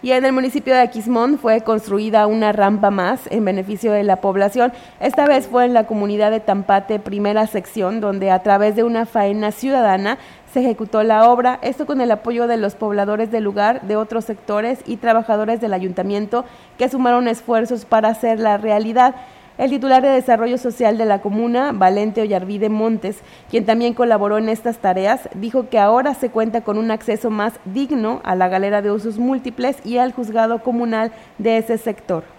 Y 0.00 0.12
en 0.12 0.24
el 0.24 0.32
municipio 0.32 0.74
de 0.74 0.80
Aquismón 0.80 1.38
fue 1.38 1.62
construida 1.62 2.28
una 2.28 2.52
rampa 2.52 2.90
más 2.90 3.22
en 3.30 3.44
beneficio 3.44 3.90
de 3.90 4.04
la 4.04 4.20
población. 4.20 4.72
Esta 5.00 5.26
vez 5.26 5.48
fue 5.48 5.64
en 5.64 5.74
la 5.74 5.88
comunidad 5.88 6.30
de 6.30 6.38
Tampate, 6.38 7.00
primera 7.00 7.48
sección, 7.48 8.00
donde 8.00 8.30
a 8.30 8.42
través 8.44 8.76
de 8.76 8.84
una 8.84 9.06
faena 9.06 9.50
ciudadana 9.50 10.18
se 10.52 10.60
ejecutó 10.60 11.02
la 11.02 11.30
obra, 11.30 11.58
esto 11.62 11.86
con 11.86 12.00
el 12.00 12.10
apoyo 12.10 12.46
de 12.46 12.56
los 12.56 12.74
pobladores 12.74 13.30
del 13.30 13.44
lugar, 13.44 13.82
de 13.82 13.96
otros 13.96 14.24
sectores 14.24 14.80
y 14.86 14.96
trabajadores 14.96 15.60
del 15.60 15.74
ayuntamiento 15.74 16.44
que 16.78 16.88
sumaron 16.88 17.28
esfuerzos 17.28 17.84
para 17.84 18.08
hacer 18.08 18.40
la 18.40 18.56
realidad. 18.56 19.14
el 19.58 19.70
titular 19.70 20.02
de 20.02 20.10
Desarrollo 20.10 20.56
Social 20.56 20.98
de 20.98 21.04
la 21.04 21.20
comuna, 21.20 21.72
Valente 21.72 22.22
Ollarvide 22.22 22.68
Montes, 22.68 23.18
quien 23.50 23.66
también 23.66 23.92
colaboró 23.92 24.38
en 24.38 24.48
estas 24.48 24.78
tareas, 24.78 25.28
dijo 25.34 25.68
que 25.68 25.80
ahora 25.80 26.14
se 26.14 26.30
cuenta 26.30 26.60
con 26.60 26.78
un 26.78 26.92
acceso 26.92 27.28
más 27.28 27.54
digno 27.64 28.20
a 28.22 28.36
la 28.36 28.46
galera 28.46 28.82
de 28.82 28.92
usos 28.92 29.18
múltiples 29.18 29.84
y 29.84 29.98
al 29.98 30.12
juzgado 30.12 30.62
comunal 30.62 31.10
de 31.38 31.58
ese 31.58 31.76
sector. 31.76 32.37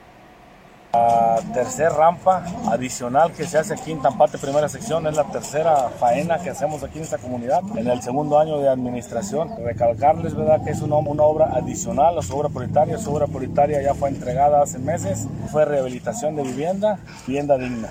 La 0.92 1.40
tercera 1.54 1.90
rampa 1.90 2.44
adicional 2.68 3.32
que 3.34 3.46
se 3.46 3.60
hace 3.60 3.76
aquí 3.76 3.92
en 3.92 4.02
Tampate, 4.02 4.40
primera 4.40 4.68
sección, 4.68 5.06
es 5.06 5.16
la 5.16 5.24
tercera 5.26 5.90
faena 6.00 6.40
que 6.40 6.50
hacemos 6.50 6.84
aquí 6.84 6.98
en 6.98 7.04
esta 7.04 7.20
comunidad. 7.20 7.62
En 7.76 7.88
el 7.88 8.02
segundo 8.02 8.40
año 8.40 8.58
de 8.60 8.70
administración, 8.70 9.56
recalcarles 9.64 10.36
¿verdad? 10.36 10.64
que 10.64 10.72
es 10.72 10.82
una, 10.82 10.96
obra 10.96 11.52
adicional 11.54 12.18
a 12.18 12.24
su 12.24 12.36
obra 12.36 12.50
prioritaria. 12.50 12.98
Su 12.98 13.14
obra 13.14 13.28
prioritaria 13.28 13.82
ya 13.84 13.94
fue 13.94 14.10
entregada 14.10 14.64
hace 14.64 14.80
meses, 14.80 15.28
fue 15.52 15.64
rehabilitación 15.64 16.36
de 16.36 16.42
vivienda, 16.42 16.98
vivienda 17.28 17.58
digna. 17.58 17.90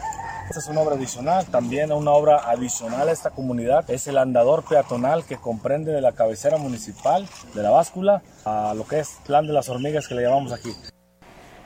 Esta 0.48 0.58
es 0.58 0.66
una 0.66 0.80
obra 0.80 0.96
adicional, 0.96 1.46
también 1.46 1.92
una 1.92 2.10
obra 2.10 2.50
adicional 2.50 3.08
a 3.08 3.12
esta 3.12 3.30
comunidad 3.30 3.88
es 3.90 4.08
el 4.08 4.18
andador 4.18 4.64
peatonal 4.64 5.24
que 5.24 5.36
comprende 5.36 5.92
de 5.92 6.00
la 6.00 6.12
cabecera 6.12 6.56
municipal 6.56 7.28
de 7.54 7.62
la 7.62 7.70
báscula 7.70 8.22
a 8.44 8.72
lo 8.74 8.86
que 8.88 9.00
es 9.00 9.18
plan 9.26 9.46
de 9.46 9.52
las 9.52 9.68
hormigas 9.68 10.08
que 10.08 10.14
le 10.14 10.22
llamamos 10.22 10.52
aquí. 10.52 10.72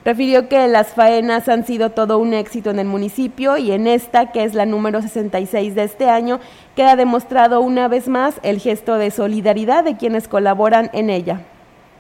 Refirió 0.04 0.48
que 0.48 0.66
las 0.66 0.94
faenas 0.94 1.48
han 1.48 1.64
sido 1.64 1.90
todo 1.90 2.18
un 2.18 2.34
éxito 2.34 2.70
en 2.70 2.80
el 2.80 2.86
municipio 2.86 3.56
y 3.56 3.70
en 3.70 3.86
esta, 3.86 4.32
que 4.32 4.42
es 4.42 4.52
la 4.52 4.66
número 4.66 5.00
66 5.00 5.76
de 5.76 5.84
este 5.84 6.08
año, 6.08 6.40
queda 6.74 6.96
demostrado 6.96 7.60
una 7.60 7.86
vez 7.86 8.08
más 8.08 8.34
el 8.42 8.58
gesto 8.58 8.96
de 8.96 9.12
solidaridad 9.12 9.84
de 9.84 9.96
quienes 9.96 10.26
colaboran 10.26 10.90
en 10.92 11.08
ella. 11.08 11.42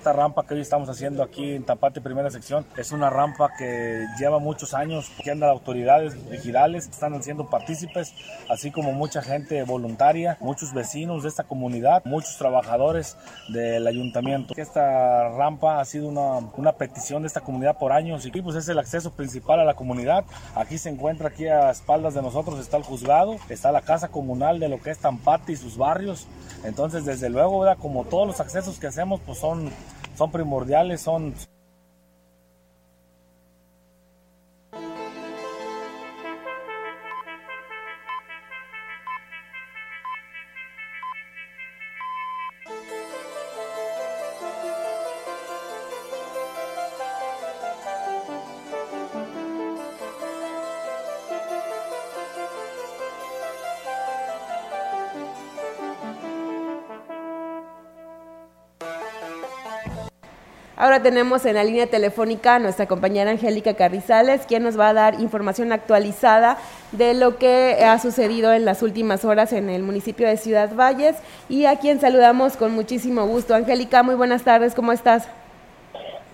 Esta 0.02 0.14
rampa 0.14 0.44
que 0.44 0.54
hoy 0.54 0.60
estamos 0.60 0.88
haciendo 0.88 1.22
aquí 1.22 1.52
en 1.54 1.62
Tapate, 1.62 2.00
primera 2.00 2.28
sección, 2.28 2.66
es 2.76 2.90
una 2.90 3.08
rampa 3.08 3.52
que 3.56 4.04
lleva 4.18 4.40
muchos 4.40 4.74
años, 4.74 5.08
que 5.22 5.30
andan 5.30 5.50
autoridades 5.50 6.28
vigilales, 6.28 6.88
están 6.88 7.22
siendo 7.22 7.48
partícipes, 7.48 8.12
así 8.50 8.72
como 8.72 8.90
mucha 8.90 9.22
gente 9.22 9.62
voluntaria, 9.62 10.38
muchos 10.40 10.74
vecinos 10.74 11.22
de 11.22 11.28
esta 11.28 11.44
comunidad, 11.44 12.04
muchos 12.04 12.36
trabajadores 12.36 13.16
del 13.50 13.86
ayuntamiento. 13.86 14.54
Esta 14.56 15.28
rampa 15.36 15.78
ha 15.78 15.84
sido 15.84 16.08
una, 16.08 16.48
una 16.56 16.72
petición 16.72 17.22
de 17.22 17.28
esta 17.28 17.42
comunidad 17.42 17.78
por 17.78 17.92
años 17.92 18.26
y 18.26 18.32
pues 18.32 18.56
es 18.56 18.68
el 18.68 18.80
acceso 18.80 19.12
principal 19.12 19.60
a 19.60 19.64
la 19.64 19.74
comunidad. 19.74 20.24
Aquí 20.56 20.78
se 20.78 20.88
encuentra, 20.88 21.28
aquí 21.28 21.46
a 21.46 21.70
espaldas 21.70 22.14
de 22.14 22.22
nosotros 22.22 22.58
está 22.58 22.76
el 22.76 22.82
juzgado, 22.82 23.36
está 23.48 23.70
la 23.70 23.82
casa 23.82 24.08
comunal 24.08 24.58
de 24.58 24.68
lo 24.68 24.82
que 24.82 24.90
es 24.90 24.98
Tampate 24.98 25.52
y 25.52 25.56
sus 25.56 25.76
barrios. 25.76 26.26
Entonces, 26.64 27.04
desde 27.04 27.28
luego, 27.28 27.64
como 27.78 28.04
todos 28.04 28.26
los 28.26 28.40
accesos 28.40 28.80
que 28.80 28.88
hacemos, 28.88 29.20
pues 29.24 29.38
son 29.38 29.70
son 30.16 30.30
primordiales, 30.30 31.00
son 31.00 31.34
Ahora 60.92 61.04
tenemos 61.04 61.46
en 61.46 61.54
la 61.54 61.64
línea 61.64 61.86
telefónica 61.86 62.56
a 62.56 62.58
nuestra 62.58 62.84
compañera 62.84 63.30
Angélica 63.30 63.72
Carrizales, 63.72 64.42
quien 64.46 64.62
nos 64.62 64.78
va 64.78 64.90
a 64.90 64.92
dar 64.92 65.22
información 65.22 65.72
actualizada 65.72 66.58
de 66.90 67.14
lo 67.14 67.38
que 67.38 67.82
ha 67.82 67.98
sucedido 67.98 68.52
en 68.52 68.66
las 68.66 68.82
últimas 68.82 69.24
horas 69.24 69.54
en 69.54 69.70
el 69.70 69.84
municipio 69.84 70.28
de 70.28 70.36
Ciudad 70.36 70.74
Valles 70.74 71.16
y 71.48 71.64
a 71.64 71.76
quien 71.76 71.98
saludamos 71.98 72.58
con 72.58 72.74
muchísimo 72.74 73.26
gusto. 73.26 73.54
Angélica, 73.54 74.02
muy 74.02 74.16
buenas 74.16 74.42
tardes, 74.42 74.74
¿cómo 74.74 74.92
estás? 74.92 75.28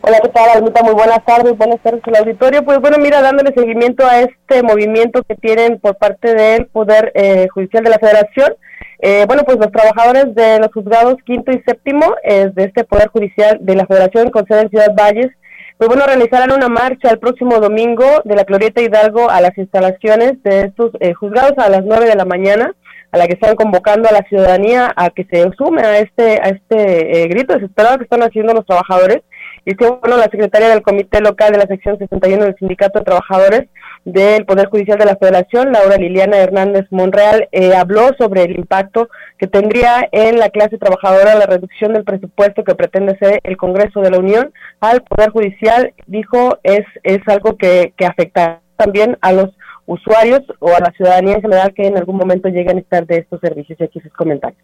Hola, 0.00 0.20
¿qué 0.22 0.28
tal, 0.28 0.48
Almita? 0.50 0.82
Muy 0.82 0.94
buenas 0.94 1.24
tardes, 1.24 1.56
buenas 1.56 1.80
tardes 1.80 2.00
al 2.04 2.16
auditorio. 2.16 2.64
Pues 2.64 2.78
bueno, 2.78 2.98
mira, 2.98 3.20
dándole 3.20 3.52
seguimiento 3.54 4.06
a 4.06 4.20
este 4.20 4.62
movimiento 4.62 5.22
que 5.24 5.34
tienen 5.34 5.80
por 5.80 5.96
parte 5.96 6.34
del 6.34 6.66
Poder 6.66 7.10
eh, 7.14 7.48
Judicial 7.52 7.82
de 7.82 7.90
la 7.90 7.98
Federación, 7.98 8.54
eh, 9.00 9.24
bueno, 9.26 9.42
pues 9.44 9.58
los 9.58 9.72
trabajadores 9.72 10.34
de 10.34 10.60
los 10.60 10.72
juzgados 10.72 11.16
quinto 11.26 11.50
y 11.52 11.62
séptimo 11.66 12.14
eh, 12.22 12.50
de 12.54 12.64
este 12.64 12.84
Poder 12.84 13.08
Judicial 13.08 13.58
de 13.60 13.74
la 13.74 13.86
Federación 13.86 14.30
con 14.30 14.46
sede 14.46 14.62
en 14.62 14.70
Ciudad 14.70 14.94
Valles, 14.96 15.30
pues 15.78 15.88
bueno, 15.88 16.06
realizarán 16.06 16.52
una 16.52 16.68
marcha 16.68 17.10
el 17.10 17.18
próximo 17.18 17.60
domingo 17.60 18.04
de 18.24 18.34
la 18.34 18.44
Glorieta 18.44 18.80
Hidalgo 18.80 19.30
a 19.30 19.40
las 19.40 19.56
instalaciones 19.58 20.42
de 20.42 20.62
estos 20.62 20.90
eh, 21.00 21.12
juzgados 21.14 21.52
a 21.58 21.68
las 21.68 21.84
nueve 21.84 22.06
de 22.06 22.16
la 22.16 22.24
mañana, 22.24 22.74
a 23.12 23.16
la 23.16 23.26
que 23.26 23.34
están 23.34 23.54
convocando 23.54 24.08
a 24.08 24.12
la 24.12 24.22
ciudadanía 24.28 24.92
a 24.96 25.10
que 25.10 25.24
se 25.30 25.48
sume 25.56 25.82
a 25.82 25.98
este, 25.98 26.40
a 26.42 26.48
este 26.48 27.22
eh, 27.22 27.28
grito 27.28 27.54
desesperado 27.54 27.98
que 27.98 28.04
están 28.04 28.22
haciendo 28.22 28.54
los 28.54 28.66
trabajadores. 28.66 29.22
Y 29.64 29.74
que, 29.74 29.88
bueno, 29.88 30.16
la 30.16 30.24
secretaria 30.24 30.68
del 30.68 30.82
Comité 30.82 31.20
Local 31.20 31.52
de 31.52 31.58
la 31.58 31.66
Sección 31.66 31.98
61 31.98 32.44
del 32.44 32.56
Sindicato 32.56 32.98
de 32.98 33.04
Trabajadores 33.04 33.68
del 34.04 34.46
Poder 34.46 34.68
Judicial 34.68 34.98
de 34.98 35.04
la 35.04 35.16
Federación, 35.16 35.72
Laura 35.72 35.96
Liliana 35.96 36.38
Hernández 36.38 36.86
Monreal, 36.90 37.48
eh, 37.52 37.74
habló 37.74 38.10
sobre 38.18 38.44
el 38.44 38.58
impacto 38.58 39.08
que 39.38 39.46
tendría 39.46 40.08
en 40.12 40.38
la 40.38 40.50
clase 40.50 40.78
trabajadora 40.78 41.34
la 41.34 41.46
reducción 41.46 41.92
del 41.92 42.04
presupuesto 42.04 42.64
que 42.64 42.74
pretende 42.74 43.18
ser 43.18 43.40
el 43.42 43.56
Congreso 43.56 44.00
de 44.00 44.10
la 44.10 44.18
Unión 44.18 44.52
al 44.80 45.02
Poder 45.02 45.30
Judicial. 45.30 45.92
Dijo, 46.06 46.58
es, 46.62 46.84
es 47.02 47.20
algo 47.26 47.56
que, 47.56 47.92
que 47.96 48.06
afecta 48.06 48.60
también 48.76 49.18
a 49.20 49.32
los 49.32 49.50
usuarios 49.86 50.42
o 50.60 50.68
a 50.68 50.80
la 50.80 50.92
ciudadanía 50.96 51.34
en 51.34 51.42
general 51.42 51.74
que 51.74 51.86
en 51.86 51.96
algún 51.96 52.16
momento 52.16 52.48
lleguen 52.48 52.70
a 52.70 52.74
necesitar 52.74 53.06
de 53.06 53.18
estos 53.18 53.40
servicios 53.40 53.80
y 53.80 53.84
aquí 53.84 54.00
sus 54.00 54.12
comentarios 54.12 54.62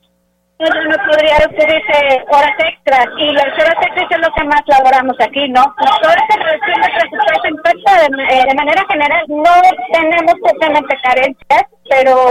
no 0.59 0.97
podría 1.11 1.37
recibirse 1.39 2.25
horas 2.31 2.57
extras 2.59 3.07
y 3.19 3.33
las 3.33 3.53
horas 3.55 3.75
extras 3.83 4.11
es 4.11 4.19
lo 4.19 4.33
que 4.35 4.45
más 4.45 4.63
laboramos 4.67 5.17
aquí, 5.21 5.49
¿no? 5.49 5.63
Esta 5.81 6.37
reducción 6.43 6.81
de 6.81 6.89
presupuesto 6.95 7.49
impacta 7.49 7.93
de, 8.03 8.23
eh, 8.23 8.45
de 8.49 8.55
manera 8.55 8.85
general. 8.89 9.25
No 9.29 9.53
tenemos 9.93 10.35
totalmente 10.41 10.97
carencias, 11.03 11.63
pero 11.91 12.31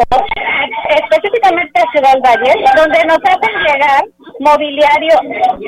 específicamente 0.90 1.82
a 1.82 1.92
Ciudad 1.92 2.16
Valle, 2.24 2.54
donde 2.76 3.06
nos 3.06 3.20
hacen 3.26 3.56
llegar 3.60 4.04
mobiliario 4.40 5.16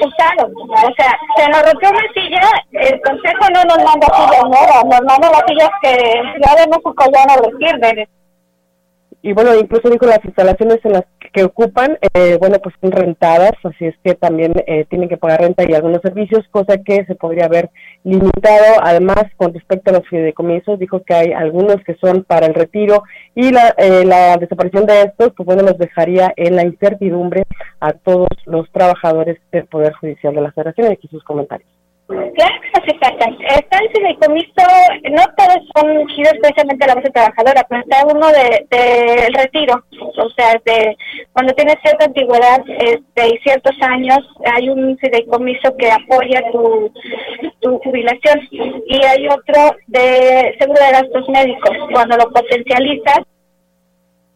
usado. 0.02 0.50
O 0.56 0.94
sea, 0.96 1.18
se 1.36 1.50
nos 1.50 1.62
rompió 1.62 1.90
una 1.90 2.14
silla, 2.14 2.42
el 2.72 3.02
consejo 3.02 3.50
no 3.54 3.64
nos 3.64 3.84
manda 3.84 4.08
sillas 4.16 4.44
nuevas, 4.44 4.86
nos 4.86 5.02
manda 5.02 5.30
las 5.30 5.44
sillas 5.48 5.70
que 5.82 6.22
ya 6.42 6.56
de 6.56 6.68
México 6.68 7.04
ya 7.14 7.26
no 7.26 7.42
les 7.42 8.10
y 9.26 9.34
bueno, 9.34 9.56
incluso 9.56 9.90
dijo 9.90 10.06
las 10.06 10.24
instalaciones 10.24 10.78
en 10.84 10.92
las 10.92 11.06
que 11.34 11.44
ocupan, 11.44 11.98
eh, 12.14 12.38
bueno, 12.40 12.60
pues 12.60 12.76
son 12.80 12.92
rentadas, 12.92 13.54
así 13.64 13.86
es 13.86 13.96
que 14.04 14.14
también 14.14 14.54
eh, 14.68 14.86
tienen 14.88 15.10
que 15.10 15.18
pagar 15.18 15.42
renta 15.42 15.64
y 15.68 15.74
algunos 15.74 16.04
servicios, 16.04 16.46
cosa 16.52 16.78
que 16.78 17.06
se 17.06 17.16
podría 17.16 17.46
haber 17.46 17.72
limitado. 18.04 18.76
Además, 18.84 19.24
con 19.36 19.52
respecto 19.52 19.90
a 19.90 19.94
los 19.94 20.08
fideicomisos, 20.10 20.78
dijo 20.78 21.02
que 21.02 21.16
hay 21.16 21.34
algunos 21.34 21.78
que 21.84 21.96
son 21.96 22.24
para 22.24 22.46
el 22.46 22.54
retiro 22.54 23.02
y 23.34 23.52
la, 23.52 23.74
eh, 23.80 24.06
la 24.06 24.38
desaparición 24.38 24.86
de 24.86 25.02
estos, 25.02 25.34
pues 25.36 25.48
bueno, 25.48 25.64
los 25.64 25.80
dejaría 25.80 26.32
en 26.38 26.56
la 26.56 26.64
incertidumbre 26.64 27.46
a 27.80 27.94
todos 27.94 28.28
los 28.46 28.72
trabajadores 28.72 29.40
del 29.52 29.66
Poder 29.66 29.94
Judicial 29.94 30.36
de 30.36 30.42
la 30.42 30.52
Federación. 30.52 30.92
Aquí 30.92 31.08
sus 31.08 31.24
comentarios. 31.24 31.75
Claro 32.08 32.56
que 32.62 32.92
se 32.92 33.00
sacan. 33.00 33.36
Está 33.42 33.80
el 33.80 33.90
fideicomiso, 33.90 34.64
no 35.10 35.24
todos 35.36 35.58
son 35.76 36.08
giros 36.10 36.34
especialmente 36.34 36.86
la 36.86 36.96
base 36.96 37.10
trabajadora, 37.10 37.66
pero 37.68 37.82
está 37.82 38.06
uno 38.06 38.28
de, 38.28 38.68
de 38.70 39.28
retiro. 39.34 39.84
O 40.18 40.30
sea, 40.30 40.54
de 40.66 40.96
cuando 41.34 41.54
tienes 41.54 41.78
cierta 41.82 42.06
antigüedad 42.06 42.62
este, 42.68 43.28
y 43.28 43.38
ciertos 43.40 43.76
años, 43.82 44.20
hay 44.54 44.70
un 44.70 44.98
fideicomiso 45.00 45.76
que 45.78 45.92
apoya 45.92 46.44
tu, 46.52 46.92
tu 47.62 47.80
jubilación. 47.80 48.48
Y 48.52 49.04
hay 49.04 49.28
otro 49.28 49.76
de 49.88 50.56
seguro 50.60 50.80
de 50.86 50.92
gastos 50.92 51.30
médicos. 51.30 51.72
Cuando 51.92 52.18
lo 52.18 52.30
potencializas, 52.32 53.22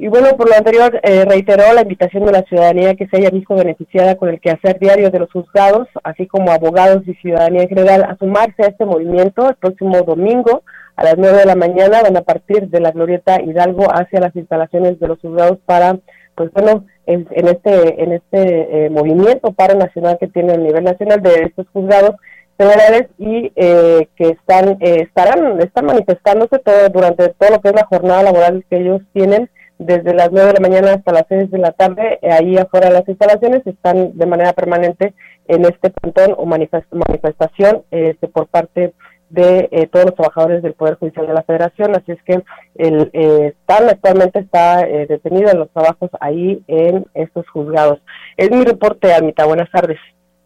y 0.02 0.08
bueno, 0.08 0.30
por 0.38 0.48
lo 0.48 0.56
anterior, 0.56 0.98
eh, 1.04 1.26
reiteró 1.26 1.74
la 1.74 1.82
invitación 1.82 2.24
de 2.24 2.32
la 2.32 2.44
ciudadanía 2.44 2.96
que 2.96 3.06
se 3.08 3.18
haya 3.18 3.32
visto 3.32 3.54
beneficiada 3.54 4.16
con 4.16 4.30
el 4.30 4.40
quehacer 4.40 4.80
diario 4.80 5.12
de 5.12 5.20
los 5.20 5.30
juzgados, 5.30 5.90
así 6.06 6.26
como 6.26 6.54
abogados 6.54 7.06
y 7.06 7.16
ciudadanía 7.16 7.64
en 7.64 7.68
general, 7.68 8.06
a 8.06 8.16
sumarse 8.16 8.64
a 8.64 8.68
este 8.68 8.86
movimiento 8.86 9.50
el 9.50 9.56
próximo 9.56 10.02
domingo 10.04 10.64
a 10.96 11.04
las 11.04 11.18
nueve 11.18 11.40
de 11.40 11.46
la 11.46 11.56
mañana. 11.56 12.02
Van 12.02 12.16
a 12.16 12.22
partir 12.22 12.70
de 12.70 12.80
la 12.80 12.92
Glorieta 12.92 13.42
Hidalgo 13.42 13.88
hacia 13.94 14.22
las 14.22 14.34
instalaciones 14.38 15.02
de 15.02 15.08
los 15.10 15.20
juzgados 15.20 15.60
para, 15.66 16.00
pues 16.34 16.50
bueno, 16.54 16.86
en, 17.06 17.28
este 17.50 18.02
en 18.02 18.14
este 18.14 18.86
eh, 18.86 18.90
movimiento 18.90 19.52
paro 19.52 19.78
nacional 19.78 20.18
que 20.18 20.28
tiene 20.28 20.54
a 20.54 20.58
nivel 20.58 20.86
nacional 20.86 21.22
de 21.22 21.44
estos 21.44 21.68
juzgados 21.74 22.16
federales 22.58 23.08
y 23.18 23.52
eh, 23.58 24.08
que 24.16 24.30
están 24.30 24.78
estarán 24.80 25.60
están 25.60 25.88
manifestándose 25.88 26.60
todo 26.60 26.88
durante 26.88 27.28
todo 27.30 27.50
lo 27.50 27.60
que 27.60 27.70
es 27.70 27.76
la 27.76 27.86
jornada 27.86 28.24
laboral 28.24 28.64
que 28.70 28.78
ellos 28.78 29.02
tienen 29.12 29.50
desde 29.80 30.14
las 30.14 30.32
9 30.32 30.48
de 30.48 30.54
la 30.54 30.68
mañana 30.68 30.94
hasta 30.94 31.14
las 31.14 31.26
6 31.30 31.50
de 31.50 31.58
la 31.58 31.72
tarde, 31.72 32.20
eh, 32.22 32.32
ahí 32.32 32.58
afuera 32.58 32.90
de 32.90 32.94
las 32.94 33.08
instalaciones, 33.08 33.66
están 33.66 34.18
de 34.18 34.26
manera 34.26 34.54
permanente 34.54 35.14
en 35.48 35.66
este 35.66 35.90
plantón 35.90 36.36
o 36.38 36.46
manifestación 36.46 37.84
este, 37.90 38.28
por 38.28 38.48
parte 38.48 38.94
de 39.30 39.70
eh, 39.72 39.88
todos 39.88 40.06
los 40.06 40.16
trabajadores 40.16 40.62
del 40.64 40.74
Poder 40.74 40.96
Judicial 40.96 41.28
de 41.28 41.34
la 41.34 41.44
Federación, 41.44 41.96
así 41.96 42.12
es 42.12 42.22
que 42.24 42.44
el 42.76 43.10
eh, 43.14 43.54
actualmente 43.68 44.40
está 44.40 44.82
eh, 44.82 45.06
detenido 45.08 45.52
en 45.52 45.60
los 45.60 45.70
trabajos 45.72 46.10
ahí 46.20 46.64
en 46.68 47.06
estos 47.14 47.48
juzgados. 47.50 48.02
Es 48.38 48.50
mi 48.52 48.64
reporte, 48.64 49.14
Almita. 49.14 49.46
Buenas 49.46 49.70
tardes. 49.72 50.00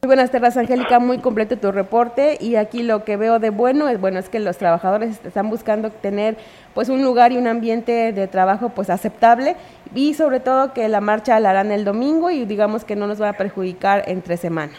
Muy 0.04 0.08
buenas 0.08 0.32
tardes, 0.32 0.58
Angélica. 0.58 1.00
Muy 1.00 1.20
completo 1.20 1.56
tu 1.56 1.72
reporte 1.72 2.38
y 2.42 2.58
aquí 2.58 2.84
lo 2.84 3.06
que 3.06 3.16
veo 3.16 3.40
de 3.40 3.52
bueno 3.52 3.88
es 3.88 4.02
bueno 4.02 4.20
es 4.20 4.28
que 4.28 4.42
los 4.42 4.58
trabajadores 4.58 5.26
están 5.26 5.50
buscando 5.50 5.92
tener 5.92 6.36
pues 6.74 6.90
un 6.90 7.06
lugar 7.06 7.32
y 7.32 7.38
un 7.38 7.48
ambiente 7.48 8.12
de 8.12 8.28
trabajo 8.28 8.68
pues 8.68 8.90
aceptable 8.90 9.56
y 9.96 10.14
sobre 10.14 10.42
todo 10.42 10.74
que 10.74 10.90
la 10.90 11.00
marcha 11.00 11.40
la 11.40 11.52
harán 11.52 11.72
el 11.72 11.86
domingo 11.86 12.30
y 12.32 12.44
digamos 12.44 12.84
que 12.84 12.98
no 12.98 13.08
nos 13.08 13.22
va 13.22 13.30
a 13.30 13.38
perjudicar 13.38 14.04
entre 14.08 14.36
semana. 14.36 14.74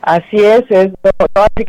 Así 0.00 0.38
es, 0.38 0.62
es 0.70 0.88
no, 1.04 1.10
no, 1.18 1.26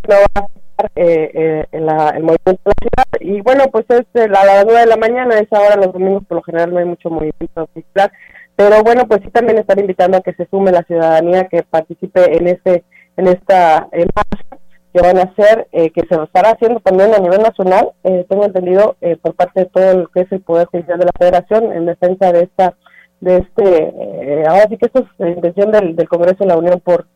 no 0.07 0.15
va 0.15 0.41
a 0.41 0.47
eh, 0.95 1.31
eh, 1.33 1.65
el 1.73 1.83
movimiento 2.23 2.71
de 2.79 2.89
la 2.95 3.05
y 3.19 3.41
bueno 3.41 3.65
pues 3.73 3.85
es 3.89 4.05
a 4.15 4.27
las 4.27 4.63
nueve 4.63 4.79
de 4.79 4.85
la 4.85 4.95
mañana, 4.95 5.37
es 5.37 5.51
ahora 5.51 5.75
los 5.75 5.91
domingos 5.91 6.23
por 6.29 6.37
lo 6.37 6.43
general 6.43 6.73
no 6.73 6.79
hay 6.79 6.85
mucho 6.85 7.09
movimiento 7.09 7.63
oficial 7.63 8.09
pero 8.55 8.83
bueno, 8.83 9.07
pues 9.07 9.21
sí 9.23 9.29
también 9.29 9.57
están 9.57 9.79
invitando 9.79 10.17
a 10.17 10.21
que 10.21 10.33
se 10.33 10.47
sume 10.47 10.71
la 10.71 10.83
ciudadanía 10.83 11.47
que 11.47 11.63
participe 11.63 12.37
en 12.37 12.47
este 12.47 12.83
en 13.17 13.27
esta 13.27 13.87
marcha 14.15 14.57
que 14.93 15.01
van 15.01 15.17
a 15.17 15.23
hacer, 15.23 15.67
eh, 15.71 15.89
que 15.89 16.01
se 16.07 16.15
lo 16.15 16.23
estará 16.23 16.51
haciendo 16.51 16.79
también 16.79 17.13
a 17.13 17.19
nivel 17.19 17.41
nacional, 17.41 17.91
eh, 18.03 18.25
tengo 18.29 18.45
entendido 18.45 18.95
eh, 19.01 19.17
por 19.19 19.33
parte 19.33 19.61
de 19.61 19.65
todo 19.65 19.97
lo 19.97 20.07
que 20.07 20.21
es 20.21 20.31
el 20.31 20.41
Poder 20.41 20.67
Judicial 20.67 20.99
de 20.99 21.05
la 21.05 21.11
Federación 21.17 21.71
en 21.73 21.87
defensa 21.87 22.31
de 22.31 22.43
esta 22.43 22.75
de 23.21 23.37
este, 23.37 24.43
ahora 24.49 24.67
sí 24.67 24.77
que 24.77 24.87
esto 24.87 24.99
es 24.99 25.05
la 25.17 25.29
intención 25.29 25.71
del, 25.71 25.95
del 25.95 26.09
Congreso 26.09 26.43
de 26.43 26.47
la 26.49 26.57
Unión 26.57 26.81
por 26.81 27.07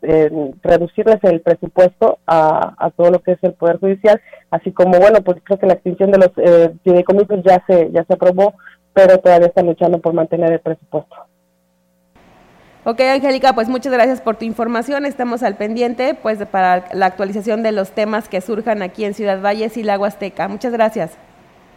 reducirles 0.63 1.17
el 1.23 1.41
presupuesto 1.41 2.19
a, 2.25 2.75
a, 2.77 2.91
todo 2.91 3.11
lo 3.11 3.19
que 3.19 3.33
es 3.33 3.39
el 3.41 3.51
Poder 3.51 3.77
Judicial, 3.77 4.21
así 4.49 4.71
como, 4.71 4.99
bueno, 4.99 5.19
pues 5.21 5.39
creo 5.43 5.59
que 5.59 5.67
la 5.67 5.73
extinción 5.73 6.11
de 6.11 6.19
los 6.19 6.31
eh, 6.37 6.71
fideicomisos 6.85 7.43
ya 7.43 7.61
se, 7.67 7.91
ya 7.91 8.05
se 8.05 8.13
aprobó, 8.13 8.53
pero 8.97 9.19
todavía 9.19 9.49
están 9.49 9.67
luchando 9.67 9.99
por 9.99 10.11
mantener 10.11 10.53
el 10.53 10.59
presupuesto. 10.59 11.15
Ok, 12.83 12.99
Angélica, 13.01 13.53
pues 13.53 13.69
muchas 13.69 13.93
gracias 13.93 14.21
por 14.21 14.37
tu 14.37 14.45
información. 14.45 15.05
Estamos 15.05 15.43
al 15.43 15.55
pendiente 15.55 16.15
pues 16.19 16.43
para 16.47 16.85
la 16.93 17.05
actualización 17.05 17.61
de 17.61 17.73
los 17.73 17.91
temas 17.91 18.27
que 18.27 18.41
surjan 18.41 18.81
aquí 18.81 19.05
en 19.05 19.13
Ciudad 19.13 19.39
Valles 19.39 19.77
y 19.77 19.83
Lago 19.83 20.05
Azteca. 20.05 20.47
Muchas 20.47 20.73
gracias. 20.73 21.11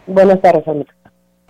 Buenas 0.06 0.40
tardes, 0.40 0.66
Angélica. 0.66 0.94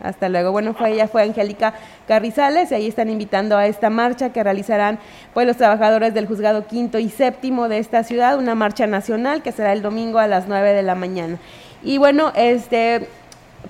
Hasta 0.03 0.29
luego. 0.29 0.51
Bueno, 0.51 0.75
fue 0.75 0.95
ella 0.95 1.07
fue 1.07 1.23
Angélica 1.23 1.75
Carrizales 2.09 2.73
y 2.73 2.75
ahí 2.75 2.89
están 2.89 3.09
invitando 3.09 3.57
a 3.57 3.69
esta 3.69 3.91
marcha 3.91 4.33
que 4.33 4.43
realizarán 4.43 4.99
pues 5.35 5.47
los 5.47 5.57
trabajadores 5.57 6.15
del 6.15 6.27
juzgado 6.27 6.67
quinto 6.67 6.99
y 6.99 7.11
séptimo 7.11 7.69
de 7.69 7.79
esta 7.79 8.03
ciudad, 8.03 8.37
una 8.37 8.57
marcha 8.57 8.89
nacional 8.89 9.45
que 9.45 9.53
será 9.53 9.73
el 9.73 9.83
domingo 9.83 10.19
a 10.19 10.27
las 10.27 10.49
9 10.49 10.73
de 10.73 10.83
la 10.83 10.97
mañana. 10.97 11.39
Y 11.85 11.99
bueno, 11.99 12.33
este 12.35 13.07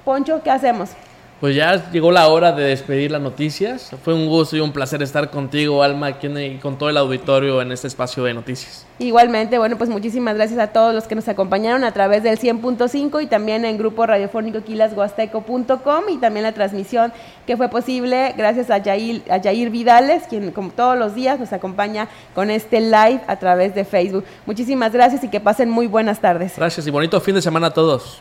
Poncho, 0.02 0.42
¿qué 0.42 0.50
hacemos? 0.50 0.96
Pues 1.40 1.56
ya 1.56 1.90
llegó 1.90 2.12
la 2.12 2.28
hora 2.28 2.52
de 2.52 2.64
despedir 2.64 3.10
las 3.10 3.22
noticias. 3.22 3.92
Fue 4.04 4.12
un 4.12 4.28
gusto 4.28 4.58
y 4.58 4.60
un 4.60 4.72
placer 4.72 5.02
estar 5.02 5.30
contigo, 5.30 5.82
Alma, 5.82 6.08
aquí 6.08 6.26
y 6.26 6.58
con 6.58 6.76
todo 6.76 6.90
el 6.90 6.98
auditorio 6.98 7.62
en 7.62 7.72
este 7.72 7.86
espacio 7.86 8.22
de 8.24 8.34
noticias. 8.34 8.86
Igualmente, 8.98 9.56
bueno, 9.56 9.78
pues 9.78 9.88
muchísimas 9.88 10.34
gracias 10.34 10.58
a 10.58 10.66
todos 10.66 10.94
los 10.94 11.04
que 11.04 11.14
nos 11.14 11.28
acompañaron 11.28 11.82
a 11.84 11.92
través 11.92 12.22
del 12.22 12.38
100.5 12.38 13.22
y 13.22 13.26
también 13.26 13.64
en 13.64 13.78
grupo 13.78 14.04
radiofónico 14.04 14.60
quilasguasteco.com 14.62 16.04
y 16.10 16.18
también 16.18 16.42
la 16.42 16.52
transmisión 16.52 17.10
que 17.46 17.56
fue 17.56 17.70
posible 17.70 18.34
gracias 18.36 18.70
a 18.70 18.76
Yair, 18.76 19.22
a 19.30 19.38
Yair 19.38 19.70
Vidales, 19.70 20.24
quien 20.28 20.50
como 20.50 20.72
todos 20.72 20.98
los 20.98 21.14
días 21.14 21.40
nos 21.40 21.54
acompaña 21.54 22.08
con 22.34 22.50
este 22.50 22.82
live 22.82 23.22
a 23.26 23.36
través 23.36 23.74
de 23.74 23.86
Facebook. 23.86 24.24
Muchísimas 24.44 24.92
gracias 24.92 25.24
y 25.24 25.28
que 25.28 25.40
pasen 25.40 25.70
muy 25.70 25.86
buenas 25.86 26.20
tardes. 26.20 26.52
Gracias 26.58 26.86
y 26.86 26.90
bonito 26.90 27.18
fin 27.22 27.34
de 27.34 27.40
semana 27.40 27.68
a 27.68 27.70
todos. 27.72 28.20